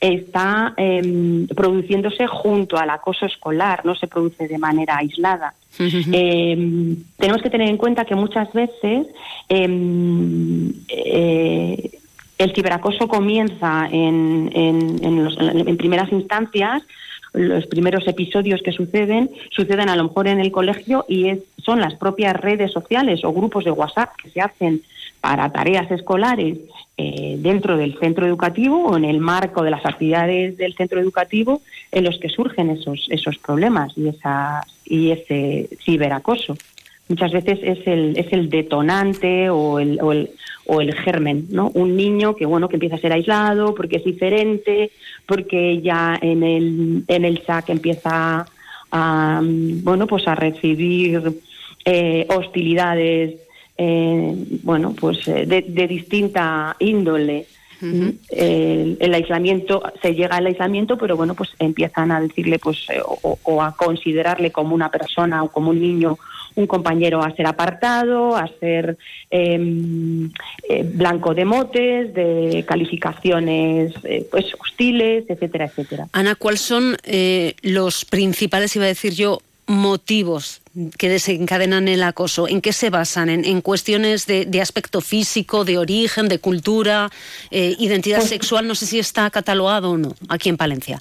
está 0.00 0.74
em, 0.76 1.46
produciéndose 1.48 2.26
junto 2.26 2.78
al 2.78 2.90
acoso 2.90 3.26
escolar, 3.26 3.84
no 3.84 3.94
se 3.94 4.06
produce 4.06 4.48
de 4.48 4.58
manera 4.58 4.96
aislada. 4.96 5.54
Em, 5.78 6.96
tenemos 7.18 7.42
que 7.42 7.50
tener 7.50 7.68
en 7.68 7.76
cuenta 7.76 8.04
que 8.04 8.14
muchas 8.14 8.52
veces 8.52 9.06
em, 9.48 10.72
eh, 10.88 11.90
el 12.38 12.54
ciberacoso 12.54 13.08
comienza 13.08 13.88
en, 13.90 14.50
en, 14.54 15.76
primeras 15.76 16.10
instancias, 16.12 16.82
los 17.32 17.66
primeros 17.66 18.06
episodios 18.06 18.62
que 18.62 18.72
suceden, 18.72 19.30
suceden 19.50 19.88
a 19.90 19.96
lo 19.96 20.04
mejor 20.04 20.28
en 20.28 20.40
el 20.40 20.50
colegio 20.50 21.04
y 21.08 21.28
es, 21.28 21.40
son 21.62 21.80
las 21.80 21.94
propias 21.94 22.34
redes 22.34 22.72
sociales 22.72 23.24
o 23.24 23.32
grupos 23.32 23.64
de 23.64 23.72
WhatsApp 23.72 24.10
que 24.22 24.30
se 24.30 24.40
hacen 24.40 24.82
para 25.20 25.50
tareas 25.50 25.90
escolares 25.90 26.58
eh, 26.96 27.36
dentro 27.38 27.76
del 27.76 27.98
centro 27.98 28.24
educativo 28.26 28.86
o 28.86 28.96
en 28.96 29.04
el 29.04 29.18
marco 29.18 29.62
de 29.62 29.72
las 29.72 29.84
actividades 29.84 30.56
del 30.56 30.74
centro 30.74 31.00
educativo 31.00 31.60
en 31.90 32.04
los 32.04 32.18
que 32.18 32.28
surgen 32.28 32.70
esos, 32.70 33.08
esos 33.10 33.36
problemas 33.38 33.92
y, 33.98 34.08
esa, 34.08 34.64
y 34.84 35.10
ese 35.10 35.68
ciberacoso. 35.84 36.56
Muchas 37.08 37.32
veces 37.32 37.58
es 37.62 37.86
el, 37.86 38.16
es 38.16 38.32
el 38.32 38.50
detonante 38.50 39.50
o 39.50 39.80
el, 39.80 40.30
o 40.68 40.82
el 40.82 40.94
germen, 40.94 41.46
¿no? 41.50 41.70
Un 41.74 41.96
niño 41.96 42.36
que, 42.36 42.44
bueno, 42.44 42.68
que 42.68 42.76
empieza 42.76 42.96
a 42.96 43.00
ser 43.00 43.12
aislado 43.12 43.74
porque 43.74 43.96
es 43.96 44.04
diferente, 44.04 44.90
porque 45.24 45.80
ya 45.80 46.18
en 46.20 46.42
el, 46.42 47.04
en 47.08 47.24
el 47.24 47.42
SAC 47.44 47.70
empieza 47.70 48.46
a, 48.92 49.40
bueno, 49.42 50.06
pues 50.06 50.28
a 50.28 50.34
recibir 50.34 51.40
eh, 51.86 52.26
hostilidades, 52.28 53.36
eh, 53.78 54.34
bueno, 54.62 54.94
pues 54.98 55.26
eh, 55.26 55.46
de, 55.46 55.62
de 55.62 55.88
distinta 55.88 56.76
índole. 56.78 57.46
el, 57.80 59.14
aislamiento 59.14 59.82
se 60.02 60.12
llega 60.12 60.36
al 60.36 60.46
aislamiento 60.46 60.98
pero 60.98 61.16
bueno 61.16 61.34
pues 61.34 61.50
empiezan 61.60 62.10
a 62.10 62.20
decirle 62.20 62.58
pues 62.58 62.88
o, 63.06 63.38
o, 63.44 63.62
a 63.62 63.76
considerarle 63.76 64.50
como 64.50 64.74
una 64.74 64.90
persona 64.90 65.44
o 65.44 65.52
como 65.52 65.70
un 65.70 65.80
niño 65.80 66.18
un 66.58 66.66
compañero 66.66 67.22
a 67.22 67.34
ser 67.36 67.46
apartado, 67.46 68.36
a 68.36 68.48
ser 68.58 68.98
em, 69.30 70.28
eh, 70.68 70.82
blanco 70.82 71.32
de 71.32 71.44
motes, 71.44 72.12
de 72.12 72.64
calificaciones 72.66 73.92
eh, 74.02 74.26
pues 74.28 74.46
hostiles, 74.58 75.24
etcétera, 75.28 75.66
etcétera. 75.66 76.08
Ana, 76.12 76.34
¿cuáles 76.34 76.60
son 76.60 76.96
eh, 77.04 77.54
los 77.62 78.04
principales, 78.04 78.74
iba 78.74 78.86
a 78.86 78.88
decir 78.88 79.14
yo, 79.14 79.40
motivos 79.68 80.62
que 80.96 81.08
desencadenan 81.08 81.86
el 81.86 82.02
acoso? 82.02 82.48
¿En 82.48 82.60
qué 82.60 82.72
se 82.72 82.90
basan? 82.90 83.28
¿En, 83.28 83.60
cuestiones 83.60 84.26
de, 84.26 84.60
aspecto 84.60 85.00
físico, 85.00 85.64
de 85.64 85.78
origen, 85.78 86.28
de 86.28 86.40
cultura, 86.40 87.10
identidad 87.50 88.18
pues 88.18 88.30
sexual? 88.30 88.66
No 88.66 88.74
sé 88.74 88.86
si 88.86 88.98
está 88.98 89.30
catalogado 89.30 89.90
o 89.90 89.98
no 89.98 90.14
aquí 90.28 90.48
en 90.48 90.56
Palencia. 90.56 91.00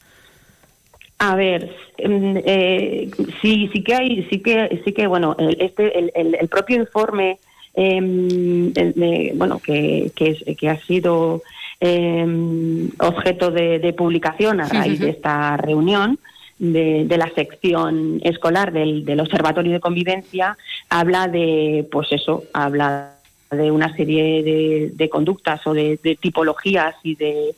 A 1.20 1.36
ver, 1.36 1.76
em, 1.98 2.38
eh, 2.46 3.10
sí, 3.42 3.70
sí 3.74 3.84
que 3.84 3.96
hay, 3.96 4.28
sí 4.30 4.40
que, 4.40 4.82
sí 4.86 4.94
que, 4.94 5.08
bueno, 5.08 5.36
este, 5.40 5.98
el, 5.98 6.12
el, 6.16 6.48
propio 6.48 6.78
informe, 6.78 7.40
em, 7.74 8.72
bueno, 9.36 9.60
que, 9.60 10.12
que, 10.16 10.70
ha 10.70 10.78
sido 10.82 11.42
em, 11.80 12.90
objeto 13.00 13.50
de, 13.50 13.94
publicación 13.98 14.62
a 14.62 14.68
raíz 14.68 15.00
de 15.00 15.10
esta 15.10 15.58
reunión 15.58 16.20
de, 16.60 17.06
de 17.06 17.18
la 17.18 17.30
sección 17.34 18.20
escolar 18.24 18.72
del, 18.72 19.04
del 19.04 19.20
Observatorio 19.20 19.72
de 19.72 19.80
Convivencia, 19.80 20.56
habla 20.88 21.28
de, 21.28 21.88
pues 21.92 22.12
eso, 22.12 22.44
habla 22.54 23.16
de 23.50 23.72
una 23.72 23.96
serie 23.96 24.44
de, 24.44 24.92
de 24.94 25.10
conductas 25.10 25.66
o 25.66 25.74
de, 25.74 26.00
de 26.04 26.16
tipologías 26.16 26.96
y 27.02 27.16
de, 27.16 27.56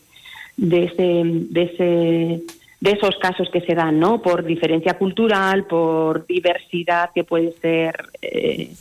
de 0.56 0.84
ese, 0.86 1.22
de 1.26 1.62
ese 1.64 2.59
de 2.80 2.92
esos 2.92 3.18
casos 3.18 3.50
que 3.50 3.62
se 3.62 3.76
dan, 3.76 4.00
¿no? 4.00 4.22
Por 4.22 4.46
diferencia 4.46 4.94
cultural, 4.94 5.66
por 5.66 6.26
diversidad 6.26 7.12
que 7.14 7.24
puede 7.24 7.54
ser 7.62 8.10
eh, 8.22 8.72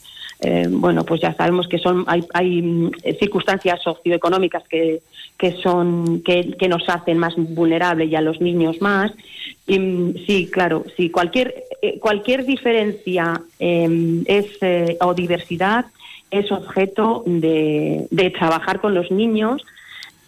eh, 0.40 0.66
bueno, 0.70 1.04
pues 1.04 1.20
ya 1.20 1.34
sabemos 1.34 1.66
que 1.66 1.78
son 1.78 2.04
hay, 2.06 2.24
hay 2.32 2.62
mm, 2.62 2.92
circunstancias 3.18 3.82
socioeconómicas 3.82 4.62
que, 4.68 5.00
que 5.36 5.52
son 5.52 6.22
que, 6.22 6.68
nos 6.68 6.88
hacen 6.88 7.18
más 7.18 7.34
vulnerables 7.36 8.08
y 8.08 8.14
a 8.14 8.20
los 8.20 8.40
niños 8.40 8.80
más. 8.80 9.12
Y 9.66 9.78
mm, 9.78 10.14
sí, 10.26 10.48
claro, 10.50 10.84
sí, 10.96 11.10
cualquier 11.10 11.54
eh, 11.82 11.98
cualquier 11.98 12.44
diferencia 12.44 13.40
eh, 13.58 14.22
es 14.26 14.46
eh, 14.60 14.96
o 15.00 15.12
diversidad 15.12 15.86
es 16.30 16.52
objeto 16.52 17.24
de, 17.26 18.06
de 18.10 18.30
trabajar 18.30 18.80
con 18.80 18.94
los 18.94 19.10
niños 19.10 19.62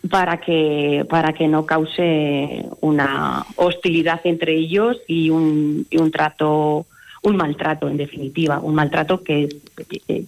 para 0.09 0.39
que 0.41 1.05
para 1.11 1.33
que 1.35 1.47
no 1.49 1.67
cause 1.67 2.65
una 2.81 3.45
hostilidad 3.57 4.21
entre 4.25 4.55
ellos 4.57 4.97
y 5.07 5.29
un, 5.31 5.87
y 5.91 5.99
un 5.99 6.11
trato 6.11 6.87
un 7.23 7.37
maltrato 7.37 7.87
en 7.87 7.99
definitiva 7.99 8.61
un 8.61 8.75
maltrato 8.75 9.23
que, 9.23 9.49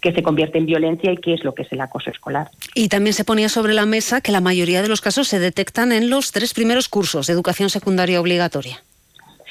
que 0.03 0.13
se 0.13 0.23
convierte 0.23 0.59
en 0.59 0.67
violencia 0.67 1.11
y 1.11 1.17
que 1.17 1.33
es 1.33 1.43
lo 1.43 1.55
que 1.55 1.63
es 1.63 1.73
el 1.73 1.81
acoso 1.81 2.11
escolar 2.11 2.51
Y 2.75 2.89
también 2.89 3.15
se 3.15 3.25
ponía 3.25 3.49
sobre 3.49 3.73
la 3.73 3.87
mesa 3.87 4.21
que 4.21 4.31
la 4.31 4.43
mayoría 4.43 4.83
de 4.83 4.89
los 4.89 5.01
casos 5.01 5.27
se 5.27 5.39
detectan 5.39 5.91
en 5.91 6.11
los 6.11 6.33
tres 6.33 6.53
primeros 6.53 6.91
cursos 6.91 7.27
de 7.27 7.33
educación 7.33 7.71
secundaria 7.71 8.21
obligatoria. 8.21 8.83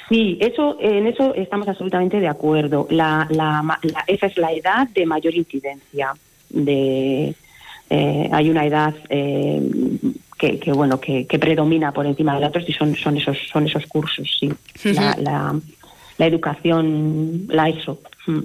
Sí, 0.07 0.38
eso, 0.41 0.78
en 0.82 1.07
eso 1.07 1.34
estamos 1.34 1.67
absolutamente 1.67 2.19
de 2.19 2.28
acuerdo. 2.28 2.86
La, 2.91 3.26
la, 3.32 3.80
la- 3.82 4.03
esa 4.07 4.28
es 4.28 4.38
la 4.38 4.51
edad 4.51 4.88
de 4.89 5.05
mayor 5.07 5.34
incidencia. 5.34 6.13
De, 6.49 7.34
eh, 7.94 8.30
hay 8.32 8.50
una 8.50 8.66
edad 8.66 8.96
eh, 9.10 9.62
que, 10.39 10.58
que, 10.60 10.72
bueno 10.72 11.02
que, 11.02 11.28
que 11.28 11.38
predomina 11.38 11.92
por 11.92 12.06
encima 12.06 12.36
de 12.36 12.39
la 12.39 12.48
otra 12.48 12.64
y 12.66 12.72
son, 12.72 12.96
son 12.96 13.18
esos 13.18 13.38
son 13.52 13.68
esos 13.68 13.86
cursos, 13.88 14.38
sí. 14.39 14.50
La, 14.94 15.14
la, 15.20 15.60
la 16.18 16.26
educación, 16.26 17.48
la 17.50 17.68
ESO. 17.68 18.00
Mm. 18.28 18.39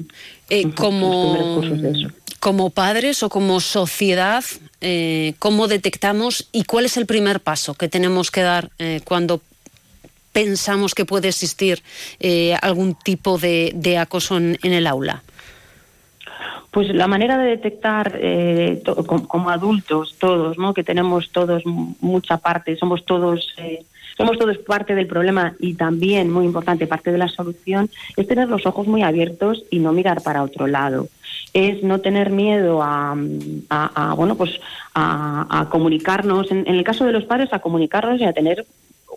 Eh, 0.51 0.71
como, 0.75 1.61
de 1.63 1.91
eso. 1.93 2.09
como 2.41 2.71
padres 2.71 3.23
o 3.23 3.29
como 3.29 3.61
sociedad, 3.61 4.43
eh, 4.81 5.35
¿cómo 5.39 5.69
detectamos 5.69 6.49
y 6.51 6.65
cuál 6.65 6.87
es 6.87 6.97
el 6.97 7.07
primer 7.07 7.39
paso 7.39 7.75
que 7.75 7.89
tenemos 7.89 8.33
que 8.33 8.41
dar 8.41 8.71
cuando 9.05 9.43
pensamos 10.33 10.93
que 10.93 11.05
puede 11.05 11.29
existir 11.29 11.85
algún 12.63 12.97
tipo 12.97 13.39
de, 13.39 13.71
de 13.77 13.99
acoso 13.99 14.39
en, 14.39 14.59
en 14.65 14.73
el 14.73 14.89
aula? 14.89 15.23
Pues 16.77 16.91
la 16.95 17.07
manera 17.07 17.39
de 17.39 17.47
detectar 17.57 18.19
eh, 18.21 18.83
como, 19.07 19.49
adultos 19.49 20.15
todos, 20.19 20.59
¿no? 20.59 20.75
Que 20.75 20.85
tenemos 20.85 21.31
todos 21.31 21.63
mucha 21.65 22.37
parte, 22.37 22.77
somos 22.77 23.03
todos 23.07 23.55
eh, 23.57 23.83
somos 24.19 24.37
todos 24.39 24.59
parte 24.59 24.95
del 24.95 25.07
problema 25.07 25.55
y 25.59 25.73
también 25.73 26.31
muy 26.31 26.45
importante 26.45 26.87
parte 26.87 27.13
de 27.13 27.17
la 27.17 27.29
solución 27.29 27.89
es 28.15 28.27
tener 28.29 28.51
los 28.51 28.67
ojos 28.67 28.87
muy 28.87 29.03
abiertos 29.03 29.65
y 29.71 29.79
no 29.79 29.93
mirar 29.93 30.21
para 30.23 30.43
otro 30.43 30.67
lado. 30.67 31.09
Es 31.55 31.83
no 31.83 32.01
tener 32.03 32.29
miedo 32.29 32.83
a, 32.83 33.17
a- 33.71 34.11
a, 34.11 34.15
bueno 34.15 34.35
pues 34.37 34.61
a, 34.93 35.47
a 35.49 35.71
comunicarnos 35.71 36.51
en, 36.51 36.59
en 36.69 36.75
el 36.75 36.85
caso 36.85 37.07
de 37.07 37.13
los 37.13 37.25
padres 37.25 37.55
a 37.55 37.61
comunicarnos 37.61 38.21
y 38.21 38.25
a 38.25 38.35
tener 38.35 38.67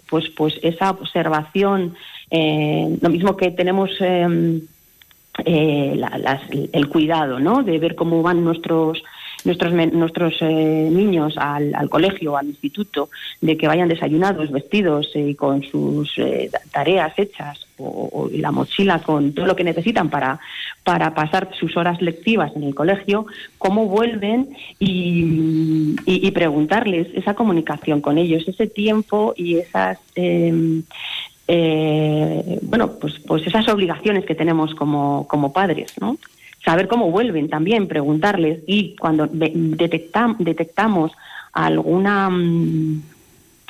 pues 0.10 0.30
pues 0.30 0.54
esa 0.64 0.92
observación 0.92 1.94
eh, 2.32 2.98
lo 3.02 3.10
mismo 3.10 3.36
que 3.36 3.52
tenemos 3.52 3.90
eh, 4.00 4.62
eh, 5.46 5.94
la- 5.96 6.18
las- 6.18 6.42
el 6.52 6.88
cuidado, 6.90 7.40
¿no? 7.40 7.64
De 7.64 7.78
ver 7.80 7.96
cómo 7.96 8.22
van 8.22 8.44
nuestros 8.44 9.02
nuestros 9.46 9.72
nuestros 9.94 10.34
eh, 10.42 10.90
niños 10.92 11.36
al, 11.38 11.74
al 11.74 11.90
colegio, 11.90 12.36
al 12.36 12.48
instituto, 12.48 13.10
de 13.40 13.56
que 13.56 13.68
vayan 13.70 13.88
desayunados, 13.88 14.52
vestidos 14.52 15.12
y 15.16 15.34
con 15.36 15.64
sus 15.64 16.12
eh, 16.18 16.50
ta- 16.52 16.60
tareas 16.74 17.14
hechas 17.18 17.66
o, 17.78 18.30
la 18.34 18.52
mochila 18.52 19.00
con 19.00 19.32
todo 19.32 19.46
lo 19.46 19.56
que 19.56 19.64
necesitan 19.64 20.10
para 20.10 20.42
para 20.84 21.14
pasar 21.14 21.52
sus 21.58 21.78
horas 21.78 22.02
lectivas 22.02 22.52
en 22.58 22.64
el 22.64 22.76
colegio, 22.76 23.28
cómo 23.58 23.86
vuelven 23.86 24.50
y, 24.80 25.96
y- 26.06 26.28
y 26.28 26.32
preguntarles 26.32 27.08
esa 27.14 27.34
comunicación 27.36 28.02
con 28.02 28.18
ellos, 28.18 28.46
ese 28.46 28.68
tiempo 28.68 29.34
y 29.38 29.56
esas 29.58 30.00
eh, 31.52 32.60
bueno, 32.62 32.92
pues, 33.02 33.16
pues 33.26 33.46
esas 33.48 33.68
obligaciones 33.70 34.24
que 34.24 34.36
tenemos 34.36 34.76
como, 34.76 35.28
como 35.28 35.52
padres, 35.52 35.94
¿no? 36.00 36.18
Saber 36.64 36.88
cómo 36.88 37.10
vuelven 37.10 37.50
también, 37.50 37.88
preguntarles 37.88 38.60
y 38.68 38.96
cuando 38.98 39.28
detectamos 39.32 41.12
alguna 41.54 42.30
mm, 42.30 43.02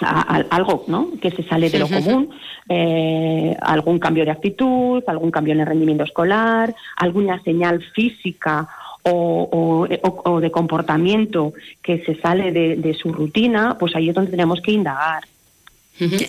a- 0.01 0.35
a- 0.37 0.45
algo 0.55 0.83
¿no? 0.87 1.09
que 1.21 1.31
se 1.31 1.43
sale 1.43 1.69
de 1.69 1.79
lo 1.79 1.87
común, 1.87 2.29
eh, 2.67 3.55
algún 3.61 3.97
cambio 3.99 4.25
de 4.25 4.31
actitud, 4.31 5.03
algún 5.07 5.31
cambio 5.31 5.53
en 5.53 5.61
el 5.61 5.67
rendimiento 5.67 6.03
escolar, 6.03 6.75
alguna 6.97 7.41
señal 7.43 7.81
física 7.95 8.67
o, 9.03 9.87
o- 10.25 10.39
de 10.41 10.51
comportamiento 10.51 11.53
que 11.81 12.03
se 12.05 12.15
sale 12.15 12.51
de, 12.51 12.75
de 12.75 12.93
su 12.93 13.13
rutina, 13.13 13.77
pues 13.79 13.95
ahí 13.95 14.09
es 14.09 14.15
donde 14.15 14.31
tenemos 14.31 14.59
que 14.61 14.71
indagar. 14.73 15.23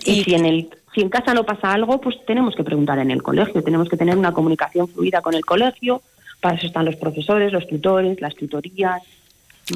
Y 0.05 0.25
si 0.25 0.35
en 0.35 0.47
el 0.47 0.69
si 0.95 1.01
en 1.01 1.09
casa 1.09 1.35
no 1.35 1.45
pasa 1.45 1.73
algo, 1.73 2.01
pues 2.01 2.17
tenemos 2.27 2.55
que 2.55 2.65
preguntar 2.65 2.99
en 2.99 3.11
el 3.11 3.23
colegio, 3.23 3.63
tenemos 3.63 3.89
que 3.89 3.97
tener 3.97 4.17
una 4.17 4.33
comunicación 4.33 4.89
fluida 4.89 5.21
con 5.21 5.35
el 5.35 5.45
colegio, 5.45 6.03
para 6.41 6.57
eso 6.57 6.67
están 6.67 6.85
los 6.85 6.97
profesores, 6.97 7.53
los 7.53 7.67
tutores, 7.69 8.21
las 8.21 8.35
tutorías. 8.35 9.03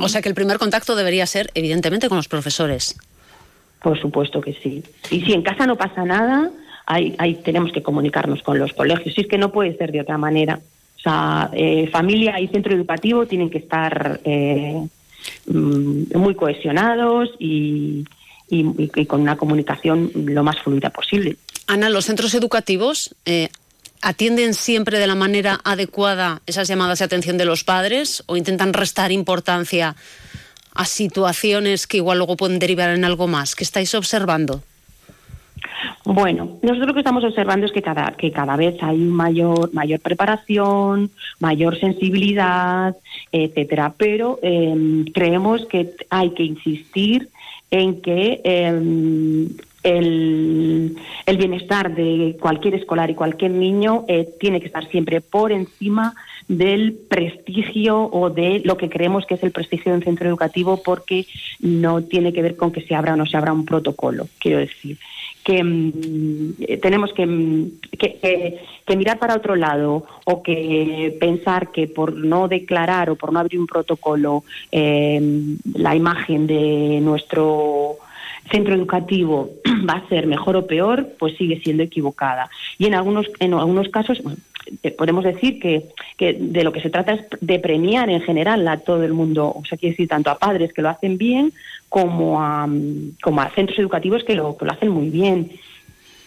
O 0.00 0.08
sea 0.08 0.22
que 0.22 0.28
el 0.28 0.34
primer 0.34 0.58
contacto 0.58 0.96
debería 0.96 1.26
ser, 1.26 1.50
evidentemente, 1.54 2.08
con 2.08 2.16
los 2.16 2.26
profesores. 2.26 2.96
Por 3.80 4.00
supuesto 4.00 4.40
que 4.40 4.54
sí. 4.54 4.82
Y 5.10 5.20
si 5.20 5.34
en 5.34 5.42
casa 5.42 5.66
no 5.66 5.76
pasa 5.76 6.04
nada, 6.04 6.50
ahí, 6.86 7.14
ahí 7.18 7.34
tenemos 7.34 7.70
que 7.70 7.82
comunicarnos 7.82 8.42
con 8.42 8.58
los 8.58 8.72
colegios. 8.72 9.14
Si 9.14 9.20
es 9.20 9.28
que 9.28 9.38
no 9.38 9.52
puede 9.52 9.76
ser 9.76 9.92
de 9.92 10.00
otra 10.00 10.18
manera. 10.18 10.58
O 10.96 11.00
sea, 11.00 11.50
eh, 11.52 11.88
familia 11.92 12.40
y 12.40 12.48
centro 12.48 12.74
educativo 12.74 13.26
tienen 13.26 13.50
que 13.50 13.58
estar 13.58 14.20
eh, 14.24 14.82
mm, 15.46 16.16
muy 16.16 16.34
cohesionados 16.34 17.30
y, 17.38 18.04
y- 18.60 18.90
y 18.94 19.06
con 19.06 19.20
una 19.20 19.36
comunicación 19.36 20.10
lo 20.14 20.42
más 20.44 20.58
fluida 20.62 20.90
posible. 20.90 21.36
Ana, 21.66 21.88
¿los 21.88 22.04
centros 22.06 22.34
educativos 22.34 23.14
eh, 23.24 23.48
atienden 24.02 24.54
siempre 24.54 24.98
de 24.98 25.06
la 25.06 25.14
manera 25.14 25.60
adecuada 25.64 26.42
esas 26.46 26.68
llamadas 26.68 26.98
de 26.98 27.06
atención 27.06 27.38
de 27.38 27.46
los 27.46 27.64
padres 27.64 28.22
o 28.26 28.36
intentan 28.36 28.72
restar 28.74 29.12
importancia 29.12 29.96
a 30.74 30.84
situaciones 30.84 31.86
que 31.86 31.98
igual 31.98 32.18
luego 32.18 32.36
pueden 32.36 32.58
derivar 32.58 32.90
en 32.90 33.04
algo 33.04 33.26
más? 33.28 33.54
¿Qué 33.54 33.64
estáis 33.64 33.94
observando? 33.94 34.62
Bueno, 36.04 36.58
nosotros 36.62 36.88
lo 36.88 36.94
que 36.94 37.00
estamos 37.00 37.24
observando 37.24 37.64
es 37.64 37.72
que 37.72 37.80
cada, 37.80 38.14
que 38.18 38.30
cada 38.30 38.56
vez 38.56 38.76
hay 38.82 38.98
mayor, 38.98 39.72
mayor 39.72 40.00
preparación, 40.00 41.10
mayor 41.40 41.78
sensibilidad, 41.80 42.94
etcétera. 43.32 43.94
Pero 43.96 44.38
eh, 44.42 45.04
creemos 45.14 45.64
que 45.66 45.94
hay 46.10 46.30
que 46.34 46.42
insistir 46.42 47.28
en 47.74 48.00
que 48.00 48.40
eh, 48.44 49.48
el, 49.82 50.96
el 51.26 51.36
bienestar 51.36 51.92
de 51.92 52.36
cualquier 52.40 52.76
escolar 52.76 53.10
y 53.10 53.16
cualquier 53.16 53.50
niño 53.50 54.04
eh, 54.06 54.28
tiene 54.38 54.60
que 54.60 54.66
estar 54.66 54.88
siempre 54.88 55.20
por 55.20 55.50
encima 55.50 56.14
del 56.46 56.92
prestigio 56.92 58.08
o 58.12 58.30
de 58.30 58.62
lo 58.64 58.76
que 58.76 58.88
creemos 58.88 59.26
que 59.26 59.34
es 59.34 59.42
el 59.42 59.50
prestigio 59.50 59.90
de 59.90 59.98
un 59.98 60.04
centro 60.04 60.28
educativo 60.28 60.82
porque 60.84 61.26
no 61.58 62.02
tiene 62.04 62.32
que 62.32 62.42
ver 62.42 62.56
con 62.56 62.70
que 62.70 62.82
se 62.82 62.94
abra 62.94 63.14
o 63.14 63.16
no 63.16 63.26
se 63.26 63.36
abra 63.36 63.52
un 63.52 63.64
protocolo, 63.64 64.28
quiero 64.38 64.58
decir 64.58 64.96
que 65.44 65.62
mm, 65.62 66.54
eh, 66.60 66.78
tenemos 66.78 67.12
que, 67.12 67.26
mm, 67.26 67.70
que, 67.98 68.14
que- 68.20 68.58
que 68.86 68.96
mirar 68.96 69.18
para 69.18 69.36
otro 69.36 69.56
lado 69.56 70.04
o 70.26 70.42
que 70.42 71.16
pensar 71.18 71.72
que 71.72 71.86
por 71.86 72.12
no 72.14 72.48
declarar 72.48 73.08
o 73.08 73.16
por 73.16 73.32
no 73.32 73.38
abrir 73.40 73.58
un 73.60 73.66
protocolo 73.66 74.44
eh, 74.72 75.20
la 75.74 75.94
imagen 75.96 76.46
de 76.46 77.00
nuestro 77.00 77.96
centro 78.50 78.74
educativo 78.74 79.50
va 79.88 79.94
a 79.94 80.08
ser 80.08 80.26
mejor 80.26 80.56
o 80.56 80.66
peor, 80.66 81.08
pues 81.18 81.34
sigue 81.36 81.60
siendo 81.60 81.82
equivocada. 81.82 82.50
Y 82.78 82.86
en 82.86 82.94
algunos, 82.94 83.26
en 83.40 83.54
algunos 83.54 83.88
casos 83.88 84.20
eh, 84.82 84.90
podemos 84.90 85.24
decir 85.24 85.58
que, 85.60 85.84
que 86.18 86.34
de 86.38 86.62
lo 86.64 86.72
que 86.72 86.80
se 86.82 86.90
trata 86.90 87.12
es 87.14 87.22
de 87.40 87.58
premiar 87.58 88.10
en 88.10 88.20
general 88.20 88.66
a 88.68 88.78
todo 88.78 89.02
el 89.02 89.14
mundo, 89.14 89.50
o 89.54 89.64
sea, 89.64 89.78
quiere 89.78 89.92
decir 89.92 90.08
tanto 90.08 90.30
a 90.30 90.38
padres 90.38 90.72
que 90.74 90.82
lo 90.82 90.90
hacen 90.90 91.16
bien 91.16 91.52
como 91.94 92.42
a, 92.42 92.68
como 93.22 93.40
a 93.40 93.50
centros 93.50 93.78
educativos 93.78 94.24
que 94.24 94.34
lo, 94.34 94.56
hacen 94.68 94.88
muy 94.90 95.10
bien. 95.10 95.52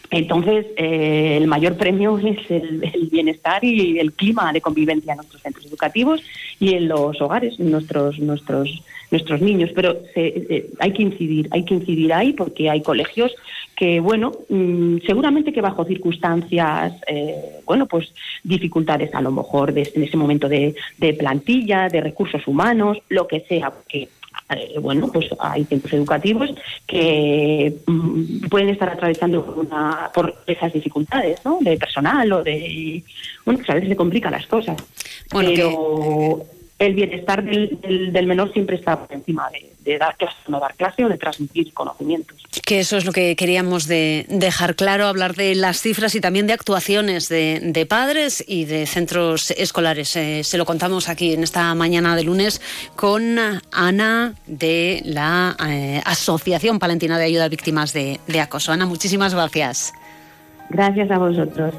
Entonces, 0.10 0.66
eh, 0.78 1.36
el 1.36 1.48
mayor 1.48 1.76
premio 1.76 2.18
es 2.24 2.40
el, 2.50 2.82
el 2.94 3.08
bienestar 3.12 3.62
y 3.66 4.00
el 4.00 4.14
clima 4.14 4.54
de 4.54 4.62
convivencia 4.62 5.12
en 5.12 5.18
nuestros 5.18 5.42
centros 5.42 5.66
educativos 5.66 6.22
y 6.62 6.74
en 6.76 6.88
los 6.88 7.20
hogares, 7.20 7.60
nuestros 7.60 8.18
nuestros 8.18 8.82
nuestros 9.12 9.42
niños. 9.42 9.72
Pero 9.76 9.98
se- 10.14 10.46
eh, 10.50 10.70
hay 10.80 10.92
que 10.94 11.02
incidir, 11.04 11.50
hay 11.52 11.66
que 11.66 11.74
incidir 11.74 12.14
ahí 12.14 12.32
porque 12.32 12.70
hay 12.70 12.82
colegios 12.82 13.34
que, 13.76 14.00
bueno, 14.00 14.32
mm, 14.48 15.00
seguramente 15.06 15.52
que 15.52 15.60
bajo 15.62 15.84
circunstancias, 15.84 16.94
eh, 17.08 17.36
bueno, 17.66 17.88
pues 17.88 18.14
dificultades 18.44 19.14
a 19.14 19.22
lo 19.22 19.32
mejor 19.32 19.74
de- 19.74 19.92
en 19.94 20.04
ese 20.04 20.16
momento 20.16 20.48
de, 20.48 20.76
de 20.98 21.14
plantilla, 21.14 21.90
de 21.90 22.00
recursos 22.00 22.48
humanos, 22.48 23.00
lo 23.10 23.28
que 23.28 23.42
sea, 23.42 23.70
porque 23.72 24.08
eh, 24.50 24.80
bueno, 24.80 25.10
pues 25.12 25.28
hay 25.40 25.66
centros 25.66 25.94
educativos 25.94 26.50
que 26.86 27.76
mm, 27.86 28.48
pueden 28.48 28.70
estar 28.70 28.90
atravesando 28.90 29.46
por, 29.46 29.60
una, 29.60 30.10
por 30.14 30.34
esas 30.48 30.72
dificultades, 30.72 31.44
¿no? 31.44 31.60
De 31.62 31.78
personal 31.78 32.32
o 32.32 32.44
de... 32.44 33.04
Bueno, 33.46 33.60
pues 33.60 33.70
a 33.70 33.74
veces 33.74 33.90
se 33.90 33.96
complican 33.96 34.32
las 34.32 34.48
cosas. 34.48 34.78
Bueno, 35.32 35.50
Pero 35.54 36.46
el 36.80 36.94
bienestar 36.94 37.44
del, 37.44 37.80
del, 38.12 38.28
menor 38.28 38.54
siempre 38.54 38.76
está 38.76 39.00
por 39.00 39.12
encima 39.16 39.50
de, 39.84 39.98
dar 39.98 40.16
clase 40.18 40.36
o 40.48 40.52
no 40.52 40.60
dar 40.60 40.76
clase 40.76 41.06
o 41.06 41.10
de 41.10 41.18
transmitir 41.18 41.74
conocimientos. 41.74 42.38
Que 42.66 42.80
eso 42.80 42.98
es 42.98 43.06
lo 43.06 43.14
que 43.14 43.36
queríamos 43.36 43.88
de 43.88 44.26
dejar 44.28 44.76
claro, 44.76 45.08
hablar 45.08 45.36
de 45.36 45.56
las 45.56 45.82
cifras 45.82 46.14
y 46.16 46.22
también 46.22 46.46
de 46.46 46.54
actuaciones 46.54 47.30
de, 47.30 47.86
padres 47.90 48.44
y 48.46 48.66
de 48.66 48.86
centros 48.86 49.52
escolares. 49.52 50.16
Eh, 50.18 50.44
se 50.44 50.58
lo 50.58 50.66
contamos 50.66 51.08
aquí 51.08 51.34
en 51.34 51.44
esta 51.44 51.74
mañana 51.74 52.16
de 52.16 52.24
lunes 52.24 52.62
con 52.96 53.38
Ana 53.72 54.34
de 54.46 55.02
la 55.06 55.56
eh, 55.68 56.02
Asociación 56.06 56.80
Palentina 56.80 57.18
de 57.18 57.26
Ayuda 57.26 57.46
a 57.46 57.50
Víctimas 57.50 57.94
de, 57.94 58.20
de 58.28 58.42
Acoso. 58.42 58.74
Ana, 58.74 58.86
muchísimas 58.86 59.34
gracias. 59.34 59.94
Gracias 60.70 61.10
a 61.10 61.18
vosotros. 61.18 61.74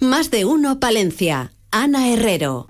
Más 0.00 0.30
de 0.30 0.44
uno, 0.44 0.78
Palencia. 0.78 1.52
Ana 1.70 2.08
Herrero. 2.12 2.68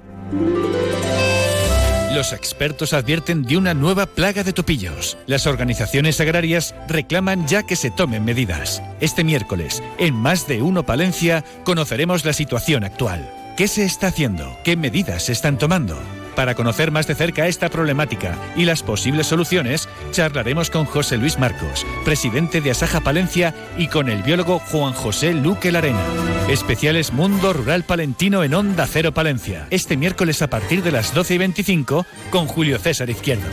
Los 2.15 2.33
expertos 2.33 2.93
advierten 2.95 3.43
de 3.43 3.57
una 3.57 3.75
nueva 3.75 4.07
plaga 4.07 4.43
de 4.43 4.53
topillos. 4.53 5.19
Las 5.27 5.47
organizaciones 5.47 6.21
agrarias 6.21 6.75
reclaman 6.89 7.47
ya 7.47 7.65
que 7.65 7.77
se 7.77 7.91
tomen 7.91 8.25
medidas. 8.25 8.83
Este 9.01 9.23
miércoles, 9.23 9.83
en 9.99 10.15
Más 10.15 10.47
de 10.47 10.63
uno 10.63 10.87
Palencia, 10.87 11.45
conoceremos 11.65 12.25
la 12.25 12.33
situación 12.33 12.85
actual. 12.85 13.31
¿Qué 13.57 13.69
se 13.69 13.85
está 13.85 14.09
haciendo? 14.09 14.57
¿Qué 14.65 14.77
medidas 14.77 15.25
se 15.25 15.33
están 15.33 15.59
tomando? 15.59 15.99
Para 16.37 16.55
conocer 16.55 16.91
más 16.91 17.07
de 17.07 17.15
cerca 17.15 17.47
esta 17.47 17.71
problemática 17.71 18.37
y 18.57 18.67
las 18.67 18.83
posibles 18.83 19.27
soluciones, 19.27 19.89
charlaremos 20.13 20.69
con 20.69 20.85
José 20.85 21.17
Luis 21.17 21.39
Marcos, 21.39 21.87
presidente 22.05 22.61
de 22.61 22.73
Asaja 22.73 23.01
Palencia, 23.01 23.55
y 23.79 23.89
con 23.89 24.11
el 24.11 24.23
biólogo 24.23 24.59
Juan 24.59 24.93
José 24.93 25.33
Luque 25.33 25.73
Larena. 25.73 26.05
Especiales 26.51 27.15
Mundo 27.15 27.55
Rural 27.55 27.85
Palentino 27.85 28.45
en 28.45 28.53
Onda 28.53 28.87
Cero 28.87 29.13
Palencia, 29.13 29.67
este 29.71 29.97
miércoles 29.97 30.43
a 30.43 30.49
partir 30.49 30.83
de 30.83 30.93
las 30.93 31.15
12 31.15 31.35
y 31.35 31.39
25 31.39 32.07
con 32.31 32.47
Julio 32.47 32.79
César 32.79 33.09
Izquierdo. 33.09 33.47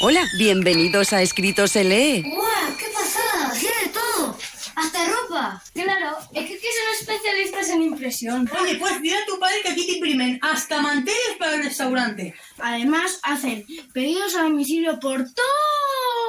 Hola, 0.00 0.24
bienvenidos 0.38 1.12
a 1.12 1.20
Escritos 1.20 1.74
LE. 1.74 2.22
¡Guau! 2.22 2.76
¡Qué 2.78 2.86
pasada! 2.94 3.52
¡Tiene 3.52 3.92
todo! 3.92 4.36
¡Hasta 4.76 5.04
ropa! 5.04 5.62
Claro, 5.72 6.18
es 6.32 6.46
que 6.46 6.54
aquí 6.54 6.66
son 6.66 6.94
especialistas 7.00 7.68
en 7.70 7.82
impresión. 7.82 8.50
Oye, 8.60 8.76
pues 8.76 9.00
mira 9.00 9.18
a 9.18 9.26
tu 9.26 9.38
padre 9.38 9.60
que 9.62 9.70
aquí 9.70 9.86
te 9.86 9.92
imprimen 9.92 10.38
hasta 10.42 10.80
manteles 10.80 11.36
para 11.38 11.54
el 11.54 11.64
restaurante. 11.64 12.34
Además, 12.58 13.20
hacen 13.22 13.66
pedidos 13.92 14.34
a 14.36 14.42
domicilio 14.42 14.98
por 15.00 15.24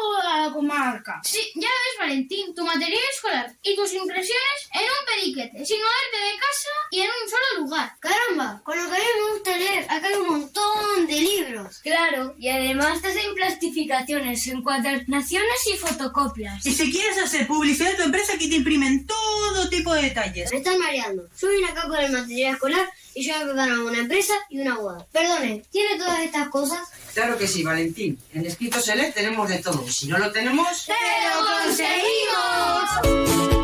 toda 0.06 0.48
la 0.48 0.54
comarca. 0.54 1.22
Sí, 1.24 1.40
ya 1.56 1.68
ves, 1.68 2.00
Valentín, 2.00 2.54
tu 2.54 2.64
material 2.64 3.02
escolar 3.14 3.52
y 3.64 3.76
tus 3.76 3.94
impresiones 3.94 4.58
en 4.74 4.82
un 4.82 5.06
periquete, 5.08 5.66
sin 5.66 5.78
moverte 5.80 6.18
de 6.18 6.40
casa 6.40 6.70
y 6.92 7.00
en 7.02 7.08
un 7.08 7.30
solo 7.30 7.66
lugar. 7.66 7.94
Caramba, 8.00 8.62
con 8.64 8.78
lo 8.78 8.90
que 8.90 8.96
a 8.96 9.00
mí 9.00 9.06
me 9.16 9.34
gusta 9.34 9.58
leer, 9.58 9.84
acá 9.86 10.08
hay 10.08 10.16
un 10.16 10.28
montón 10.28 11.08
de 11.08 11.22
libros. 11.22 11.80
Claro, 11.80 12.36
y 12.38 12.50
además 12.50 13.02
te 13.02 13.08
hacen 13.08 13.34
plastificaciones, 13.34 14.48
encuadernaciones 14.48 15.68
y 15.74 15.78
fotocopias. 15.78 16.66
Y 16.66 16.74
si 16.74 16.92
quieres 16.92 17.18
hacer 17.18 17.48
publicidad 17.48 17.92
de 17.92 17.98
tu 17.98 18.04
empresa, 18.04 18.34
aquí 18.34 18.50
te 18.50 18.56
imprimen 18.56 19.06
todo 19.06 19.70
tipo 19.70 19.94
de 19.94 20.04
detalles. 20.04 20.52
Me 20.52 20.58
están 20.60 20.80
mareando. 20.80 21.28
Yo 21.40 21.50
vine 21.50 21.68
acá 21.68 21.88
con 21.88 21.98
el 21.98 22.12
material 22.12 22.54
escolar 22.54 22.90
y 23.16 23.26
yo 23.26 23.34
me 23.54 23.62
a 23.62 23.80
una 23.80 24.00
empresa 24.00 24.34
y 24.50 24.60
una 24.60 24.78
boda. 24.78 25.08
Perdone, 25.12 25.64
¿tiene 25.72 25.98
todas 25.98 26.20
estas 26.20 26.50
cosas? 26.50 26.80
Claro 27.14 27.38
que 27.38 27.48
sí, 27.48 27.64
Valentín. 27.64 28.20
En 28.34 28.46
Escritos 28.46 28.86
L 28.90 29.10
tenemos 29.14 29.48
de 29.48 29.60
todo. 29.60 29.88
Si 29.88 30.08
no 30.08 30.18
lo 30.18 30.34
tenemos... 30.34 30.68
¡Te 30.86 30.92
lo 30.94 31.46
conseguimos! 31.64 32.90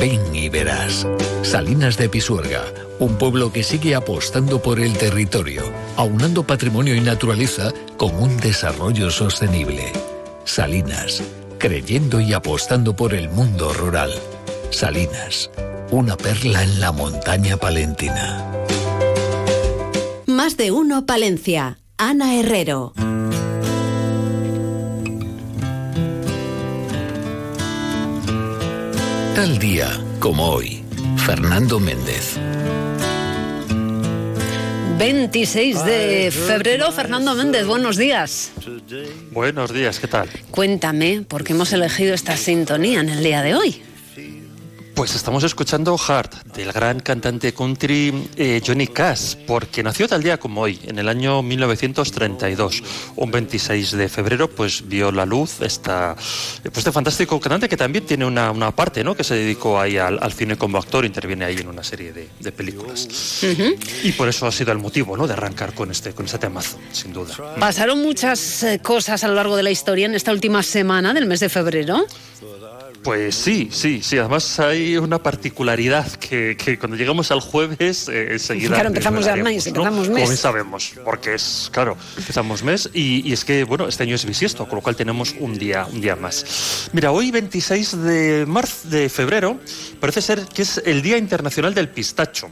Ven 0.00 0.20
y 0.34 0.48
verás. 0.48 1.06
Salinas 1.42 1.96
de 1.96 2.08
Pisuerga, 2.08 2.64
un 2.98 3.16
pueblo 3.16 3.52
que 3.52 3.62
sigue 3.62 3.94
apostando 3.94 4.60
por 4.60 4.80
el 4.80 4.92
territorio, 4.92 5.62
aunando 5.96 6.46
patrimonio 6.46 6.94
y 6.94 7.00
naturaleza 7.00 7.72
con 7.96 8.14
un 8.14 8.36
desarrollo 8.36 9.10
sostenible. 9.10 9.92
Salinas, 10.44 11.22
creyendo 11.58 12.20
y 12.20 12.32
apostando 12.32 12.94
por 12.94 13.14
el 13.14 13.28
mundo 13.30 13.72
rural. 13.72 14.12
Salinas, 14.70 15.50
una 15.90 16.16
perla 16.16 16.62
en 16.62 16.80
la 16.80 16.92
montaña 16.92 17.56
palentina. 17.56 18.44
Más 20.26 20.56
de 20.56 20.70
uno 20.70 21.06
Palencia. 21.06 21.78
Ana 21.96 22.38
Herrero. 22.38 22.92
Tal 29.38 29.56
día 29.60 29.86
como 30.18 30.50
hoy, 30.50 30.82
Fernando 31.24 31.78
Méndez. 31.78 32.34
26 34.98 35.84
de 35.84 36.32
febrero, 36.32 36.90
Fernando 36.90 37.36
Méndez, 37.36 37.64
buenos 37.64 37.96
días. 37.96 38.50
Buenos 39.30 39.72
días, 39.72 40.00
¿qué 40.00 40.08
tal? 40.08 40.28
Cuéntame, 40.50 41.20
¿por 41.20 41.44
qué 41.44 41.52
hemos 41.52 41.72
elegido 41.72 42.14
esta 42.14 42.36
sintonía 42.36 42.98
en 42.98 43.10
el 43.10 43.22
día 43.22 43.42
de 43.42 43.54
hoy? 43.54 43.80
Pues 44.98 45.14
estamos 45.14 45.44
escuchando 45.44 45.96
Heart 45.96 46.48
del 46.56 46.72
gran 46.72 46.98
cantante 46.98 47.54
country 47.54 48.30
eh, 48.34 48.60
Johnny 48.66 48.88
Cash, 48.88 49.36
porque 49.46 49.80
nació 49.84 50.08
tal 50.08 50.24
día 50.24 50.40
como 50.40 50.62
hoy, 50.62 50.80
en 50.86 50.98
el 50.98 51.08
año 51.08 51.40
1932. 51.40 52.82
Un 53.14 53.30
26 53.30 53.92
de 53.92 54.08
febrero, 54.08 54.50
pues 54.50 54.88
vio 54.88 55.12
la 55.12 55.24
luz 55.24 55.60
esta, 55.60 56.16
pues 56.16 56.78
este 56.78 56.90
fantástico 56.90 57.38
cantante 57.38 57.68
que 57.68 57.76
también 57.76 58.06
tiene 58.06 58.24
una, 58.24 58.72
parte, 58.72 59.04
¿no? 59.04 59.14
Que 59.14 59.22
se 59.22 59.36
dedicó 59.36 59.78
ahí 59.78 59.98
al, 59.98 60.32
cine 60.32 60.56
como 60.56 60.78
actor, 60.78 61.04
interviene 61.04 61.44
ahí 61.44 61.58
en 61.58 61.68
una 61.68 61.84
serie 61.84 62.12
de, 62.12 62.50
películas. 62.50 63.06
Y 64.02 64.10
por 64.12 64.28
eso 64.28 64.48
ha 64.48 64.52
sido 64.52 64.72
el 64.72 64.78
motivo, 64.78 65.16
¿no? 65.16 65.28
De 65.28 65.34
arrancar 65.34 65.74
con 65.74 65.92
este, 65.92 66.12
con 66.12 66.26
este 66.26 66.38
temazo, 66.38 66.76
sin 66.90 67.12
duda. 67.12 67.36
Pasaron 67.60 68.02
muchas 68.02 68.64
eh, 68.64 68.80
cosas 68.82 69.22
a 69.22 69.28
lo 69.28 69.34
largo 69.34 69.54
de 69.54 69.62
la 69.62 69.70
historia 69.70 70.06
en 70.06 70.16
esta 70.16 70.32
última 70.32 70.64
semana 70.64 71.14
del 71.14 71.26
mes 71.26 71.38
de 71.38 71.48
febrero. 71.48 72.04
Pues 73.02 73.34
sí, 73.34 73.68
sí, 73.72 74.00
sí. 74.02 74.18
Además 74.18 74.58
hay 74.58 74.96
una 74.96 75.22
particularidad 75.22 76.10
que, 76.12 76.56
cuando 76.78 76.96
llegamos 76.96 77.30
al 77.30 77.40
jueves 77.40 78.08
eh, 78.08 78.32
enseguida... 78.32 78.74
Claro, 78.74 78.88
empezamos 78.88 79.24
ya 79.24 79.36
mes, 79.36 79.66
empezamos 79.66 80.08
mes. 80.08 80.24
Como 80.24 80.36
sabemos, 80.36 80.92
porque 81.04 81.34
es, 81.34 81.70
claro, 81.72 81.96
empezamos 82.16 82.62
mes 82.62 82.90
y, 82.92 83.32
es 83.32 83.44
que, 83.44 83.64
bueno, 83.64 83.88
este 83.88 84.02
año 84.02 84.14
es 84.14 84.24
bisiesto, 84.24 84.66
con 84.66 84.76
lo 84.76 84.82
cual 84.82 84.96
tenemos 84.96 85.34
un 85.38 85.56
día, 85.56 85.86
un 85.90 86.00
día 86.00 86.16
más. 86.16 86.88
Mira, 86.92 87.12
hoy 87.12 87.30
26 87.30 88.02
de 88.02 88.44
marzo, 88.46 88.88
de 88.88 89.08
febrero, 89.08 89.58
parece 90.00 90.20
ser 90.20 90.44
que 90.46 90.62
es 90.62 90.82
el 90.84 91.02
Día 91.02 91.18
Internacional 91.18 91.74
del 91.74 91.88
Pistacho. 91.88 92.50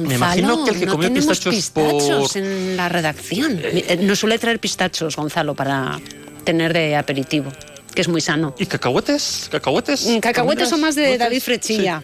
Me 0.00 0.14
imagino 0.14 0.64
que 0.64 0.70
el 0.70 0.78
que 0.78 0.86
no 0.86 0.92
comió 0.92 1.12
pistachos, 1.12 1.54
pistachos 1.54 2.36
en 2.36 2.76
la 2.76 2.88
redacción. 2.88 3.58
Eh, 3.62 3.98
no 4.00 4.16
suele 4.16 4.38
traer 4.38 4.58
pistachos, 4.58 5.16
Gonzalo, 5.16 5.54
para 5.54 6.00
tener 6.44 6.72
de 6.72 6.96
aperitivo 6.96 7.52
que 7.94 8.02
es 8.02 8.08
muy 8.08 8.20
sano. 8.20 8.54
¿Y 8.58 8.66
cacahuetes? 8.66 9.48
¿Cacahuetes? 9.50 10.06
Mm, 10.06 10.18
cacahuetes 10.18 10.68
son 10.68 10.80
más 10.80 10.94
de 10.94 11.18
David 11.18 11.40
Frechilla. 11.40 12.02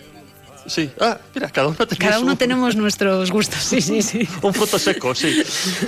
Sí. 0.68 0.90
Ah, 1.00 1.18
mira, 1.34 1.48
cada 1.48 1.68
uno, 1.68 1.76
cada 1.98 2.20
uno 2.20 2.36
tenemos 2.36 2.76
nuestros 2.76 3.30
gustos, 3.30 3.62
sí, 3.62 3.80
sí, 3.80 4.02
sí. 4.02 4.28
un 4.42 4.52
fruto 4.52 4.78
seco, 4.78 5.14
sí. 5.14 5.42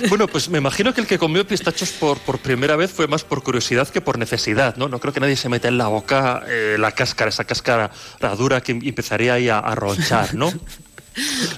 Bueno, 0.09 0.27
pues 0.27 0.49
me 0.49 0.57
imagino 0.57 0.91
que 0.93 1.01
el 1.01 1.07
que 1.07 1.19
comió 1.19 1.45
pistachos 1.45 1.91
por, 1.91 2.17
por 2.19 2.39
primera 2.39 2.75
vez 2.75 2.91
fue 2.91 3.07
más 3.07 3.23
por 3.23 3.43
curiosidad 3.43 3.87
que 3.87 4.01
por 4.01 4.17
necesidad, 4.17 4.75
¿no? 4.77 4.89
No 4.89 4.99
creo 4.99 5.13
que 5.13 5.19
nadie 5.19 5.35
se 5.35 5.49
meta 5.49 5.67
en 5.67 5.77
la 5.77 5.87
boca 5.87 6.43
eh, 6.47 6.77
la 6.79 6.91
cáscara, 6.93 7.29
esa 7.29 7.43
cáscara 7.43 7.91
dura 8.37 8.61
que 8.61 8.71
empezaría 8.71 9.35
ahí 9.35 9.49
a, 9.49 9.59
a 9.59 9.75
ronchar, 9.75 10.33
¿no? 10.33 10.51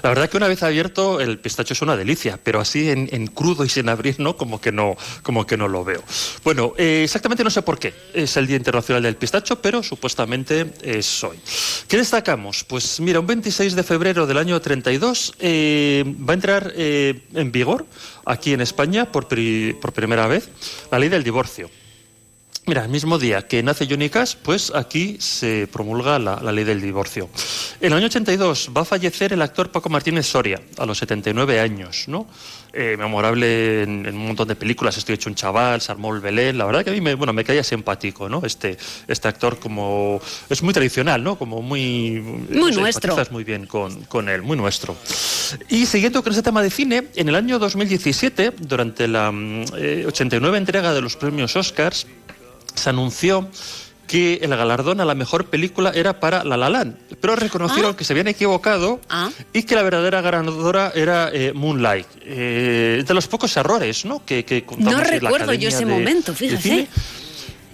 La 0.02 0.08
verdad 0.08 0.28
que 0.28 0.36
una 0.36 0.48
vez 0.48 0.62
abierto 0.62 1.20
el 1.20 1.38
pistacho 1.38 1.74
es 1.74 1.82
una 1.82 1.96
delicia, 1.96 2.38
pero 2.42 2.60
así 2.60 2.90
en, 2.90 3.26
crudo 3.28 3.64
y 3.64 3.68
sin 3.68 3.88
abrir, 3.88 4.18
¿no? 4.18 4.36
Como 4.36 4.60
que 4.60 4.72
no, 4.72 4.96
como 5.22 5.46
que 5.46 5.56
no 5.56 5.68
lo 5.68 5.84
veo. 5.84 6.02
Bueno, 6.42 6.74
eh, 6.76 7.02
exactamente 7.04 7.44
no 7.44 7.50
sé 7.50 7.62
por 7.62 7.78
qué 7.78 7.94
es 8.12 8.36
el 8.36 8.46
Día 8.46 8.56
Internacional 8.56 9.02
del 9.02 9.16
Pistacho, 9.16 9.60
pero 9.60 9.82
supuestamente 9.82 10.72
es 10.82 11.22
hoy. 11.22 11.38
¿Qué 11.86 11.96
destacamos? 11.96 12.64
Pues 12.64 13.00
mira, 13.00 13.20
un 13.20 13.26
26 13.26 13.74
de 13.74 13.82
febrero 13.82 14.26
del 14.26 14.38
año 14.38 14.60
32 14.60 15.34
eh, 15.38 16.04
va 16.28 16.32
a 16.32 16.34
entrar 16.34 16.72
eh, 16.76 17.22
en 17.34 17.52
vigor 17.52 17.86
aquí 18.24 18.52
en 18.52 18.60
España 18.60 19.10
por, 19.10 19.28
por 19.28 19.92
primera 19.92 20.26
vez 20.26 20.48
la 20.90 20.98
ley 20.98 21.08
del 21.08 21.22
divorcio. 21.22 21.70
Mira, 22.66 22.82
el 22.82 22.88
mismo 22.88 23.18
día 23.18 23.46
que 23.46 23.62
nace 23.62 23.86
Johnny 23.86 24.08
Cash, 24.08 24.36
pues 24.42 24.72
aquí 24.74 25.18
se 25.20 25.68
promulga 25.70 26.18
la, 26.18 26.40
ley 26.50 26.64
del 26.64 26.80
divorcio. 26.80 27.28
En 27.78 27.92
el 27.92 27.98
año 27.98 28.06
82 28.06 28.70
va 28.74 28.80
a 28.80 28.84
fallecer 28.86 29.34
el 29.34 29.42
actor 29.42 29.70
Paco 29.70 29.90
Martínez 29.90 30.24
Soria, 30.24 30.62
a 30.78 30.86
los 30.86 30.96
79 30.96 31.60
años, 31.60 32.08
¿no? 32.08 32.26
Eh, 32.72 32.96
memorable 32.98 33.82
en, 33.82 34.06
en 34.06 34.16
un 34.16 34.28
montón 34.28 34.48
de 34.48 34.56
películas, 34.56 34.96
Estoy 34.96 35.16
hecho 35.16 35.28
un 35.28 35.34
chaval, 35.34 35.80
el 35.86 36.20
Belén, 36.20 36.56
la 36.56 36.64
verdad 36.64 36.82
que 36.82 36.90
a 36.90 36.92
mí 36.94 37.02
me, 37.02 37.14
bueno, 37.14 37.34
me 37.34 37.44
caía 37.44 37.62
simpático, 37.62 38.30
¿no? 38.30 38.40
Este, 38.44 38.78
este 39.06 39.28
actor 39.28 39.58
como... 39.58 40.20
es 40.48 40.62
muy 40.62 40.72
tradicional, 40.72 41.22
¿no? 41.22 41.36
Como 41.36 41.60
muy... 41.60 42.18
Muy 42.50 42.72
nuestro. 42.72 43.10
empatizas 43.10 43.30
muy 43.30 43.44
bien 43.44 43.66
con, 43.66 44.04
con 44.04 44.30
él, 44.30 44.40
muy 44.40 44.56
nuestro. 44.56 44.96
Y 45.68 45.84
siguiendo 45.84 46.22
con 46.22 46.32
ese 46.32 46.42
tema 46.42 46.62
de 46.62 46.70
cine, 46.70 47.08
en 47.14 47.28
el 47.28 47.34
año 47.36 47.58
2017, 47.58 48.54
durante 48.58 49.06
la 49.06 49.30
mm, 49.30 49.64
eh, 49.76 50.04
89 50.08 50.56
entrega 50.56 50.94
de 50.94 51.02
los 51.02 51.14
premios 51.16 51.54
Oscars, 51.56 52.06
se 52.74 52.90
anunció 52.90 53.48
que 54.06 54.34
el 54.42 54.50
galardón 54.50 55.00
a 55.00 55.04
la 55.06 55.14
mejor 55.14 55.46
película 55.46 55.90
era 55.94 56.20
para 56.20 56.44
La 56.44 56.56
La 56.58 56.68
Land, 56.68 56.94
pero 57.20 57.36
reconocieron 57.36 57.94
que 57.94 58.04
se 58.04 58.12
habían 58.12 58.28
equivocado 58.28 59.00
Ah. 59.08 59.30
y 59.52 59.62
que 59.62 59.74
la 59.74 59.82
verdadera 59.82 60.20
ganadora 60.20 60.92
era 60.94 61.30
eh, 61.32 61.52
Moonlight. 61.54 62.06
Eh, 62.22 63.02
de 63.06 63.14
los 63.14 63.26
pocos 63.26 63.56
errores, 63.56 64.04
¿no? 64.04 64.22
Que, 64.24 64.44
que 64.44 64.62
contamos 64.64 64.92
No 64.92 64.98
en 64.98 65.04
la 65.04 65.10
recuerdo 65.30 65.54
yo 65.54 65.68
ese 65.68 65.78
de- 65.80 65.86
momento, 65.86 66.34
fíjate. 66.34 66.86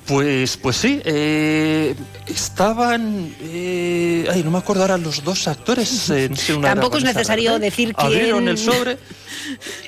Pues, 0.07 0.57
pues 0.57 0.77
sí, 0.77 1.01
eh, 1.05 1.95
estaban, 2.27 3.33
ay, 3.43 4.43
no 4.45 4.51
me 4.51 4.59
acuerdo 4.59 4.83
ahora 4.83 4.99
los 4.99 5.23
dos 5.23 5.47
actores. 5.47 6.09
no 6.31 6.37
sé, 6.37 6.55
una 6.55 6.69
Tampoco 6.75 6.99
es 6.99 7.05
necesario 7.05 7.59
decir 7.61 7.95
quién- 7.95 8.07
Abrieron 8.07 8.49
el 8.49 8.59
sobre 8.59 8.99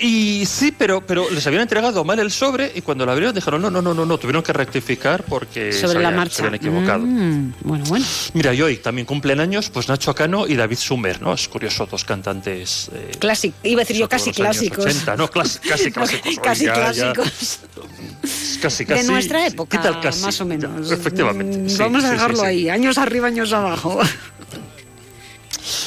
y 0.01 0.45
sí, 0.47 0.72
pero, 0.76 1.01
pero 1.07 1.28
les 1.30 1.47
habían 1.47 1.62
entregado 1.62 2.05
mal 2.05 2.18
el 2.18 2.30
sobre 2.30 2.72
y 2.74 2.82
cuando 2.82 3.05
lo 3.07 3.12
abrieron 3.12 3.34
dijeron 3.34 3.61
no, 3.62 3.70
no, 3.70 3.80
no, 3.82 3.95
no, 3.95 4.05
no, 4.07 4.18
tuvieron 4.18 4.43
que 4.43 4.53
rectificar 4.53 5.22
porque 5.24 5.72
se 5.72 5.80
Sobre 5.82 6.01
la 6.01 6.09
habían- 6.09 6.16
marcha. 6.16 6.36
se 6.36 6.43
habían 6.43 6.55
equivocado. 6.55 7.01
Mm, 7.05 7.55
bueno, 7.62 7.84
bueno. 7.86 8.05
Mira, 8.34 8.55
y 8.55 8.62
hoy 8.62 8.76
también 8.78 9.07
cumplen 9.07 9.40
años 9.40 9.70
pues 9.70 9.88
Nacho 9.88 10.14
Cano 10.14 10.47
y 10.47 10.55
David 10.55 10.76
Sumer, 10.78 11.20
¿no? 11.22 11.32
Es 11.34 11.49
curioso, 11.49 11.86
dos 11.90 12.05
cantantes. 12.05 12.90
eh, 12.95 13.12
Clásico. 13.18 13.57
Iba 13.62 13.80
a 13.82 13.84
decir 13.84 13.97
yo 13.97 14.09
casi 14.09 14.32
clásicos. 14.32 14.84
80, 14.86 15.16
no, 15.16 15.28
clas- 15.30 15.61
casi 15.61 15.90
clásicos. 15.93 16.38
Casi 16.43 16.64
ya- 16.66 16.72
clásicos. 16.72 17.59
casi, 18.61 18.84
de 18.84 19.03
nuestra 19.05 19.47
época, 19.47 19.76
¿Qué 19.78 19.82
tal 19.82 20.01
casi? 20.01 20.22
más 20.22 20.40
o 20.40 20.45
menos. 20.45 20.88
Ya, 20.88 20.95
efectivamente. 20.95 21.59
Mm, 21.59 21.68
sí, 21.68 21.76
Vamos 21.78 22.05
a 22.05 22.09
sí, 22.09 22.12
dejarlo 22.14 22.38
sí. 22.40 22.45
ahí, 22.47 22.68
años 22.68 22.99
arriba, 22.99 23.28
años 23.28 23.53
abajo. 23.53 24.01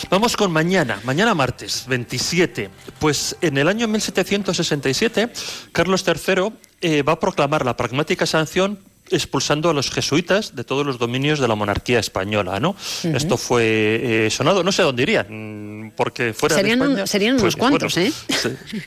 Vamos 0.10 0.38
con 0.38 0.51
mañana, 0.51 0.99
mañana 1.03 1.34
martes 1.34 1.86
27. 1.88 2.70
Pues 2.99 3.36
en 3.41 3.58
el 3.58 3.68
año 3.68 3.88
1767, 3.88 5.30
Carlos 5.72 6.06
III 6.08 6.51
eh, 6.82 7.01
va 7.03 7.14
a 7.14 7.20
proclamar 7.20 7.66
la 7.66 7.76
pragmática 7.76 8.26
sanción 8.26 8.80
expulsando 9.12 9.70
a 9.70 9.74
los 9.74 9.91
jesuitas 9.91 10.56
de 10.56 10.64
todos 10.64 10.84
los 10.86 10.97
dominios 10.97 11.39
de 11.39 11.47
la 11.47 11.53
monarquía 11.53 11.99
española, 11.99 12.60
¿no? 12.60 12.76
Esto 13.03 13.38
fue 13.38 14.26
eh, 14.26 14.30
sonado, 14.32 14.64
no 14.64 14.72
sé 14.72 14.82
dónde 14.82 15.03
irían, 15.03 15.93
porque 15.95 16.34
fuera 16.34 16.56
Serían 16.56 16.80
de 16.80 16.86
un- 16.86 16.91
España... 16.93 17.08
serían 17.08 17.34
unos 17.36 17.41
pues, 17.43 17.56
cuantos, 17.56 17.93
bueno, 17.93 18.10
¿eh? 18.10 18.14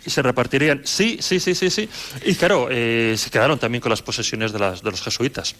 Se, 0.03 0.11
se 0.11 0.23
repartirían, 0.23 0.81
sí, 0.85 1.19
sí, 1.21 1.39
sí, 1.39 1.55
sí, 1.55 1.71
sí. 1.71 1.89
Y 2.25 2.35
claro, 2.35 2.67
eh, 2.69 3.15
se 3.17 3.31
quedaron 3.31 3.61
también 3.61 3.81
con 3.81 3.91
las 3.91 4.03
posesiones 4.03 4.51
de, 4.53 4.59
las, 4.59 4.83
de 4.83 4.91
los 4.91 5.01
jesuitas. 5.03 5.55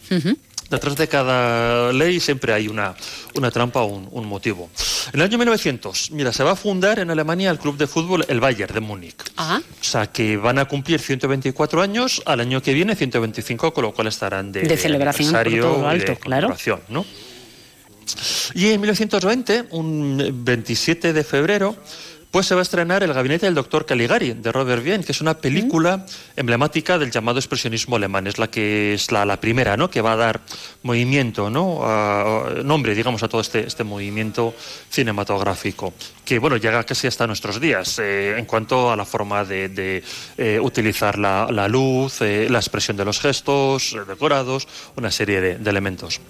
Detrás 0.69 0.95
de 0.95 1.07
cada 1.07 1.91
ley 1.91 2.19
siempre 2.19 2.53
hay 2.53 2.67
una, 2.67 2.93
una 3.35 3.49
trampa 3.49 3.81
o 3.81 3.85
un, 3.85 4.07
un 4.11 4.25
motivo. 4.27 4.69
En 5.13 5.19
el 5.19 5.25
año 5.25 5.37
1900, 5.37 6.11
mira, 6.11 6.31
se 6.31 6.43
va 6.43 6.51
a 6.51 6.55
fundar 6.55 6.99
en 6.99 7.09
Alemania 7.09 7.49
el 7.49 7.57
club 7.57 7.77
de 7.77 7.87
fútbol 7.87 8.23
el 8.27 8.39
Bayern 8.39 8.73
de 8.73 8.79
Múnich. 8.79 9.15
Ah, 9.37 9.59
O 9.81 9.83
sea, 9.83 10.07
que 10.07 10.37
van 10.37 10.59
a 10.59 10.65
cumplir 10.65 10.99
124 10.99 11.81
años, 11.81 12.21
al 12.25 12.41
año 12.41 12.61
que 12.61 12.73
viene 12.73 12.95
125, 12.95 13.73
con 13.73 13.83
lo 13.83 13.93
cual 13.93 14.07
estarán 14.07 14.51
de, 14.51 14.61
De 14.61 14.77
celebración 14.77 15.33
por 15.33 15.43
todo 15.43 15.51
lo 15.51 15.77
y 15.79 15.81
de 15.81 15.87
alto, 15.87 16.15
claro. 16.17 16.55
¿no? 16.89 17.05
Y 18.53 18.67
en 18.71 18.81
1920, 18.81 19.65
un 19.71 20.43
27 20.43 21.13
de 21.13 21.23
febrero, 21.23 21.75
pues 22.31 22.45
se 22.45 22.53
va 22.53 22.61
a 22.61 22.63
estrenar 22.63 23.01
El 23.01 23.11
gabinete 23.13 23.47
del 23.47 23.55
doctor 23.55 23.85
Caligari, 23.87 24.33
de 24.33 24.51
Robert 24.51 24.83
Bien, 24.83 25.03
que 25.03 25.11
es 25.13 25.19
una 25.21 25.33
película 25.37 26.05
emblemática 26.35 26.99
del 26.99 27.09
llamado 27.09 27.39
expresionismo 27.39 27.95
alemán. 27.95 28.27
Es 28.27 28.37
la 28.37 28.49
que 28.51 28.93
es 28.93 29.11
la, 29.11 29.25
la 29.25 29.41
primera, 29.41 29.75
¿no? 29.77 29.89
Que 29.89 30.01
va 30.01 30.13
a 30.13 30.15
dar 30.15 30.41
movimiento, 30.83 31.49
¿no? 31.49 31.79
A- 31.83 32.49
nombre, 32.63 32.93
digamos, 32.93 33.23
a 33.23 33.27
todo 33.27 33.41
este, 33.41 33.65
este 33.65 33.83
movimiento 33.83 34.53
cinematográfico, 34.91 35.93
que, 36.23 36.37
bueno, 36.37 36.57
llega 36.57 36.83
casi 36.83 37.07
hasta 37.07 37.25
nuestros 37.25 37.59
días, 37.59 37.97
eh, 37.99 38.35
en 38.37 38.45
cuanto 38.45 38.91
a 38.91 38.95
la 38.95 39.05
forma 39.05 39.43
de, 39.43 39.69
de, 39.69 40.03
eh, 40.37 40.59
utilizar 40.61 41.17
la, 41.17 41.47
la 41.51 41.67
luz, 41.67 42.21
eh, 42.21 42.47
la 42.49 42.59
expresión 42.59 42.95
de 42.95 43.05
los 43.05 43.19
gestos, 43.19 43.95
decorados, 44.07 44.67
una 44.95 45.09
serie 45.09 45.41
de- 45.41 45.57
de 45.57 45.69
elementos. 45.69 46.21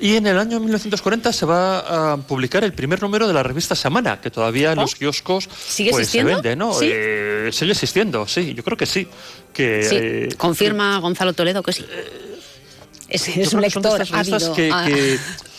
Y 0.00 0.16
en 0.16 0.26
el 0.26 0.38
año 0.38 0.58
1940 0.60 1.32
se 1.32 1.46
va 1.46 2.12
a 2.12 2.16
publicar 2.16 2.64
el 2.64 2.72
primer 2.72 3.00
número 3.02 3.26
de 3.28 3.34
la 3.34 3.42
revista 3.42 3.74
Semana, 3.74 4.20
que 4.20 4.30
todavía 4.30 4.72
en 4.72 4.78
los 4.78 4.94
kioscos. 4.94 5.48
¿Sigue 5.68 5.90
pues, 5.90 6.08
se 6.08 6.18
existiendo? 6.18 6.42
vende, 6.42 6.56
¿no? 6.56 6.72
¿Sí? 6.74 6.88
Eh, 6.90 7.50
sigue 7.52 7.72
existiendo, 7.72 8.26
sí, 8.26 8.54
yo 8.54 8.62
creo 8.64 8.76
que 8.76 8.86
sí. 8.86 9.06
Que, 9.52 9.82
sí, 9.82 9.96
eh, 9.98 10.28
confirma 10.36 10.98
Gonzalo 10.98 11.32
Toledo 11.32 11.62
que 11.62 11.72
sí. 11.72 11.84
Es, 13.08 13.26
yo 13.34 13.42
es 13.42 13.48
creo 13.48 13.58
un 13.58 13.64
que 13.64 13.70
son 13.70 13.82
de 13.82 13.88
lector 13.88 14.02
estas 14.02 14.10
revistas 14.10 14.42
ávido. 14.42 14.54
que- 14.54 14.70
Ah, 14.72 14.84
que- 14.86 15.18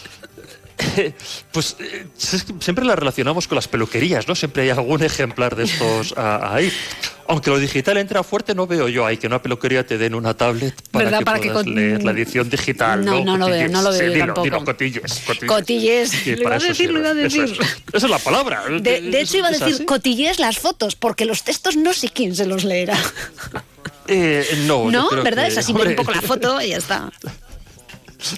pues 1.52 1.76
eh, 1.80 2.08
que 2.18 2.64
siempre 2.64 2.86
las 2.86 2.98
relacionamos 2.98 3.48
con 3.48 3.56
las 3.56 3.68
peluquerías, 3.68 4.28
¿no? 4.28 4.36
Siempre 4.36 4.64
hay 4.64 4.70
algún 4.70 5.04
ejemplar 5.04 5.56
de 5.56 5.64
estos 5.66 6.14
ah, 6.18 6.52
ahí. 6.54 6.72
Aunque 7.28 7.52
lo 7.52 7.60
digital 7.60 7.98
entra 7.98 8.24
fuerte, 8.24 8.56
no 8.56 8.66
veo 8.66 8.88
yo 8.88 9.06
ahí 9.06 9.18
que 9.18 9.28
una 9.28 9.40
peluquería 9.40 9.86
te 9.86 10.00
den 10.00 10.16
una 10.16 10.34
tablet 10.34 10.74
para 10.90 11.06
¿Verdad? 11.06 11.20
que 11.20 11.26
Para 11.26 11.40
que 11.40 11.50
puedas 11.50 11.64
con- 11.66 11.76
leer 11.76 12.04
la 12.04 12.12
edición 12.12 12.50
digital. 12.50 13.06
No, 13.06 13.24
No, 13.24 13.38
no 13.38 13.38
lo 13.38 13.46
veo, 13.46 13.56
Cotilles. 13.68 13.72
no 13.72 13.82
lo 13.84 13.90
veo 13.92 14.00
Sí, 14.00 14.06
yo 14.08 14.12
dilo, 14.14 14.26
tampoco. 14.26 14.44
dilo, 14.46 14.66
cotilles, 14.66 15.22
cotilles. 15.28 15.48
Cotilles. 15.48 16.12
Que 16.24 16.36
Lo 16.38 16.42
iba 16.42 16.56
a 16.56 16.60
decir, 16.60 16.92
lo 16.92 17.00
iba 17.00 17.10
a 17.10 17.14
sirve. 17.14 17.28
Eso 17.28 17.42
decir. 17.42 17.62
es. 17.62 17.78
Esa 17.94 18.06
es 18.08 18.10
la 18.12 18.18
palabra. 18.20 18.64
De, 18.82 19.02
de 19.02 19.22
hecho, 19.22 19.38
iba 19.38 19.48
a 19.50 19.52
¿Es 19.52 19.60
decir 19.60 19.76
así? 19.76 19.86
cotillés 19.86 20.40
las 20.40 20.58
fotos, 20.58 20.96
porque 20.96 21.26
los 21.26 21.44
textos 21.44 21.76
no 21.78 21.94
sé 21.94 22.10
quién 22.10 22.36
se 22.36 22.48
los 22.48 22.64
leerá. 22.64 22.98
Eh, 24.08 24.64
no, 24.66 24.90
¿No? 24.90 25.08
¿Verdad? 25.24 25.44
que- 25.44 25.50
es 25.52 25.58
así, 25.60 25.72
ver 25.72 25.82
un 25.84 25.88
hombre, 25.90 25.96
poco 25.98 26.12
la 26.14 26.22
foto 26.24 26.60
y 26.62 26.70
ya 26.70 26.78
está. 26.78 27.12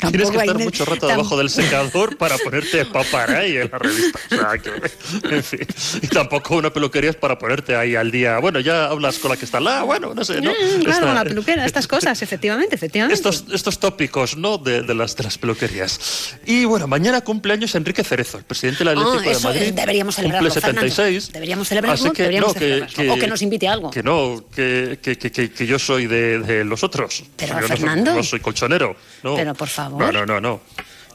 Tienes 0.09 0.29
que 0.29 0.37
estar 0.37 0.57
mucho 0.59 0.85
rato 0.85 1.07
debajo 1.07 1.37
del 1.37 1.49
secador 1.49 2.15
para 2.17 2.37
ponerte 2.37 2.85
paparay 2.85 3.57
en 3.57 3.69
la 3.71 3.79
revista. 3.79 4.19
O 4.31 4.35
sea, 4.35 4.57
que, 4.59 5.35
en 5.35 5.43
fin. 5.43 5.59
Y 6.01 6.07
tampoco 6.07 6.55
una 6.57 6.71
peluquería 6.71 7.09
es 7.09 7.15
para 7.15 7.37
ponerte 7.39 7.75
ahí 7.75 7.95
al 7.95 8.11
día. 8.11 8.37
Bueno, 8.39 8.59
ya 8.59 8.85
hablas 8.85 9.17
con 9.17 9.31
la 9.31 9.37
que 9.37 9.45
está 9.45 9.59
lado, 9.59 9.87
bueno, 9.87 10.13
no 10.13 10.23
sé, 10.23 10.39
¿no? 10.39 10.51
Mm, 10.51 10.83
claro, 10.83 10.91
Esta- 11.07 11.13
la 11.13 11.23
peluquera, 11.23 11.65
estas 11.65 11.87
cosas, 11.87 12.21
efectivamente, 12.21 12.75
efectivamente. 12.75 13.15
estos, 13.15 13.45
estos 13.51 13.79
tópicos, 13.79 14.37
¿no? 14.37 14.57
De, 14.59 14.83
de 14.83 14.93
las, 14.93 15.15
de 15.17 15.23
las 15.23 15.37
peluquerías. 15.37 16.35
Y 16.45 16.65
bueno, 16.65 16.87
mañana 16.87 17.21
cumpleaños 17.21 17.73
Enrique 17.75 18.03
Cerezo, 18.03 18.37
el 18.37 18.43
presidente 18.43 18.79
del 18.83 18.89
Atlético 18.89 19.19
de 19.21 19.31
eso 19.31 19.47
Madrid. 19.47 19.61
eh, 19.63 19.71
deberíamos 19.71 20.15
celebrarlo, 20.15 20.49
Cumple 20.49 20.61
76. 20.61 20.95
Fernando. 21.25 21.33
Deberíamos 21.33 21.67
celebrarlo, 21.67 22.05
Así 22.05 22.11
que, 22.11 22.21
deberíamos 22.23 22.47
no, 22.47 22.53
de 22.53 22.59
que- 22.59 22.65
celebrarlo. 22.91 23.13
o 23.13 23.17
que 23.17 23.27
nos 23.27 23.41
invite 23.41 23.67
a 23.67 23.73
algo. 23.73 23.89
Que 23.91 24.03
no, 24.03 24.43
que, 24.55 24.99
que, 25.01 25.17
que, 25.17 25.31
que- 25.31 25.51
que 25.51 25.65
yo 25.65 25.79
soy 25.79 26.05
de, 26.07 26.39
de 26.39 26.63
los 26.65 26.83
otros. 26.83 27.23
Pero, 27.37 27.53
yo 27.55 27.61
no 27.61 27.67
soy- 27.67 27.77
Fernando. 27.77 28.13
No 28.15 28.23
soy, 28.23 28.39
colchonero. 28.39 28.95
No. 29.23 29.35
Pero, 29.35 29.53
por 29.55 29.69
favor. 29.71 29.99
No, 30.01 30.11
no, 30.11 30.25
no, 30.25 30.39
no. 30.41 30.61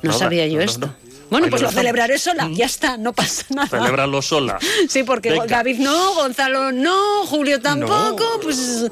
No 0.02 0.10
Nada, 0.10 0.18
sabía 0.18 0.46
yo 0.46 0.58
no, 0.58 0.64
esto. 0.64 0.86
no. 0.86 1.06
Bueno, 1.30 1.46
Ahí 1.46 1.50
pues 1.50 1.62
lo 1.62 1.70
celebraré 1.72 2.18
sola, 2.18 2.48
ya 2.52 2.66
está, 2.66 2.96
no 2.96 3.12
pasa 3.12 3.44
nada. 3.48 3.66
Celébralo 3.68 4.22
sola. 4.22 4.58
Sí, 4.88 5.02
porque 5.02 5.30
Venga. 5.30 5.46
David 5.46 5.78
no, 5.78 6.14
Gonzalo 6.14 6.70
no, 6.70 7.26
Julio 7.26 7.60
tampoco, 7.60 8.24
pues... 8.42 8.84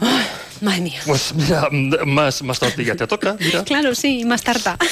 Ay, 0.00 0.26
madre 0.60 0.80
mía. 0.80 1.00
Pues 1.06 1.34
mira, 1.34 1.68
más, 2.06 2.42
más 2.42 2.58
tortilla 2.58 2.94
te 2.94 3.06
toca, 3.06 3.36
mira. 3.38 3.64
Claro, 3.64 3.94
sí, 3.94 4.24
más 4.24 4.42
tarta. 4.42 4.76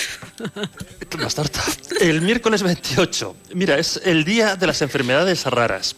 Más 1.19 1.35
tarta. 1.35 1.63
El 2.01 2.21
miércoles 2.21 2.63
28. 2.63 3.37
Mira, 3.55 3.79
es 3.79 4.01
el 4.05 4.25
día 4.25 4.57
de 4.57 4.67
las 4.67 4.83
enfermedades 4.83 5.45
raras. 5.47 5.97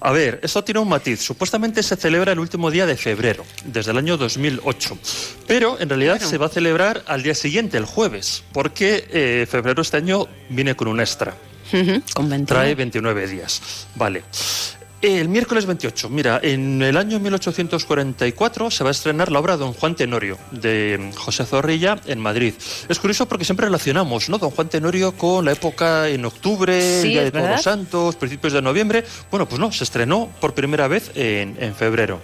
A 0.00 0.12
ver, 0.12 0.38
esto 0.42 0.62
tiene 0.62 0.78
un 0.78 0.88
matiz. 0.88 1.20
Supuestamente 1.20 1.82
se 1.82 1.96
celebra 1.96 2.32
el 2.32 2.38
último 2.38 2.70
día 2.70 2.86
de 2.86 2.96
febrero, 2.96 3.44
desde 3.64 3.90
el 3.90 3.98
año 3.98 4.16
2008. 4.16 4.98
Pero 5.48 5.80
en 5.80 5.88
realidad 5.88 6.20
se 6.20 6.38
va 6.38 6.46
a 6.46 6.48
celebrar 6.48 7.02
al 7.06 7.22
día 7.22 7.34
siguiente, 7.34 7.76
el 7.76 7.86
jueves, 7.86 8.44
porque 8.52 9.08
eh, 9.10 9.46
febrero 9.50 9.82
este 9.82 9.96
año 9.96 10.28
viene 10.48 10.76
con 10.76 10.86
un 10.86 11.00
extra. 11.00 11.34
Con 12.14 12.28
21. 12.28 12.46
Trae 12.46 12.74
29 12.74 13.26
días. 13.26 13.86
Vale. 13.96 14.22
El 15.02 15.28
miércoles 15.28 15.66
28, 15.66 16.08
mira, 16.10 16.38
en 16.44 16.80
el 16.80 16.96
año 16.96 17.18
1844 17.18 18.70
se 18.70 18.84
va 18.84 18.90
a 18.90 18.92
estrenar 18.92 19.32
la 19.32 19.40
obra 19.40 19.56
Don 19.56 19.72
Juan 19.72 19.96
Tenorio 19.96 20.38
de 20.52 21.10
José 21.16 21.44
Zorrilla 21.44 21.98
en 22.06 22.20
Madrid. 22.20 22.54
Es 22.88 23.00
curioso 23.00 23.26
porque 23.26 23.44
siempre 23.44 23.66
relacionamos, 23.66 24.28
¿no? 24.28 24.38
Don 24.38 24.52
Juan 24.52 24.68
Tenorio 24.68 25.10
con 25.10 25.44
la 25.44 25.50
época 25.50 26.08
en 26.08 26.24
octubre, 26.24 26.80
Sí, 27.02 27.08
el 27.08 27.12
Día 27.14 27.24
de 27.24 27.30
Todos 27.32 27.50
los 27.50 27.62
Santos, 27.62 28.14
principios 28.14 28.52
de 28.52 28.62
noviembre. 28.62 29.04
Bueno, 29.28 29.48
pues 29.48 29.58
no, 29.58 29.72
se 29.72 29.82
estrenó 29.82 30.30
por 30.40 30.54
primera 30.54 30.86
vez 30.86 31.10
en, 31.16 31.56
en 31.58 31.74
febrero. 31.74 32.22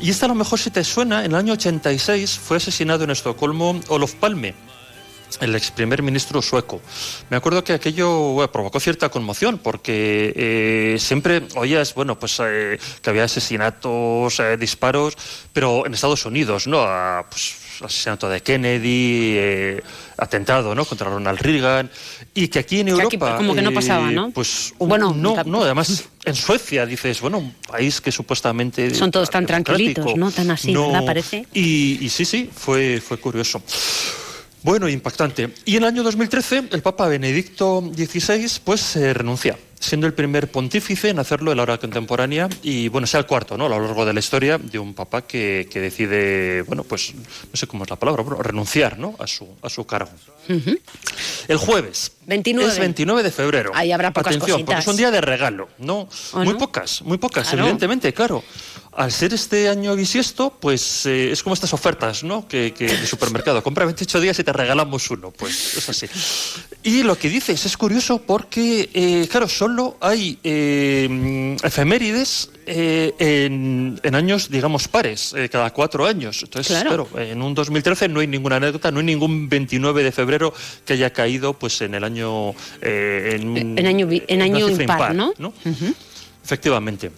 Y 0.00 0.10
esta 0.10 0.26
a 0.26 0.28
lo 0.28 0.36
mejor 0.36 0.60
si 0.60 0.70
te 0.70 0.84
suena, 0.84 1.24
en 1.24 1.32
el 1.32 1.36
año 1.36 1.54
86 1.54 2.38
fue 2.38 2.58
asesinado 2.58 3.02
en 3.02 3.10
Estocolmo 3.10 3.80
Olof 3.88 4.14
Palme 4.14 4.54
el 5.42 5.54
ex 5.54 5.70
primer 5.72 6.02
ministro 6.02 6.40
sueco. 6.40 6.80
Me 7.30 7.36
acuerdo 7.36 7.64
que 7.64 7.72
aquello 7.72 8.10
bueno, 8.32 8.52
provocó 8.52 8.78
cierta 8.80 9.08
conmoción 9.08 9.58
porque 9.58 10.32
eh, 10.36 10.96
siempre 10.98 11.42
oías, 11.56 11.94
bueno, 11.94 12.18
pues 12.18 12.38
eh, 12.44 12.78
que 13.02 13.10
había 13.10 13.24
asesinatos, 13.24 14.38
eh, 14.40 14.56
disparos, 14.56 15.16
pero 15.52 15.84
en 15.86 15.94
Estados 15.94 16.24
Unidos, 16.26 16.66
¿no? 16.66 16.80
A, 16.82 17.26
pues, 17.28 17.56
asesinato 17.82 18.28
de 18.28 18.40
Kennedy, 18.42 19.34
eh, 19.36 19.82
atentado, 20.16 20.74
¿no? 20.74 20.84
Contra 20.84 21.10
Ronald 21.10 21.40
Reagan. 21.40 21.90
y 22.34 22.46
que 22.48 22.60
aquí 22.60 22.80
en 22.80 22.86
Que 22.86 22.92
aquí 22.92 23.16
Europa 23.16 23.36
como 23.36 23.54
que 23.54 23.62
no 23.62 23.70
eh, 23.70 23.74
pasaba, 23.74 24.10
¿no? 24.10 24.30
pues 24.30 24.72
Bueno, 24.78 25.12
no 25.16 25.34
tampoco. 25.34 25.50
no 25.58 25.64
además 25.64 26.04
en 26.24 26.34
Suecia 26.36 26.86
dices 26.86 27.20
bueno 27.20 27.38
un 27.38 27.52
país 27.66 28.00
que 28.00 28.12
supuestamente 28.12 28.94
Son 28.94 29.10
todos 29.10 29.28
tan 29.28 29.44
tranquilitos, 29.44 30.14
¿no? 30.16 30.30
Tan 30.30 30.50
así, 30.52 30.72
no- 30.72 30.86
¿verdad? 30.92 31.04
Parece. 31.06 31.46
y, 31.52 31.98
y 32.04 32.08
sí 32.08 32.24
sí 32.24 32.48
fue 32.54 33.00
fue 33.00 33.16
curioso 33.18 33.60
bueno 34.62 34.88
impactante 34.88 35.52
y 35.64 35.76
en 35.76 35.82
el 35.82 35.88
año 35.88 36.02
2013 36.02 36.64
el 36.70 36.82
Papa 36.82 37.08
Benedicto 37.08 37.80
XVI 37.94 38.60
pues 38.64 38.96
eh, 38.96 39.12
renuncia 39.14 39.58
siendo 39.80 40.06
el 40.06 40.14
primer 40.14 40.48
pontífice 40.50 41.08
en 41.08 41.18
hacerlo 41.18 41.50
en 41.50 41.56
la 41.56 41.64
hora 41.64 41.78
contemporánea 41.78 42.48
y 42.62 42.88
bueno 42.88 43.06
sea 43.06 43.20
el 43.20 43.26
cuarto 43.26 43.58
no 43.58 43.66
a 43.66 43.68
lo 43.68 43.80
largo 43.80 44.04
de 44.06 44.12
la 44.12 44.20
historia 44.20 44.58
de 44.58 44.78
un 44.78 44.94
papa 44.94 45.22
que, 45.22 45.68
que 45.70 45.80
decide 45.80 46.62
bueno 46.62 46.84
pues 46.84 47.12
no 47.14 47.54
sé 47.56 47.66
cómo 47.66 47.82
es 47.84 47.90
la 47.90 47.96
palabra 47.96 48.22
bueno, 48.22 48.42
renunciar 48.42 48.98
no 48.98 49.16
a 49.18 49.26
su 49.26 49.48
a 49.62 49.68
su 49.68 49.84
cargo 49.84 50.12
el 51.48 51.56
jueves 51.56 52.12
29. 52.26 52.72
es 52.72 52.78
29 52.78 53.22
de 53.22 53.30
febrero. 53.30 53.72
Ahí 53.74 53.90
habrá 53.90 54.12
pocas 54.12 54.36
Atención, 54.36 54.64
porque 54.64 54.80
es 54.80 54.86
un 54.86 54.96
día 54.96 55.10
de 55.10 55.20
regalo, 55.20 55.68
¿no? 55.78 56.08
¿O 56.32 56.38
muy 56.38 56.52
no? 56.52 56.58
pocas, 56.58 57.02
muy 57.02 57.18
pocas, 57.18 57.48
Claro. 57.48 57.62
evidentemente, 57.64 58.12
claro. 58.12 58.44
Al 58.94 59.10
ser 59.10 59.32
este 59.32 59.70
año 59.70 59.96
bisiesto, 59.96 60.52
pues 60.60 61.06
eh, 61.06 61.32
es 61.32 61.42
como 61.42 61.54
estas 61.54 61.72
ofertas, 61.72 62.24
¿no? 62.24 62.46
Que, 62.46 62.74
que 62.74 62.86
de 62.86 63.06
supermercado. 63.06 63.62
Compra 63.62 63.86
28 63.86 64.20
días 64.20 64.38
y 64.38 64.44
te 64.44 64.52
regalamos 64.52 65.10
uno. 65.10 65.30
Pues 65.30 65.76
es 65.78 65.88
así. 65.88 66.06
Y 66.82 67.02
lo 67.02 67.16
que 67.16 67.30
dices 67.30 67.64
es 67.64 67.76
curioso 67.78 68.20
porque, 68.20 68.90
eh, 68.92 69.26
claro, 69.30 69.48
solo 69.48 69.96
hay 70.00 70.38
eh, 70.44 71.56
efemérides 71.62 72.50
eh, 72.66 73.14
en, 73.18 73.98
en 74.02 74.14
años, 74.14 74.50
digamos, 74.50 74.88
pares, 74.88 75.32
eh, 75.38 75.48
cada 75.48 75.70
cuatro 75.72 76.04
años. 76.04 76.42
Entonces, 76.42 76.76
Claro. 76.78 77.06
claro, 77.06 77.26
en 77.26 77.40
un 77.40 77.54
2013 77.54 78.08
no 78.08 78.20
hay 78.20 78.26
ninguna 78.26 78.56
anécdota, 78.56 78.90
no 78.90 78.98
hay 79.00 79.06
ningún 79.06 79.48
29 79.48 80.02
de 80.04 80.12
febrero 80.12 80.52
que 80.84 80.92
haya 80.92 81.10
caído 81.10 81.54
pues 81.54 81.80
en 81.80 81.94
el 81.94 82.04
año... 82.04 82.50
eh, 82.82 83.38
en, 83.40 83.78
En 83.78 83.86
año, 83.86 84.06
en 84.10 84.42
año 84.42 84.68
impar, 84.68 85.14
¿no? 85.14 85.32
Efectivamente. 86.44 87.10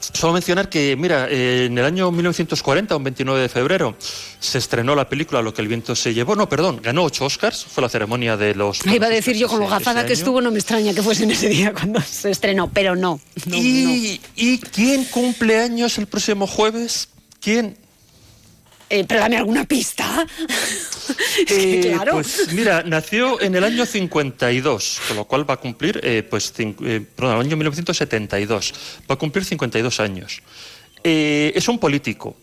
Solo 0.00 0.32
mencionar 0.32 0.68
que, 0.68 0.96
mira, 0.96 1.28
eh, 1.30 1.66
en 1.66 1.78
el 1.78 1.84
año 1.84 2.10
1940, 2.10 2.96
un 2.96 3.04
29 3.04 3.42
de 3.42 3.48
febrero, 3.48 3.96
se 4.38 4.58
estrenó 4.58 4.94
la 4.94 5.08
película 5.08 5.42
Lo 5.42 5.52
que 5.52 5.62
el 5.62 5.68
viento 5.68 5.94
se 5.94 6.14
llevó. 6.14 6.36
No, 6.36 6.48
perdón, 6.48 6.80
ganó 6.82 7.04
ocho 7.04 7.24
Oscars. 7.24 7.64
Fue 7.64 7.82
la 7.82 7.88
ceremonia 7.88 8.36
de 8.36 8.54
los. 8.54 8.84
Iba 8.86 9.06
a 9.06 9.10
decir 9.10 9.36
yo 9.36 9.48
con 9.48 9.60
lo 9.60 9.68
gafada 9.68 10.06
que 10.06 10.12
estuvo, 10.12 10.40
no 10.40 10.50
me 10.50 10.58
extraña 10.58 10.94
que 10.94 11.02
fuese 11.02 11.24
en 11.24 11.32
ese 11.32 11.48
día 11.48 11.72
cuando 11.72 12.00
se 12.00 12.30
estrenó, 12.30 12.70
pero 12.70 12.96
no. 12.96 13.20
no, 13.46 13.56
no. 13.56 13.56
¿Y, 13.56 14.20
¿Y 14.36 14.58
quién 14.58 15.04
cumple 15.04 15.58
años 15.58 15.98
el 15.98 16.06
próximo 16.06 16.46
jueves? 16.46 17.08
¿Quién? 17.40 17.76
Eh, 18.90 19.04
pero 19.06 19.20
dame 19.20 19.36
alguna 19.36 19.64
pista. 19.64 20.26
Es 21.40 21.46
que, 21.46 21.80
Eh, 21.80 21.92
claro. 21.94 22.12
Pues 22.12 22.52
mira, 22.52 22.82
nació 22.84 23.40
en 23.40 23.54
el 23.54 23.64
año 23.64 23.84
52, 23.86 25.00
con 25.08 25.16
lo 25.16 25.24
cual 25.24 25.48
va 25.48 25.54
a 25.54 25.56
cumplir, 25.56 26.00
eh, 26.04 26.22
pues, 26.28 26.52
eh, 26.58 27.00
perdón, 27.16 27.36
el 27.36 27.46
año 27.46 27.56
1972. 27.56 28.74
Va 29.10 29.14
a 29.14 29.18
cumplir 29.18 29.44
52 29.44 29.98
años. 30.00 30.42
Eh, 31.02 31.52
es 31.54 31.66
un 31.68 31.78
político. 31.78 32.36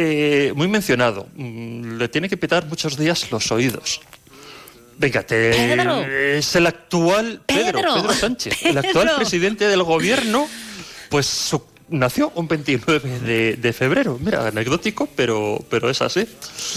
eh, 0.00 0.52
muy 0.54 0.68
mencionado. 0.68 1.26
Mm, 1.34 1.96
Le 1.98 2.08
tiene 2.08 2.28
que 2.28 2.36
pitar 2.36 2.64
muchos 2.66 2.96
días 2.96 3.30
los 3.32 3.50
oídos. 3.50 4.00
Venga, 4.96 5.22
te- 5.24 5.50
Pedro. 5.50 6.02
es 6.04 6.54
el 6.54 6.66
actual 6.68 7.42
Pedro, 7.46 7.80
Pedro. 7.80 7.94
Pedro 7.96 8.12
Sánchez, 8.14 8.64
el 8.64 8.78
actual 8.78 9.10
presidente 9.16 9.66
del 9.66 9.82
gobierno, 9.82 10.48
pues 11.08 11.26
su- 11.26 11.64
nació 11.90 12.32
un 12.34 12.48
29 12.48 13.20
de, 13.20 13.56
de 13.56 13.72
febrero. 13.72 14.18
Mira, 14.20 14.46
anecdótico, 14.48 15.08
pero, 15.16 15.64
pero 15.70 15.88
es 15.90 16.00
así. 16.02 16.20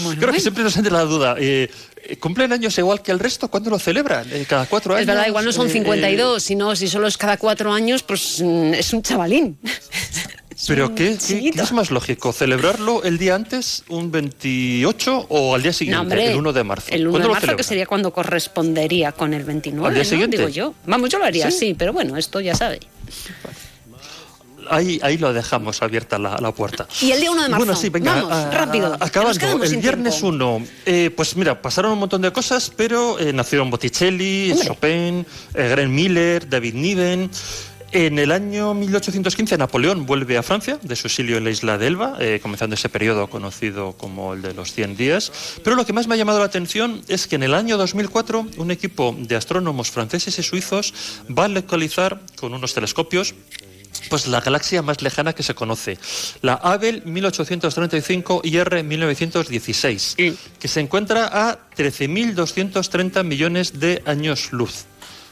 Bueno, 0.00 0.10
Creo 0.10 0.18
que 0.18 0.26
bueno. 0.26 0.40
siempre 0.40 0.64
nos 0.64 0.76
entra 0.76 0.92
la 0.92 1.04
duda. 1.04 1.36
eh, 1.38 1.70
eh, 2.04 2.16
¿Cumplen 2.16 2.52
años 2.52 2.76
igual 2.78 3.00
que 3.02 3.12
el 3.12 3.18
resto? 3.20 3.48
¿Cuándo 3.48 3.70
lo 3.70 3.78
celebran? 3.78 4.26
Eh, 4.32 4.44
¿Cada 4.48 4.66
cuatro 4.66 4.94
años? 4.94 5.02
Es 5.02 5.06
verdad, 5.06 5.26
igual 5.28 5.44
no 5.44 5.52
son 5.52 5.68
Eh, 5.68 5.70
52, 5.70 6.42
sino 6.42 6.74
si 6.76 6.88
solo 6.88 7.06
es 7.06 7.16
cada 7.16 7.36
cuatro 7.36 7.72
años, 7.72 8.02
pues 8.02 8.40
mm, 8.42 8.74
es 8.74 8.92
un 8.92 9.02
chavalín. 9.02 9.58
¿Pero 10.68 10.94
qué, 10.94 11.18
qué- 11.26 11.50
qué 11.50 11.60
es 11.60 11.72
más 11.72 11.90
lógico? 11.90 12.32
¿Celebrarlo 12.32 13.02
el 13.02 13.18
día 13.18 13.34
antes, 13.34 13.82
un 13.88 14.12
28, 14.12 15.26
o 15.28 15.56
al 15.56 15.62
día 15.64 15.72
siguiente, 15.72 15.96
No, 15.96 16.02
hombre, 16.02 16.30
el 16.30 16.36
1 16.36 16.52
de 16.52 16.62
marzo? 16.62 16.86
El 16.90 17.00
1 17.00 17.06
de 17.06 17.10
¿Cuándo 17.10 17.28
lo 17.28 17.34
marzo, 17.34 17.56
que 17.56 17.62
sería 17.64 17.86
cuando 17.86 18.12
correspondería 18.12 19.10
con 19.10 19.34
el 19.34 19.42
29, 19.42 19.88
¿Al 19.88 19.94
día 19.94 20.04
¿no? 20.04 20.08
siguiente? 20.08 20.36
digo 20.36 20.48
yo. 20.48 20.72
Vamos, 20.86 21.10
yo 21.10 21.18
lo 21.18 21.24
haría 21.24 21.50
¿Sí? 21.50 21.56
así, 21.56 21.74
pero 21.74 21.92
bueno, 21.92 22.16
esto 22.16 22.38
ya 22.40 22.54
sabe. 22.54 22.78
Ahí, 24.70 24.98
ahí 25.02 25.18
lo 25.18 25.32
dejamos 25.32 25.82
abierta 25.82 26.18
la, 26.18 26.36
la 26.38 26.52
puerta. 26.52 26.86
Y 27.00 27.10
el 27.10 27.20
día 27.20 27.30
1 27.30 27.42
de 27.42 27.48
marzo. 27.48 27.64
Bueno, 27.66 27.80
sí, 27.80 27.88
venga, 27.88 28.14
Vamos, 28.14 28.32
a- 28.32 28.50
rápido. 28.50 28.86
a- 29.00 29.04
acabando, 29.04 29.64
el 29.64 29.76
viernes 29.78 30.14
tiempo. 30.20 30.28
1, 30.28 30.66
eh, 30.86 31.10
pues 31.16 31.36
mira, 31.36 31.60
pasaron 31.60 31.92
un 31.92 31.98
montón 31.98 32.22
de 32.22 32.32
cosas, 32.32 32.72
pero 32.76 33.18
eh, 33.18 33.32
nacieron 33.32 33.70
Botticelli, 33.70 34.50
Hombre. 34.52 34.66
Chopin, 34.66 35.26
eh, 35.54 35.70
Glenn 35.74 35.94
Miller, 35.94 36.48
David 36.48 36.74
Niven. 36.74 37.30
En 37.94 38.18
el 38.18 38.32
año 38.32 38.72
1815 38.72 39.58
Napoleón 39.58 40.06
vuelve 40.06 40.38
a 40.38 40.42
Francia 40.42 40.78
de 40.80 40.96
su 40.96 41.08
exilio 41.08 41.36
en 41.36 41.44
la 41.44 41.50
isla 41.50 41.76
de 41.76 41.88
Elba, 41.88 42.16
eh, 42.20 42.38
comenzando 42.42 42.74
ese 42.74 42.88
periodo 42.88 43.26
conocido 43.28 43.92
como 43.98 44.32
el 44.32 44.40
de 44.40 44.54
los 44.54 44.72
100 44.72 44.96
días. 44.96 45.30
Pero 45.62 45.76
lo 45.76 45.84
que 45.84 45.92
más 45.92 46.06
me 46.06 46.14
ha 46.14 46.16
llamado 46.16 46.38
la 46.38 46.46
atención 46.46 47.02
es 47.08 47.26
que 47.26 47.36
en 47.36 47.42
el 47.42 47.52
año 47.52 47.76
2004 47.76 48.46
un 48.56 48.70
equipo 48.70 49.14
de 49.18 49.36
astrónomos 49.36 49.90
franceses 49.90 50.38
y 50.38 50.42
suizos 50.42 50.94
va 51.38 51.44
a 51.44 51.48
localizar 51.48 52.18
con 52.36 52.54
unos 52.54 52.72
telescopios 52.72 53.34
pues 54.10 54.26
la 54.26 54.40
galaxia 54.40 54.82
más 54.82 55.02
lejana 55.02 55.32
que 55.32 55.42
se 55.42 55.54
conoce, 55.54 55.98
la 56.42 56.54
Abel 56.54 57.02
1835 57.04 58.40
IR 58.44 58.82
1916, 58.82 60.16
que 60.58 60.68
se 60.68 60.80
encuentra 60.80 61.26
a 61.32 61.58
13.230 61.76 63.24
millones 63.24 63.80
de 63.80 64.02
años 64.06 64.52
luz. 64.52 64.84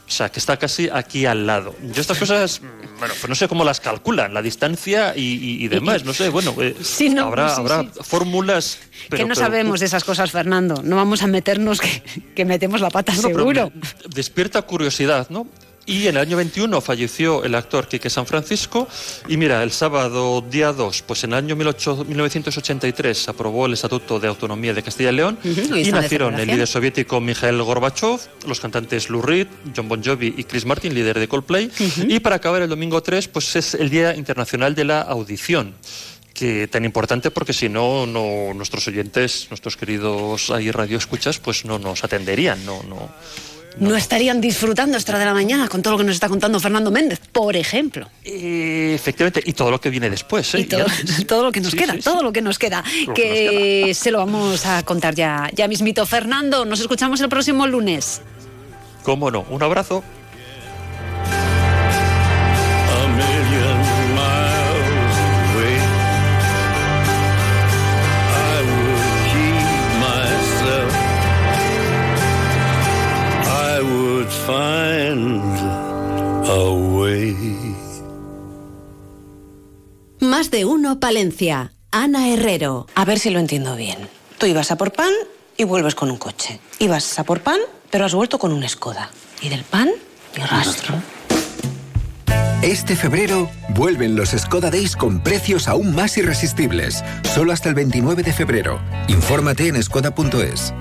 O 0.09 0.12
sea, 0.12 0.29
que 0.29 0.41
está 0.41 0.57
casi 0.57 0.89
aquí 0.93 1.25
al 1.25 1.47
lado. 1.47 1.73
Yo 1.95 2.01
estas 2.01 2.18
cosas, 2.18 2.61
mm, 2.61 2.99
bueno, 2.99 3.14
pues 3.21 3.29
no 3.29 3.35
sé 3.37 3.47
cómo 3.47 3.62
las 3.62 3.79
calculan, 3.79 4.35
la 4.35 4.43
distancia 4.43 5.12
y, 5.14 5.21
y- 5.21 5.64
y 5.64 5.68
demás, 5.68 6.05
no 6.05 6.12
sé, 6.12 6.31
bueno, 6.31 6.53
eh, 6.61 6.75
Sí, 6.83 7.11
no, 7.11 7.27
habrá, 7.27 7.55
sí, 7.55 7.61
habrá 7.61 7.83
sí. 7.85 7.91
fórmulas... 8.03 8.79
pero- 9.09 9.23
que 9.23 9.29
no 9.29 9.35
pero- 9.37 9.47
sabemos 9.47 9.79
de 9.79 9.87
esas 9.87 10.03
cosas, 10.03 10.33
Fernando. 10.33 10.83
No 10.83 10.97
vamos 10.97 11.23
a 11.23 11.29
meternos 11.29 11.79
que, 11.81 12.03
que 12.35 12.45
metemos 12.45 12.81
la 12.81 12.91
pata 12.91 13.14
seguro. 13.14 13.71
me 13.73 13.81
despierta 14.09 14.62
curiosidad, 14.62 15.29
¿no? 15.31 15.47
Y 15.87 16.07
en 16.07 16.16
el 16.16 16.18
año 16.18 16.37
21 16.37 16.81
falleció 16.81 17.43
el 17.43 17.55
actor 17.55 17.89
Quique 17.89 18.11
San 18.11 18.26
Francisco. 18.26 18.87
Y 19.28 19.37
mira, 19.37 19.62
el 19.62 19.72
sábado 19.72 20.41
día 20.41 20.72
2, 20.72 21.03
pues 21.03 21.24
en 21.24 21.33
el 21.33 21.39
año 21.39 21.57
18 21.57 22.05
1983 22.05 23.18
se 23.18 23.31
aprobó 23.31 23.66
el 23.66 23.72
Estatuto 23.72 24.20
de 24.20 24.28
Autonomía 24.28 24.74
de 24.74 24.83
Castilla 24.83 25.11
y 25.11 25.14
León. 25.14 25.39
Ujú, 25.43 25.74
hoy 25.74 25.89
y 25.89 25.93
nacieron 25.93 26.39
el 26.39 26.47
líder 26.47 26.66
soviético 26.66 27.20
Mikhail 27.20 27.61
Gorbachev, 27.62 28.20
los 28.47 28.61
cantantes 28.61 29.11
Lou 29.11 29.22
Reed, 29.22 29.49
John 29.74 29.89
Bon 29.89 30.03
Jovi 30.03 30.35
y 30.37 30.45
Chris 30.45 30.64
Martin, 30.64 30.95
líder 30.95 31.18
de 31.18 31.28
Coldplay. 31.28 31.70
Y 32.09 32.20
para 32.20 32.37
acabar 32.37 32.62
el 32.62 32.68
domingo 32.68 33.03
3, 33.03 33.28
pues 33.28 33.57
es 33.57 33.74
el 33.74 33.91
Día 33.91 34.14
Internacional 34.14 34.74
de 34.74 34.85
la 34.85 35.01
Audición 35.03 35.74
que 36.35 36.68
tan 36.68 36.87
importante 36.87 37.31
porque 37.31 37.53
si 37.53 37.68
no, 37.68 38.07
no 38.07 38.55
nuestros 38.55 38.89
oyentes, 38.89 39.49
nuestros 39.51 39.76
queridos 39.76 40.51
ahí 40.51 40.70
radioescuchas, 40.70 41.39
pues 41.39 41.66
no 41.66 41.78
nos 41.78 42.03
atenderían, 42.03 42.64
no, 42.64 42.83
no, 42.85 43.11
No 43.81 43.97
estarían 43.97 44.41
disfrutando 44.41 44.97
esta 44.99 45.12
hora 45.12 45.18
de 45.20 45.24
la 45.24 45.33
mañana 45.35 45.66
con 45.66 45.80
todo 45.83 45.92
lo 45.95 45.99
que 45.99 46.05
nos 46.05 46.14
está 46.14 46.29
contando 46.29 46.61
Fernando 46.61 46.91
Méndez, 46.91 47.18
por 47.33 47.57
ejemplo. 47.57 48.09
Eh, 48.25 48.92
efectivamente, 48.95 49.42
y 49.45 49.55
todo 49.55 49.71
lo 49.71 49.80
que 49.80 49.88
viene 49.91 50.11
después. 50.11 50.55
¿eh? 50.55 50.61
Y 50.61 50.64
todo, 51.25 51.42
lo 51.42 51.50
que 51.50 51.61
nos 51.61 51.71
Sí, 51.72 51.79
queda, 51.79 51.92
sí, 51.95 51.99
sí. 51.99 52.05
todo 52.05 52.22
lo 52.22 52.33
que 52.33 52.42
nos 52.42 52.59
queda, 52.59 52.84
Lo 53.07 53.14
que, 53.14 53.84
que 53.87 53.95
se 53.95 54.11
lo 54.11 54.18
vamos 54.18 54.67
a 54.67 54.83
contar 54.83 55.14
ya, 55.14 55.50
ya 55.55 55.67
mismito. 55.67 56.05
Fernando, 56.05 56.64
nos 56.67 56.80
escuchamos 56.80 57.21
el 57.22 57.29
próximo 57.30 57.67
lunes. 57.67 58.21
¿Cómo 59.03 59.30
no? 59.30 59.46
Un 59.49 59.63
abrazo. 59.63 60.05
Find 74.51 75.41
a 76.47 76.71
way. 76.97 77.37
Más 80.21 80.51
de 80.51 80.64
uno, 80.64 80.99
Palencia. 80.99 81.72
Ana 81.93 82.29
Herrero. 82.29 82.87
A 82.95 83.05
ver 83.05 83.18
si 83.18 83.31
lo 83.31 83.39
entiendo 83.39 83.77
bien. 83.77 84.09
Tú 84.39 84.47
ibas 84.47 84.71
a 84.71 84.77
por 84.77 84.93
pan 84.93 85.13
y 85.57 85.64
vuelves 85.64 85.95
con 85.95 86.11
un 86.11 86.18
coche. 86.18 86.61
Ibas 86.79 87.18
a 87.18 87.25
por 87.25 87.41
pan, 87.41 87.61
pero 87.91 88.05
has 88.05 88.14
vuelto 88.14 88.39
con 88.39 88.53
un 88.53 88.68
Skoda. 88.68 89.11
Y 89.41 89.49
del 89.49 89.64
pan, 89.64 89.91
ni 90.37 90.45
rastro. 90.45 90.95
Este 92.63 92.95
febrero 92.95 93.51
vuelven 93.71 94.17
los 94.17 94.31
Skoda 94.31 94.71
Days 94.71 94.97
con 94.97 95.22
precios 95.22 95.68
aún 95.68 95.95
más 95.95 96.17
irresistibles. 96.18 97.03
Solo 97.35 97.53
hasta 97.53 97.68
el 97.68 97.75
29 97.75 98.22
de 98.22 98.33
febrero. 98.33 98.81
Infórmate 99.09 99.68
en 99.68 99.83
skoda.es. 99.83 100.75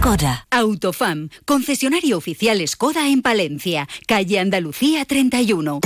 Skoda. 0.00 0.46
Autofam, 0.50 1.28
concesionario 1.44 2.16
oficial 2.16 2.66
Skoda 2.66 3.06
en 3.08 3.20
Palencia, 3.20 3.86
calle 4.06 4.38
Andalucía 4.38 5.04
31. 5.04 5.80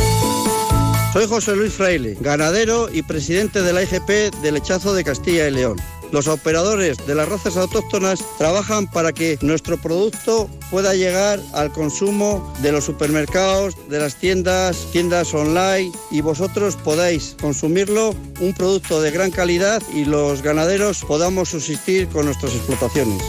Soy 1.12 1.26
José 1.26 1.56
Luis 1.56 1.72
Fraile, 1.72 2.16
ganadero 2.20 2.88
y 2.94 3.02
presidente 3.02 3.62
de 3.62 3.72
la 3.72 3.82
IGP 3.82 4.32
de 4.40 4.52
Lechazo 4.52 4.94
de 4.94 5.02
Castilla 5.02 5.48
y 5.48 5.50
León. 5.50 5.78
Los 6.12 6.28
operadores 6.28 6.96
de 7.08 7.16
las 7.16 7.28
razas 7.28 7.56
autóctonas 7.56 8.24
trabajan 8.38 8.88
para 8.88 9.10
que 9.10 9.36
nuestro 9.42 9.78
producto 9.78 10.48
pueda 10.70 10.94
llegar 10.94 11.40
al 11.52 11.72
consumo 11.72 12.54
de 12.62 12.70
los 12.70 12.84
supermercados, 12.84 13.74
de 13.88 13.98
las 13.98 14.14
tiendas, 14.14 14.86
tiendas 14.92 15.34
online 15.34 15.90
y 16.12 16.20
vosotros 16.20 16.76
podáis 16.76 17.34
consumirlo, 17.40 18.14
un 18.38 18.54
producto 18.54 19.02
de 19.02 19.10
gran 19.10 19.32
calidad 19.32 19.82
y 19.92 20.04
los 20.04 20.40
ganaderos 20.40 21.04
podamos 21.04 21.48
subsistir 21.48 22.06
con 22.06 22.26
nuestras 22.26 22.54
explotaciones. 22.54 23.20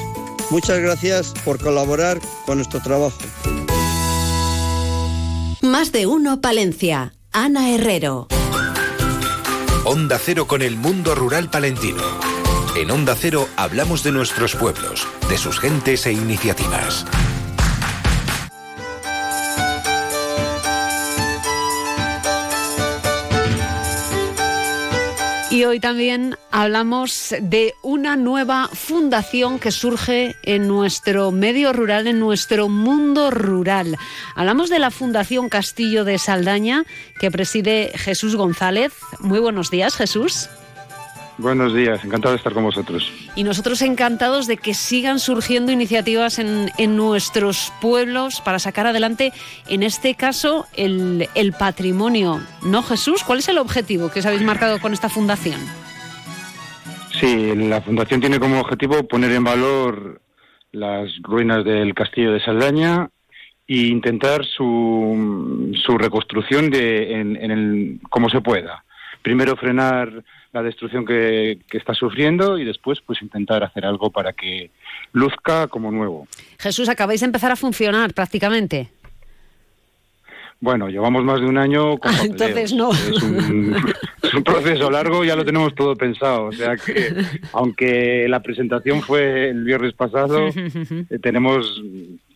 Muchas 0.49 0.79
gracias 0.79 1.33
por 1.43 1.59
colaborar 1.59 2.19
con 2.45 2.57
nuestro 2.57 2.81
trabajo. 2.81 3.17
Más 5.61 5.91
de 5.91 6.05
uno 6.05 6.41
Palencia. 6.41 7.13
Ana 7.31 7.71
Herrero. 7.71 8.27
Onda 9.83 10.17
Cero 10.17 10.47
con 10.47 10.61
el 10.61 10.77
mundo 10.77 11.15
rural 11.15 11.49
palentino. 11.49 12.01
En 12.75 12.91
Onda 12.91 13.15
Cero 13.15 13.47
hablamos 13.55 14.03
de 14.03 14.11
nuestros 14.11 14.55
pueblos, 14.55 15.07
de 15.29 15.37
sus 15.37 15.59
gentes 15.59 16.05
e 16.05 16.13
iniciativas. 16.13 17.05
Y 25.55 25.63
hoy 25.63 25.79
también 25.79 26.37
hablamos 26.51 27.33
de 27.39 27.75
una 27.81 28.17
nueva 28.17 28.67
fundación 28.73 29.57
que 29.57 29.71
surge 29.71 30.35
en 30.43 30.67
nuestro 30.67 31.31
medio 31.31 31.71
rural, 31.71 32.07
en 32.07 32.19
nuestro 32.19 32.67
mundo 32.67 33.31
rural. 33.31 33.95
Hablamos 34.35 34.69
de 34.69 34.79
la 34.79 34.91
Fundación 34.91 35.47
Castillo 35.47 36.03
de 36.03 36.19
Saldaña, 36.19 36.83
que 37.21 37.31
preside 37.31 37.93
Jesús 37.95 38.35
González. 38.35 38.91
Muy 39.21 39.39
buenos 39.39 39.71
días, 39.71 39.95
Jesús. 39.95 40.49
Buenos 41.37 41.73
días, 41.73 42.03
encantado 42.05 42.33
de 42.33 42.37
estar 42.37 42.53
con 42.53 42.63
vosotros. 42.63 43.11
Y 43.35 43.43
nosotros 43.43 43.81
encantados 43.81 44.47
de 44.47 44.55
que 44.55 44.73
sigan 44.73 45.19
surgiendo 45.19 45.73
iniciativas 45.73 46.39
en, 46.39 46.71
en 46.77 46.95
nuestros 46.95 47.73
pueblos 47.81 48.39
para 48.39 48.57
sacar 48.57 48.87
adelante, 48.87 49.33
en 49.67 49.83
este 49.83 50.15
caso, 50.15 50.65
el, 50.77 51.27
el 51.35 51.51
patrimonio. 51.51 52.39
¿No, 52.63 52.83
Jesús? 52.83 53.23
¿Cuál 53.23 53.39
es 53.39 53.49
el 53.49 53.57
objetivo 53.57 54.09
que 54.09 54.19
os 54.19 54.25
habéis 54.25 54.43
marcado 54.43 54.79
con 54.79 54.93
esta 54.93 55.09
fundación? 55.09 55.59
Sí, 57.19 57.53
la 57.55 57.81
fundación 57.81 58.21
tiene 58.21 58.39
como 58.39 58.61
objetivo 58.61 59.05
poner 59.05 59.31
en 59.31 59.43
valor 59.43 60.21
las 60.71 61.09
ruinas 61.21 61.65
del 61.65 61.93
castillo 61.93 62.31
de 62.31 62.43
Saldaña 62.43 63.09
e 63.67 63.87
intentar 63.87 64.45
su, 64.45 65.71
su 65.85 65.97
reconstrucción 65.97 66.69
de, 66.69 67.13
en, 67.13 67.35
en 67.35 67.51
el, 67.51 67.99
como 68.09 68.29
se 68.29 68.41
pueda. 68.41 68.85
Primero 69.21 69.55
frenar 69.55 70.23
la 70.55 70.63
destrucción 70.63 71.05
que, 71.05 71.59
que, 71.69 71.77
está 71.77 71.93
sufriendo 71.93 72.57
y 72.57 72.63
después 72.63 73.01
pues 73.05 73.21
intentar 73.21 73.61
hacer 73.61 73.85
algo 73.85 74.09
para 74.09 74.31
que 74.31 74.71
luzca 75.11 75.67
como 75.67 75.91
nuevo. 75.91 76.29
Jesús, 76.59 76.87
acabáis 76.87 77.19
de 77.19 77.25
empezar 77.25 77.51
a 77.51 77.57
funcionar 77.57 78.13
prácticamente. 78.13 78.89
Bueno, 80.61 80.87
llevamos 80.87 81.25
más 81.25 81.41
de 81.41 81.47
un 81.47 81.57
año 81.57 81.97
con 81.97 82.13
Entonces 82.23 82.73
no. 82.73 82.91
Es 82.91 83.21
un, 83.21 83.75
es 84.23 84.33
un, 84.33 84.43
proceso 84.43 84.89
largo, 84.89 85.25
ya 85.25 85.35
lo 85.35 85.43
tenemos 85.43 85.75
todo 85.75 85.93
pensado. 85.97 86.45
O 86.45 86.51
sea 86.53 86.77
que, 86.77 87.13
aunque 87.51 88.25
la 88.29 88.41
presentación 88.41 89.01
fue 89.01 89.49
el 89.49 89.65
viernes 89.65 89.93
pasado, 89.93 90.47
eh, 90.55 91.19
tenemos 91.21 91.83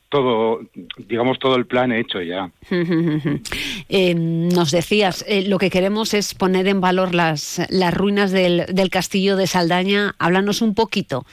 todo, 0.09 0.61
digamos, 0.97 1.37
todo 1.39 1.55
el 1.55 1.65
plan 1.65 1.91
hecho 1.91 2.21
ya. 2.21 2.51
eh, 3.89 4.15
nos 4.15 4.71
decías, 4.71 5.23
eh, 5.27 5.47
lo 5.47 5.59
que 5.59 5.69
queremos 5.69 6.13
es 6.13 6.33
poner 6.33 6.67
en 6.67 6.81
valor 6.81 7.13
las, 7.13 7.61
las 7.69 7.93
ruinas 7.93 8.31
del, 8.31 8.65
del 8.67 8.89
castillo 8.89 9.35
de 9.37 9.47
Saldaña. 9.47 10.15
Háblanos 10.17 10.61
un 10.61 10.73
poquito 10.73 11.25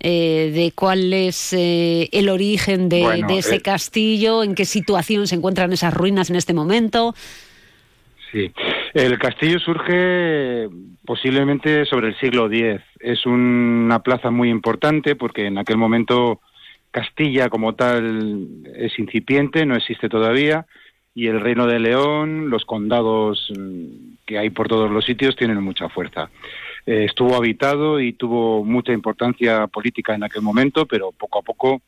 eh, 0.00 0.50
de 0.52 0.72
cuál 0.74 1.14
es 1.14 1.54
eh, 1.54 2.10
el 2.12 2.28
origen 2.28 2.90
de, 2.90 3.00
Bueno, 3.00 3.28
de 3.28 3.38
ese 3.38 3.62
castillo, 3.62 4.42
en 4.42 4.54
qué 4.54 4.64
situación 4.64 5.26
se 5.26 5.36
encuentran 5.36 5.72
esas 5.72 5.94
ruinas 5.94 6.28
en 6.28 6.36
este 6.36 6.52
momento. 6.52 7.14
Sí, 8.30 8.52
el 8.92 9.18
castillo 9.18 9.60
surge 9.60 10.68
posiblemente 11.06 11.86
sobre 11.86 12.08
el 12.08 12.18
siglo 12.18 12.52
X. 12.52 12.82
Es 12.98 13.24
una 13.26 14.00
plaza 14.00 14.30
muy 14.30 14.50
importante 14.50 15.16
porque 15.16 15.46
en 15.46 15.56
aquel 15.56 15.76
momento 15.76 16.40
Castilla 16.94 17.48
como 17.48 17.74
tal 17.74 18.62
es 18.76 18.96
incipiente, 19.00 19.66
no 19.66 19.74
existe 19.74 20.08
todavía, 20.08 20.64
y 21.12 21.26
el 21.26 21.40
Reino 21.40 21.66
de 21.66 21.80
León, 21.80 22.50
los 22.50 22.64
condados 22.64 23.50
mm, 23.50 24.14
que 24.24 24.38
hay 24.38 24.50
por 24.50 24.68
todos 24.68 24.88
los 24.88 25.04
sitios 25.04 25.34
tienen 25.34 25.60
mucha 25.60 25.88
fuerza. 25.88 26.30
Eh, 26.86 27.06
estuvo 27.06 27.34
habitado 27.34 27.98
y 27.98 28.12
tuvo 28.12 28.64
mucha 28.64 28.92
importancia 28.92 29.66
política 29.66 30.14
en 30.14 30.22
aquel 30.22 30.42
momento, 30.42 30.86
pero 30.86 31.10
poco 31.10 31.40
a 31.40 31.42
poco 31.42 31.82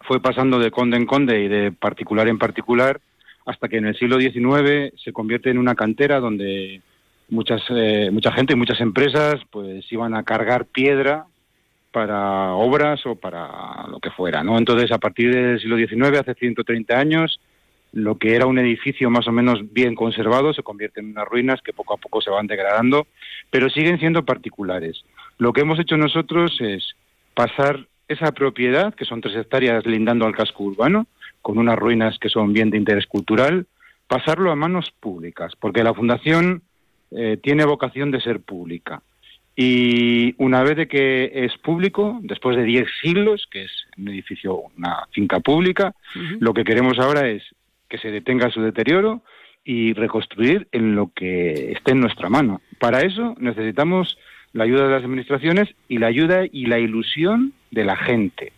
fue 0.00 0.22
pasando 0.22 0.58
de 0.58 0.70
conde 0.70 0.96
en 0.96 1.04
conde 1.04 1.38
y 1.42 1.48
de 1.48 1.72
particular 1.72 2.26
en 2.26 2.38
particular 2.38 2.98
hasta 3.44 3.68
que 3.68 3.76
en 3.76 3.88
el 3.88 3.98
siglo 3.98 4.18
XIX 4.18 4.94
se 4.96 5.12
convierte 5.12 5.50
en 5.50 5.58
una 5.58 5.74
cantera 5.74 6.18
donde 6.18 6.80
muchas 7.28 7.62
eh, 7.68 8.08
mucha 8.10 8.32
gente 8.32 8.54
y 8.54 8.56
muchas 8.56 8.80
empresas 8.80 9.34
pues 9.50 9.84
iban 9.92 10.14
a 10.14 10.22
cargar 10.22 10.64
piedra 10.64 11.26
para 11.96 12.52
obras 12.52 13.06
o 13.06 13.14
para 13.14 13.86
lo 13.88 14.00
que 14.00 14.10
fuera, 14.10 14.44
¿no? 14.44 14.58
Entonces, 14.58 14.92
a 14.92 14.98
partir 14.98 15.34
del 15.34 15.58
siglo 15.58 15.78
XIX, 15.78 16.18
hace 16.18 16.34
130 16.34 16.94
años, 16.94 17.40
lo 17.94 18.18
que 18.18 18.36
era 18.36 18.44
un 18.44 18.58
edificio 18.58 19.08
más 19.08 19.26
o 19.28 19.32
menos 19.32 19.72
bien 19.72 19.94
conservado 19.94 20.52
se 20.52 20.62
convierte 20.62 21.00
en 21.00 21.12
unas 21.12 21.26
ruinas 21.26 21.62
que 21.62 21.72
poco 21.72 21.94
a 21.94 21.96
poco 21.96 22.20
se 22.20 22.28
van 22.28 22.48
degradando, 22.48 23.06
pero 23.48 23.70
siguen 23.70 23.98
siendo 23.98 24.26
particulares. 24.26 25.04
Lo 25.38 25.54
que 25.54 25.62
hemos 25.62 25.78
hecho 25.78 25.96
nosotros 25.96 26.58
es 26.60 26.94
pasar 27.32 27.86
esa 28.08 28.30
propiedad, 28.32 28.92
que 28.92 29.06
son 29.06 29.22
tres 29.22 29.34
hectáreas 29.34 29.86
lindando 29.86 30.26
al 30.26 30.36
casco 30.36 30.64
urbano, 30.64 31.06
con 31.40 31.56
unas 31.56 31.78
ruinas 31.78 32.18
que 32.18 32.28
son 32.28 32.52
bien 32.52 32.68
de 32.68 32.76
interés 32.76 33.06
cultural, 33.06 33.64
pasarlo 34.06 34.50
a 34.50 34.54
manos 34.54 34.92
públicas, 35.00 35.54
porque 35.58 35.82
la 35.82 35.94
Fundación 35.94 36.60
eh, 37.10 37.38
tiene 37.42 37.64
vocación 37.64 38.10
de 38.10 38.20
ser 38.20 38.40
pública. 38.40 39.00
Y 39.58 40.34
una 40.36 40.62
vez 40.62 40.76
de 40.76 40.86
que 40.86 41.32
es 41.32 41.56
público, 41.56 42.18
después 42.22 42.56
de 42.58 42.64
10 42.64 42.86
siglos, 43.00 43.48
que 43.50 43.64
es 43.64 43.72
un 43.96 44.08
edificio, 44.08 44.64
una 44.76 45.06
finca 45.12 45.40
pública, 45.40 45.94
uh 46.14 46.18
-huh. 46.18 46.36
lo 46.40 46.52
que 46.52 46.64
queremos 46.64 46.98
ahora 46.98 47.26
es 47.26 47.42
que 47.88 47.96
se 47.96 48.10
detenga 48.10 48.50
su 48.50 48.60
deterioro 48.60 49.22
y 49.64 49.94
reconstruir 49.94 50.68
en 50.72 50.94
lo 50.94 51.10
que 51.14 51.72
esté 51.72 51.92
en 51.92 52.00
nuestra 52.00 52.28
mano. 52.28 52.60
Para 52.78 53.00
eso 53.00 53.34
necesitamos 53.38 54.18
la 54.52 54.64
ayuda 54.64 54.84
de 54.84 54.90
las 54.90 55.04
administraciones 55.04 55.68
y 55.88 55.98
la 55.98 56.08
ayuda 56.08 56.44
y 56.50 56.66
la 56.66 56.78
ilusión 56.78 57.52
de 57.70 57.84
la 57.84 57.96
gente. 57.96 58.52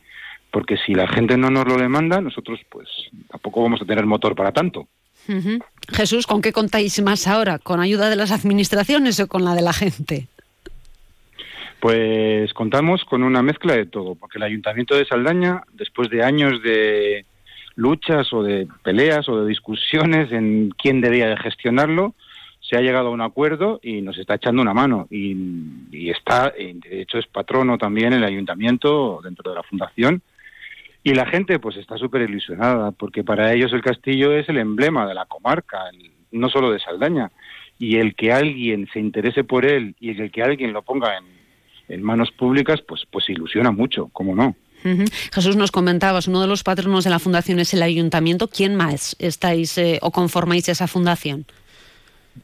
Porque 0.51 0.77
si 0.85 0.95
la 0.95 1.07
gente 1.07 1.37
no 1.37 1.51
nos 1.51 1.67
lo 1.67 1.77
demanda, 1.77 2.21
nosotros 2.21 2.61
pues 2.69 2.89
tampoco 3.31 3.63
vamos 3.63 3.81
a 3.83 3.85
tener 3.85 4.05
motor 4.05 4.35
para 4.35 4.51
tanto. 4.53 4.89
Uh 5.29 5.33
-huh. 5.33 5.65
Jesús, 5.93 6.27
¿con 6.27 6.43
qué 6.43 6.53
contáis 6.53 7.01
más 7.03 7.29
ahora? 7.29 7.59
¿Con 7.59 7.81
ayuda 7.81 8.11
de 8.11 8.17
las 8.17 8.33
administraciones 8.33 9.21
o 9.21 9.29
con 9.29 9.45
la 9.45 9.55
de 9.55 9.63
la 9.63 9.73
gente? 9.73 10.27
Pues 11.81 12.53
contamos 12.55 13.05
con 13.05 13.23
una 13.23 13.43
mezcla 13.43 13.75
de 13.75 13.87
todo, 13.87 14.17
porque 14.17 14.39
el 14.39 14.45
Ayuntamiento 14.45 14.97
de 14.97 15.05
Saldaña, 15.05 15.63
después 15.75 16.11
de 16.11 16.25
años 16.25 16.61
de 16.63 17.25
luchas 17.77 18.33
o 18.33 18.43
de 18.43 18.67
peleas 18.83 19.29
o 19.29 19.41
de 19.41 19.49
discusiones 19.49 20.33
en 20.33 20.71
quién 20.71 21.01
debía 21.01 21.29
de 21.29 21.37
gestionarlo, 21.37 22.15
se 22.61 22.77
ha 22.77 22.81
llegado 22.81 23.09
a 23.09 23.13
un 23.13 23.21
acuerdo 23.21 23.79
y 23.81 24.03
nos 24.03 24.19
está 24.19 24.35
echando 24.35 24.61
una 24.61 24.75
mano. 24.75 25.07
Y, 25.09 26.11
está, 26.11 26.51
de 26.51 27.03
hecho, 27.03 27.19
es 27.19 27.29
patrono 27.29 27.79
también 27.79 28.13
el 28.13 28.25
Ayuntamiento 28.25 29.21
dentro 29.23 29.51
de 29.51 29.57
la 29.57 29.63
Fundación. 29.63 30.21
Y 31.05 31.15
la 31.15 31.27
gente 31.27 31.61
pues 31.61 31.77
está 31.77 31.97
súper 31.97 32.23
ilusionada, 32.23 32.91
porque 32.91 33.23
para 33.23 33.55
ellos 33.55 33.73
el 33.73 33.83
castillo 33.83 34.33
es 34.33 34.49
el 34.49 34.59
emblema 34.59 35.07
de 35.07 35.15
la 35.15 35.27
comarca, 35.27 35.89
el, 35.93 36.11
no 36.33 36.49
solo 36.49 36.73
de 36.73 36.81
Saldaña. 36.81 37.31
Y 37.79 37.99
el 37.99 38.17
que 38.17 38.33
alguien 38.33 38.89
se 38.93 38.99
interese 38.99 39.45
por 39.45 39.65
él 39.65 39.95
y 40.01 40.21
el 40.21 40.33
que 40.33 40.43
alguien 40.43 40.73
lo 40.73 40.83
ponga 40.83 41.17
en, 41.17 41.38
en 41.89 42.03
manos 42.03 42.31
públicas, 42.31 42.81
pues, 42.87 43.03
pues 43.11 43.29
ilusiona 43.29 43.71
mucho, 43.71 44.09
¿cómo 44.13 44.35
no? 44.35 44.55
Uh 44.85 44.89
-huh. 44.89 45.31
Jesús, 45.35 45.57
nos 45.57 45.73
comentabas, 45.73 46.29
uno 46.29 46.41
de 46.41 46.47
los 46.47 46.63
patronos 46.63 47.05
de 47.05 47.11
la 47.11 47.19
fundación 47.19 47.59
es 47.59 47.75
el 47.75 47.83
ayuntamiento. 47.83 48.49
¿Quién 48.49 48.77
más 48.77 49.17
estáis 49.19 49.77
eh, 49.79 49.99
o 50.03 50.11
conformáis 50.11 50.69
esa 50.69 50.87
fundación? 50.87 51.47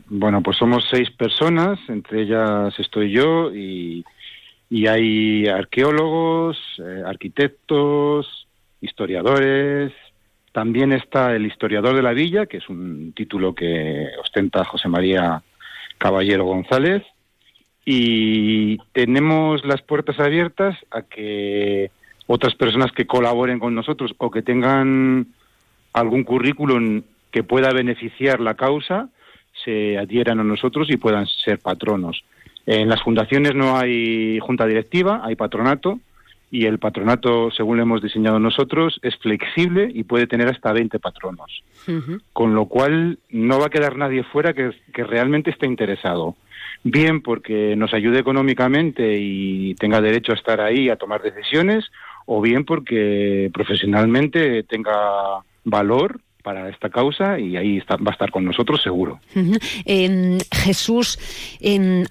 Bueno, 0.09 0.43
pues 0.43 0.57
somos 0.57 0.85
seis 0.91 1.11
personas, 1.11 1.79
entre 1.89 2.23
ellas 2.23 2.75
estoy 2.79 3.13
yo 3.13 3.55
y, 3.55 4.05
y 4.69 4.87
hay 4.89 5.47
arqueólogos, 5.47 6.57
eh, 6.79 7.03
arquitectos, 7.07 8.49
historiadores. 8.81 9.93
También 10.53 10.93
está 10.93 11.35
el 11.35 11.47
historiador 11.47 11.95
de 11.95 12.03
la 12.03 12.13
villa, 12.13 12.47
que 12.47 12.57
es 12.57 12.69
un 12.69 13.13
título 13.13 13.55
que 13.55 14.09
ostenta 14.21 14.65
José 14.65 14.89
María 14.89 15.43
Caballero 15.99 16.45
González 16.45 17.03
y 17.85 18.79
tenemos 18.93 19.65
las 19.65 19.83
puertas 19.83 20.19
abiertas 20.19 20.77
a 20.91 21.03
que 21.03 21.91
otras 22.27 22.55
personas 22.55 22.93
que 22.93 23.07
colaboren 23.07 23.59
con 23.59 23.75
nosotros 23.75 24.15
o 24.19 24.31
que 24.31 24.43
tengan 24.43 25.27
algún 25.93 26.25
currículum 26.25 27.03
que 27.31 27.43
pueda 27.43 27.73
beneficiar 27.73 28.41
la 28.41 28.55
causa 28.55 29.09
se 29.65 29.99
adhieran 29.99 30.41
a 30.41 30.45
nosotros 30.45 30.91
y 30.91 30.97
puedan 30.97 31.27
ser 31.27 31.59
patronos. 31.59 32.25
En 32.67 32.89
las 32.89 33.03
fundaciones 33.03 33.55
no 33.55 33.77
hay 33.77 34.39
junta 34.41 34.67
directiva, 34.67 35.21
hay 35.23 35.37
patronato 35.37 36.01
y 36.51 36.67
el 36.67 36.79
patronato, 36.79 37.51
según 37.51 37.77
lo 37.77 37.83
hemos 37.83 38.03
diseñado 38.03 38.39
nosotros, 38.39 39.01
es 39.03 39.17
flexible 39.17 39.91
y 39.93 40.05
puede 40.05 40.27
tener 40.27 40.49
hasta 40.49 40.73
20 40.73 40.99
patronos. 41.01 41.63
Con 42.33 42.55
lo 42.55 42.67
cual 42.67 43.19
no 43.31 43.59
va 43.59 43.67
a 43.67 43.71
quedar 43.71 43.97
nadie 43.97 44.23
fuera 44.25 44.53
que, 44.53 44.71
que 44.93 45.05
realmente 45.05 45.51
esté 45.51 45.67
interesado. 45.67 46.37
Bien 46.83 47.23
porque 47.23 47.77
nos 47.77 47.95
ayude 47.95 48.21
económicamente 48.21 49.19
y 49.19 49.75
tenga 49.75 50.01
derecho 50.01 50.33
a 50.33 50.37
estar 50.37 50.61
ahí 50.61 50.89
a 50.89 50.97
tomar 50.97 51.23
decisiones, 51.23 51.91
o 52.27 52.41
bien 52.41 52.65
porque 52.65 53.51
profesionalmente 53.53 54.63
tenga 54.65 55.41
valor 55.65 56.21
para 56.45 56.69
esta 56.69 56.91
causa 56.91 57.39
y 57.41 57.57
ahí 57.57 57.79
está- 57.79 57.97
va 57.97 58.11
a 58.11 58.13
estar 58.13 58.31
con 58.31 58.45
nosotros 58.45 58.83
seguro. 58.83 59.19
Jesús, 60.53 61.19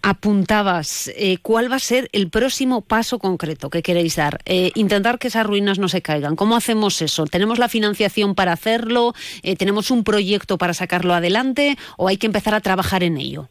apuntabas, 0.02 1.12
eh, 1.16 1.38
¿cuál 1.42 1.72
va 1.72 1.76
a 1.76 1.80
ser 1.80 2.10
el 2.12 2.30
próximo 2.30 2.82
paso 2.82 3.20
concreto 3.20 3.70
que 3.70 3.84
queréis 3.84 4.16
dar? 4.16 4.40
Eh, 4.46 4.72
intentar 4.76 5.20
que 5.20 5.28
esas 5.28 5.46
ruinas 5.46 5.78
no 5.78 5.88
se 5.88 6.02
caigan. 6.02 6.36
¿Cómo 6.36 6.56
hacemos 6.56 7.02
eso? 7.02 7.26
¿Tenemos 7.28 7.60
la 7.60 7.70
financiación 7.70 8.34
para 8.34 8.54
hacerlo? 8.54 9.14
Eh, 9.44 9.56
¿Tenemos 9.56 9.92
un 9.92 10.04
proyecto 10.04 10.58
para 10.58 10.74
sacarlo 10.74 11.14
adelante? 11.14 11.78
¿O 11.98 12.08
hay 12.08 12.18
que 12.18 12.26
empezar 12.28 12.56
a 12.56 12.60
trabajar 12.62 13.04
en 13.04 13.18
ello? 13.18 13.50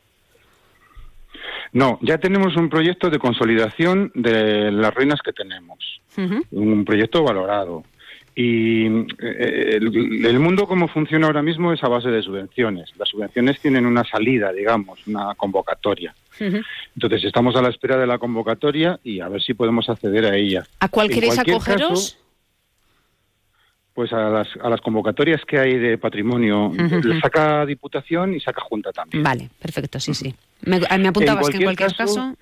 No, 1.73 1.99
ya 2.03 2.19
tenemos 2.19 2.57
un 2.57 2.69
proyecto 2.69 3.09
de 3.09 3.19
consolidación 3.19 4.11
de 4.15 4.71
las 4.73 4.93
ruinas 4.93 5.21
que 5.25 5.33
tenemos. 5.33 5.79
Un 6.51 6.85
proyecto 6.85 7.23
valorado. 7.23 7.85
Y 8.35 8.87
eh, 8.87 9.77
el, 9.77 10.25
el 10.25 10.39
mundo 10.39 10.67
como 10.67 10.89
funciona 10.89 11.27
ahora 11.27 11.43
mismo 11.43 11.73
es 11.73 11.85
a 11.85 11.89
base 11.89 12.09
de 12.09 12.23
subvenciones. 12.23 12.91
Las 12.99 13.11
subvenciones 13.11 13.61
tienen 13.61 13.85
una 13.85 14.05
salida, 14.05 14.53
digamos, 14.53 15.07
una 15.07 15.35
convocatoria. 15.35 16.15
Entonces 16.41 17.25
estamos 17.25 17.55
a 17.57 17.63
la 17.63 17.69
espera 17.69 17.99
de 17.99 18.07
la 18.07 18.19
convocatoria 18.19 18.99
y 19.05 19.21
a 19.21 19.29
ver 19.29 19.43
si 19.43 19.55
podemos 19.55 19.89
acceder 19.89 20.25
a 20.25 20.35
ella. 20.37 20.65
¿A 20.81 20.89
cuál 20.89 21.09
En 21.09 21.13
queréis 21.13 21.35
cualquier 21.35 21.57
acogeros? 21.57 21.89
caso, 21.91 22.17
pues 23.95 24.13
a 24.15 24.31
las, 24.31 24.49
a 24.63 24.71
las 24.71 24.81
convocatorias 24.81 25.43
que 25.45 25.59
hay 25.59 25.79
de 25.79 25.99
patrimonio, 25.99 26.73
le 26.75 27.21
saca 27.21 27.67
Diputación 27.67 28.35
y 28.35 28.41
saca 28.41 28.63
Junta 28.63 28.91
también. 28.93 29.23
Vale, 29.23 29.51
perfecto, 29.61 30.01
sí, 30.01 30.15
sí. 30.15 30.35
Me, 30.63 30.81
me 30.81 31.09
apuntabas 31.09 31.51
que 31.51 31.59
en 31.59 31.65
cualquier 31.65 31.95
caso... 31.95 32.35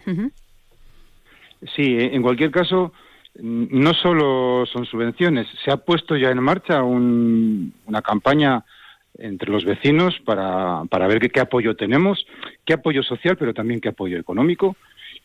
Sí, 1.75 1.97
en 1.99 2.23
cualquier 2.23 2.51
caso, 2.53 2.93
no 3.39 3.94
solo 3.94 4.65
son 4.66 4.85
subvenciones, 4.86 5.47
se 5.65 5.70
ha 5.70 5.77
puesto 5.77 6.16
ya 6.16 6.31
en 6.31 6.43
marcha 6.43 6.82
un- 6.82 7.73
una 7.86 8.02
campaña 8.02 8.65
entre 9.19 9.51
los 9.51 9.65
vecinos 9.65 10.19
para, 10.24 10.82
para 10.89 11.07
ver 11.07 11.20
qué, 11.20 11.31
qué 11.31 11.40
apoyo 11.40 11.77
tenemos, 11.77 12.27
qué 12.65 12.74
apoyo 12.74 13.02
social, 13.02 13.36
pero 13.36 13.55
también 13.55 13.81
qué 13.81 13.90
apoyo 13.90 14.19
económico, 14.19 14.77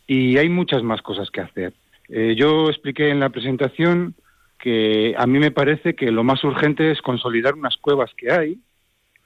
y 0.07 0.37
hay 0.37 0.49
muchas 0.49 0.83
más 0.83 1.01
cosas 1.01 1.31
que 1.31 1.41
hacer. 1.41 1.73
Eh, 2.09 2.35
yo 2.37 2.69
expliqué 2.69 3.09
en 3.09 3.19
la 3.19 3.29
presentación 3.29 4.13
que 4.59 5.15
a 5.17 5.25
mí 5.27 5.39
me 5.39 5.51
parece 5.51 5.95
que 5.95 6.11
lo 6.11 6.23
más 6.23 6.43
urgente 6.43 6.91
es 6.91 7.01
consolidar 7.01 7.55
unas 7.55 7.77
cuevas 7.77 8.11
que 8.15 8.31
hay, 8.31 8.57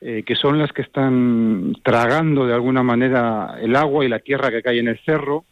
eh, 0.01 0.23
que 0.25 0.35
son 0.35 0.57
las 0.57 0.71
que 0.71 0.81
están 0.81 1.75
tragando 1.83 2.45
de 2.45 2.53
alguna 2.53 2.83
manera 2.83 3.57
el 3.61 3.75
agua 3.75 4.05
y 4.05 4.09
la 4.09 4.19
tierra 4.19 4.49
que 4.49 4.61
cae 4.61 4.79
en 4.79 4.87
el 4.87 4.99
cerro 4.99 5.43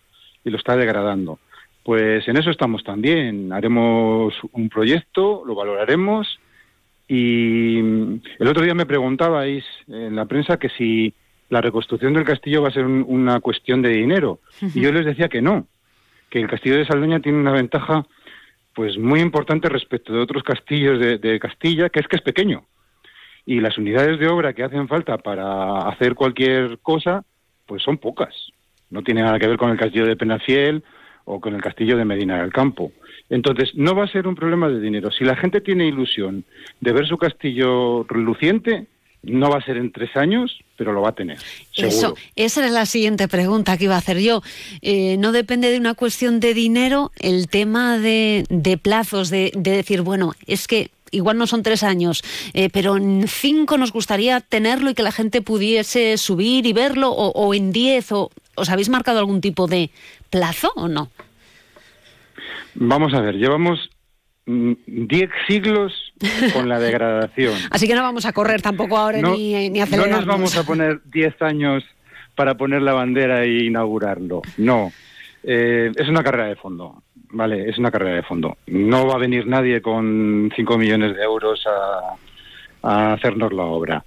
y 0.46 0.50
lo 0.50 0.58
está 0.58 0.76
degradando. 0.78 1.40
Pues 1.88 2.28
en 2.28 2.36
eso 2.36 2.50
estamos 2.50 2.84
también. 2.84 3.54
Haremos 3.54 4.34
un 4.52 4.68
proyecto, 4.68 5.44
lo 5.46 5.56
valoraremos 5.56 6.38
y 7.08 7.78
el 7.80 8.48
otro 8.50 8.62
día 8.62 8.74
me 8.74 8.86
preguntabais 8.86 9.64
en 9.88 10.14
la 10.14 10.26
prensa 10.26 10.58
que 10.60 10.68
si 10.68 11.14
la 11.48 11.62
reconstrucción 11.62 12.12
del 12.14 12.26
castillo 12.26 12.62
va 12.62 12.68
a 12.68 12.74
ser 12.74 12.84
un- 12.84 13.06
una 13.08 13.40
cuestión 13.40 13.82
de 13.82 13.88
dinero 13.88 14.42
y 14.76 14.82
yo 14.82 14.92
les 14.92 15.06
decía 15.06 15.30
que 15.30 15.42
no, 15.42 15.66
que 16.30 16.42
el 16.42 16.50
castillo 16.50 16.76
de 16.76 16.86
Saldaña 16.86 17.22
tiene 17.22 17.38
una 17.40 17.54
ventaja 17.54 18.06
pues 18.74 18.98
muy 18.98 19.22
importante 19.22 19.70
respecto 19.70 20.12
de 20.12 20.20
otros 20.20 20.44
castillos 20.44 21.00
de, 21.00 21.18
de 21.20 21.40
Castilla, 21.40 21.88
que 21.88 22.02
es 22.02 22.08
que 22.10 22.18
es 22.18 22.22
pequeño 22.22 22.66
y 23.46 23.62
las 23.62 23.78
unidades 23.78 24.20
de 24.20 24.28
obra 24.28 24.52
que 24.52 24.64
hacen 24.66 24.90
falta 24.90 25.18
para 25.20 25.88
hacer 25.88 26.16
cualquier 26.16 26.80
cosa 26.80 27.24
pues 27.66 27.82
son 27.82 27.98
pocas. 27.98 28.36
No 28.90 29.04
tiene 29.04 29.22
nada 29.22 29.40
que 29.40 29.48
ver 29.48 29.58
con 29.58 29.70
el 29.72 29.78
castillo 29.78 30.06
de 30.06 30.18
Penafiel 30.18 30.84
o 31.28 31.40
con 31.40 31.54
el 31.54 31.62
castillo 31.62 31.98
de 31.98 32.06
Medina 32.06 32.42
del 32.42 32.52
Campo. 32.52 32.92
Entonces, 33.30 33.72
no 33.76 33.94
va 33.94 34.06
a 34.06 34.08
ser 34.08 34.28
un 34.28 34.36
problema 34.36 34.70
de 34.70 34.80
dinero. 34.80 35.12
Si 35.12 35.26
la 35.26 35.36
gente 35.36 35.60
tiene 35.60 35.86
ilusión 35.86 36.46
de 36.80 36.94
ver 36.94 37.06
su 37.06 37.18
castillo 37.18 38.06
reluciente, 38.08 38.88
no 39.24 39.50
va 39.50 39.58
a 39.58 39.62
ser 39.66 39.76
en 39.76 39.92
tres 39.92 40.16
años, 40.16 40.58
pero 40.78 40.94
lo 40.94 41.02
va 41.02 41.10
a 41.10 41.16
tener. 41.16 41.38
Seguro. 41.74 41.98
Eso, 41.98 42.16
esa 42.38 42.62
era 42.62 42.72
la 42.72 42.86
siguiente 42.86 43.28
pregunta 43.28 43.78
que 43.78 43.84
iba 43.84 43.96
a 43.96 44.00
hacer 44.00 44.20
yo. 44.20 44.42
Eh, 44.82 45.18
no 45.18 45.34
depende 45.34 45.70
de 45.70 45.78
una 45.78 45.96
cuestión 45.96 46.40
de 46.40 46.54
dinero 46.54 47.12
el 47.20 47.50
tema 47.50 47.98
de, 47.98 48.46
plazos, 48.82 49.30
de, 49.30 49.52
de 49.54 49.72
decir, 49.72 50.04
bueno, 50.04 50.34
es 50.46 50.66
que 50.68 50.92
igual 51.12 51.38
no 51.38 51.48
son 51.48 51.64
tres 51.64 51.84
años, 51.84 52.24
eh, 52.54 52.70
pero 52.72 52.96
en 52.96 53.28
cinco 53.28 53.78
nos 53.78 53.92
gustaría 53.92 54.40
tenerlo 54.40 54.90
y 54.92 54.94
que 54.94 55.04
la 55.04 55.12
gente 55.12 55.42
pudiese 55.42 56.18
subir 56.18 56.66
y 56.66 56.74
verlo, 56.74 57.12
o, 57.12 57.32
o 57.32 57.54
en 57.54 57.74
diez, 57.74 58.14
o 58.14 58.32
¿os 58.58 58.70
habéis 58.70 58.90
marcado 58.90 59.20
algún 59.20 59.40
tipo 59.42 59.68
de 59.68 59.90
plazo 60.30 60.72
o 60.76 60.88
no? 60.88 61.10
Vamos 62.76 63.14
a 63.14 63.22
ver, 63.22 63.36
llevamos 63.36 63.90
mm, 64.46 64.74
diez 64.86 65.30
siglos 65.48 65.94
con 66.54 66.70
la 66.70 66.80
degradación. 66.80 67.54
Así 67.72 67.88
que 67.88 67.96
no 67.96 68.02
vamos 68.04 68.26
a 68.26 68.34
correr 68.34 68.62
tampoco 68.62 68.98
ahora 68.98 69.20
No- 69.22 69.34
ni, 69.36 69.70
ni 69.70 69.80
No 69.80 70.08
nos 70.08 70.26
vamos 70.26 70.56
a 70.58 70.64
poner 70.64 71.02
10 71.06 71.42
años 71.42 71.84
para 72.36 72.56
poner 72.56 72.82
la 72.82 72.94
bandera 72.94 73.44
e 73.44 73.66
inaugurarlo. 73.66 74.42
No. 74.58 74.92
Eh, 75.44 75.92
es 75.96 76.08
una 76.08 76.24
carrera 76.24 76.48
de 76.50 76.56
fondo. 76.56 77.02
Vale, 77.30 77.70
es 77.70 77.78
una 77.78 77.92
carrera 77.92 78.16
de 78.18 78.24
fondo. 78.24 78.58
No 78.68 79.08
va 79.08 79.16
a 79.16 79.20
venir 79.20 79.48
nadie 79.48 79.82
con 79.82 80.52
5 80.56 80.78
millones 80.78 81.16
de 81.16 81.24
euros 81.24 81.64
a, 81.68 82.16
a 82.90 83.14
hacernos 83.14 83.52
la 83.54 83.64
obra. 83.64 84.06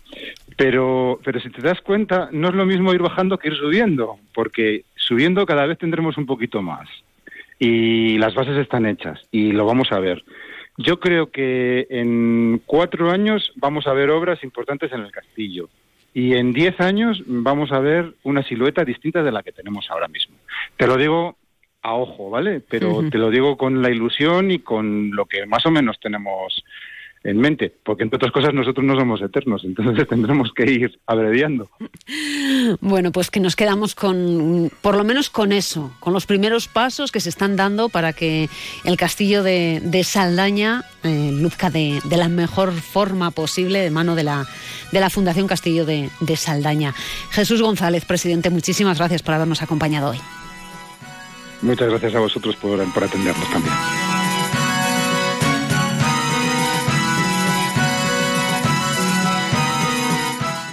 Pero, 0.61 1.19
pero 1.25 1.41
si 1.41 1.49
te 1.49 1.63
das 1.63 1.81
cuenta, 1.81 2.29
no 2.33 2.49
es 2.49 2.55
lo 2.55 2.67
mismo 2.67 2.93
ir 2.93 3.01
bajando 3.01 3.39
que 3.39 3.49
ir 3.49 3.57
subiendo, 3.57 4.19
porque 4.35 4.85
subiendo 4.95 5.47
cada 5.47 5.65
vez 5.65 5.79
tendremos 5.79 6.19
un 6.19 6.27
poquito 6.27 6.61
más. 6.61 6.87
Y 7.59 8.19
las 8.19 8.35
bases 8.35 8.59
están 8.59 8.85
hechas 8.85 9.27
y 9.31 9.53
lo 9.53 9.65
vamos 9.65 9.91
a 9.91 10.01
ver. 10.01 10.23
Yo 10.77 11.01
creo 11.01 11.31
que 11.31 11.87
en 11.89 12.61
cuatro 12.67 13.11
años 13.11 13.55
vamos 13.57 13.87
a 13.87 13.95
ver 13.95 14.11
obras 14.11 14.45
importantes 14.45 14.93
en 14.93 15.01
el 15.01 15.11
castillo 15.11 15.71
y 16.13 16.35
en 16.35 16.53
diez 16.53 16.79
años 16.79 17.23
vamos 17.25 17.73
a 17.73 17.79
ver 17.79 18.13
una 18.23 18.43
silueta 18.43 18.85
distinta 18.85 19.23
de 19.23 19.33
la 19.33 19.43
que 19.43 19.53
tenemos 19.53 19.91
ahora 19.91 20.09
mismo. 20.09 20.37
Te 20.77 20.87
lo 20.87 20.99
digo 20.99 21.39
a 21.81 21.95
ojo, 21.95 22.29
¿vale? 22.29 22.61
Pero 22.61 23.09
te 23.09 23.17
lo 23.17 23.31
digo 23.31 23.57
con 23.57 23.81
la 23.81 23.89
ilusión 23.89 24.51
y 24.51 24.59
con 24.59 25.13
lo 25.13 25.25
que 25.25 25.47
más 25.47 25.65
o 25.65 25.71
menos 25.71 25.99
tenemos 26.01 26.63
en 27.23 27.39
mente, 27.39 27.75
porque 27.85 28.03
entre 28.03 28.17
otras 28.17 28.33
cosas 28.33 28.55
nosotros 28.55 28.85
no 28.85 28.99
somos 28.99 29.21
eternos, 29.21 29.63
entonces 29.65 30.09
tendremos 30.09 30.53
que 30.55 30.71
ir 30.71 31.01
abreviando. 31.07 31.69
Bueno, 32.81 33.13
pues 33.13 33.31
que 33.31 33.41
nos 33.41 33.57
quedamos 33.57 33.95
con, 33.95 34.71
por 34.81 34.97
lo 34.97 35.05
menos 35.05 35.29
con 35.29 35.53
eso, 35.53 35.93
con 36.01 36.13
los 36.13 36.27
primeros 36.27 36.69
pasos 36.69 37.13
que 37.13 37.21
se 37.21 37.29
están 37.29 37.57
dando 37.57 37.89
para 37.89 38.13
que 38.13 38.49
el 38.85 38.97
castillo 38.97 39.43
de, 39.43 39.81
de 39.83 40.05
Saldaña 40.05 40.85
eh, 41.03 41.31
luzca 41.33 41.71
de, 41.71 42.01
de 42.05 42.17
la 42.17 42.29
mejor 42.29 42.73
forma 42.73 43.31
posible 43.31 43.81
de 43.81 43.91
mano 43.91 44.15
de 44.15 44.25
la, 44.25 44.47
de 44.93 45.01
la 45.01 45.11
Fundación 45.11 45.47
Castillo 45.47 45.85
de, 45.85 46.09
de 46.21 46.37
Saldaña. 46.37 46.95
Jesús 47.31 47.61
González, 47.61 48.05
presidente, 48.05 48.51
muchísimas 48.51 48.99
gracias 48.99 49.23
por 49.23 49.35
habernos 49.35 49.63
acompañado 49.63 50.11
hoy. 50.11 50.19
Muchas 51.63 51.91
gracias 51.91 52.15
a 52.15 52.21
vosotros 52.21 52.57
por, 52.57 52.93
por 52.95 53.05
atendernos 53.05 53.51
también. 53.51 54.20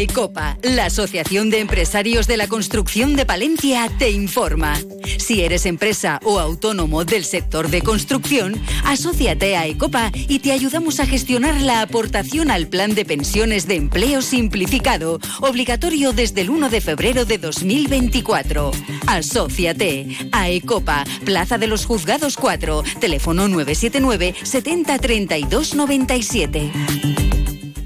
AECOPA, 0.00 0.56
la 0.62 0.86
Asociación 0.86 1.50
de 1.50 1.58
Empresarios 1.58 2.26
de 2.26 2.38
la 2.38 2.48
Construcción 2.48 3.16
de 3.16 3.26
Palencia, 3.26 3.90
te 3.98 4.10
informa. 4.10 4.78
Si 5.18 5.42
eres 5.42 5.66
empresa 5.66 6.20
o 6.24 6.38
autónomo 6.38 7.04
del 7.04 7.26
sector 7.26 7.68
de 7.68 7.82
construcción, 7.82 8.58
asóciate 8.84 9.58
a 9.58 9.66
Ecopa 9.66 10.10
y 10.14 10.38
te 10.38 10.52
ayudamos 10.52 11.00
a 11.00 11.06
gestionar 11.06 11.60
la 11.60 11.82
aportación 11.82 12.50
al 12.50 12.66
plan 12.66 12.94
de 12.94 13.04
pensiones 13.04 13.66
de 13.66 13.76
empleo 13.76 14.22
simplificado, 14.22 15.20
obligatorio 15.42 16.14
desde 16.14 16.40
el 16.40 16.48
1 16.48 16.70
de 16.70 16.80
febrero 16.80 17.26
de 17.26 17.36
2024. 17.36 18.70
Asóciate 19.06 20.16
a 20.32 20.48
Ecopa, 20.48 21.04
Plaza 21.26 21.58
de 21.58 21.66
los 21.66 21.84
Juzgados 21.84 22.38
4, 22.38 22.84
teléfono 23.00 23.48
979 23.48 24.34
70 24.44 24.98
32 24.98 25.74
97. 25.74 26.72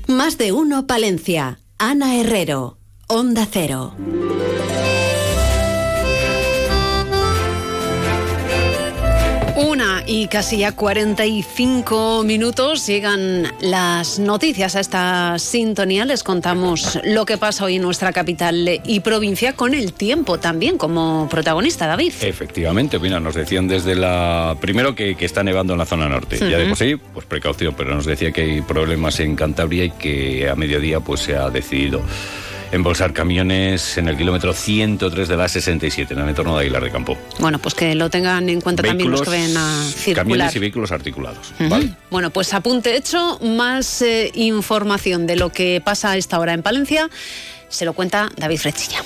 Más 0.07 0.39
de 0.39 0.53
uno 0.53 0.86
Palencia. 0.86 1.59
Ana 1.86 2.15
Herrero. 2.15 2.78
Onda 3.09 3.44
Cero. 3.44 3.93
Y 10.07 10.29
casi 10.29 10.59
ya 10.59 10.73
45 10.73 12.23
minutos 12.25 12.87
llegan 12.87 13.53
las 13.61 14.19
noticias 14.19 14.77
a 14.77 14.81
esta 14.81 15.39
sintonía. 15.39 16.05
Les 16.05 16.23
contamos 16.23 16.99
lo 17.05 17.25
que 17.25 17.39
pasa 17.39 17.65
hoy 17.65 17.77
en 17.77 17.83
nuestra 17.83 18.13
capital 18.13 18.81
y 18.85 19.01
provincia 19.01 19.55
con 19.55 19.75
el 19.75 19.93
tiempo 19.93 20.39
también 20.39 20.79
como 20.79 21.29
protagonista, 21.31 21.87
David. 21.87 22.13
Efectivamente, 22.21 22.99
mira, 22.99 23.21
nos 23.21 23.35
decían 23.35 23.69
desde 23.69 23.95
la... 23.95 24.57
Primero 24.61 24.95
que, 24.95 25.15
que 25.15 25.25
está 25.25 25.43
nevando 25.43 25.73
en 25.73 25.79
la 25.79 25.87
zona 25.87 26.09
norte. 26.09 26.39
Ya 26.39 26.59
de 26.59 26.67
por 26.67 26.77
sí, 26.77 26.97
pues 26.97 27.27
precaución, 27.27 27.75
pero 27.77 27.95
nos 27.95 28.07
decía 28.07 28.33
que 28.33 28.43
hay 28.43 28.63
problemas 28.63 29.21
en 29.21 29.37
Cantabria 29.37 29.85
y 29.85 29.91
que 29.91 30.49
a 30.49 30.55
mediodía 30.55 31.01
pues 31.01 31.21
se 31.21 31.37
ha 31.37 31.51
decidido 31.51 32.03
embolsar 32.75 33.13
camiones 33.13 33.99
en 33.99 34.09
el 34.09 34.17
kilómetro 34.17 34.53
103 34.53 35.29
de 35.29 35.37
la 35.37 35.49
67, 35.49 36.15
en 36.15 36.21
el 36.21 36.29
entorno 36.29 36.57
de 36.57 36.63
Aguilar 36.63 36.83
de 36.83 36.91
Campo. 36.91 37.17
Bueno, 37.39 37.59
pues 37.59 37.75
que 37.75 37.95
lo 37.95 38.11
tengan 38.11 38.49
en 38.49 38.61
cuenta 38.61 38.83
también 38.83 39.11
los 39.11 39.23
que 39.23 39.31
ven 39.31 39.57
a 39.57 39.85
circular. 39.85 40.25
Camiones 40.25 40.57
y 40.57 40.59
vehículos 40.59 40.93
articulados. 40.93 41.53
¿vale? 41.69 41.91
Bueno, 42.11 42.31
pues 42.31 42.53
apunte 42.53 42.97
hecho, 42.97 43.39
más 43.41 44.03
eh, 44.03 44.31
información 44.35 45.27
de 45.27 45.37
lo 45.37 45.51
que 45.51 45.81
pasa 45.85 46.11
a 46.11 46.17
esta 46.17 46.39
hora 46.39 46.53
en 46.53 46.63
Palencia 46.63 47.09
se 47.69 47.85
lo 47.85 47.93
cuenta 47.93 48.31
David 48.37 48.59
Frechilla. 48.59 49.03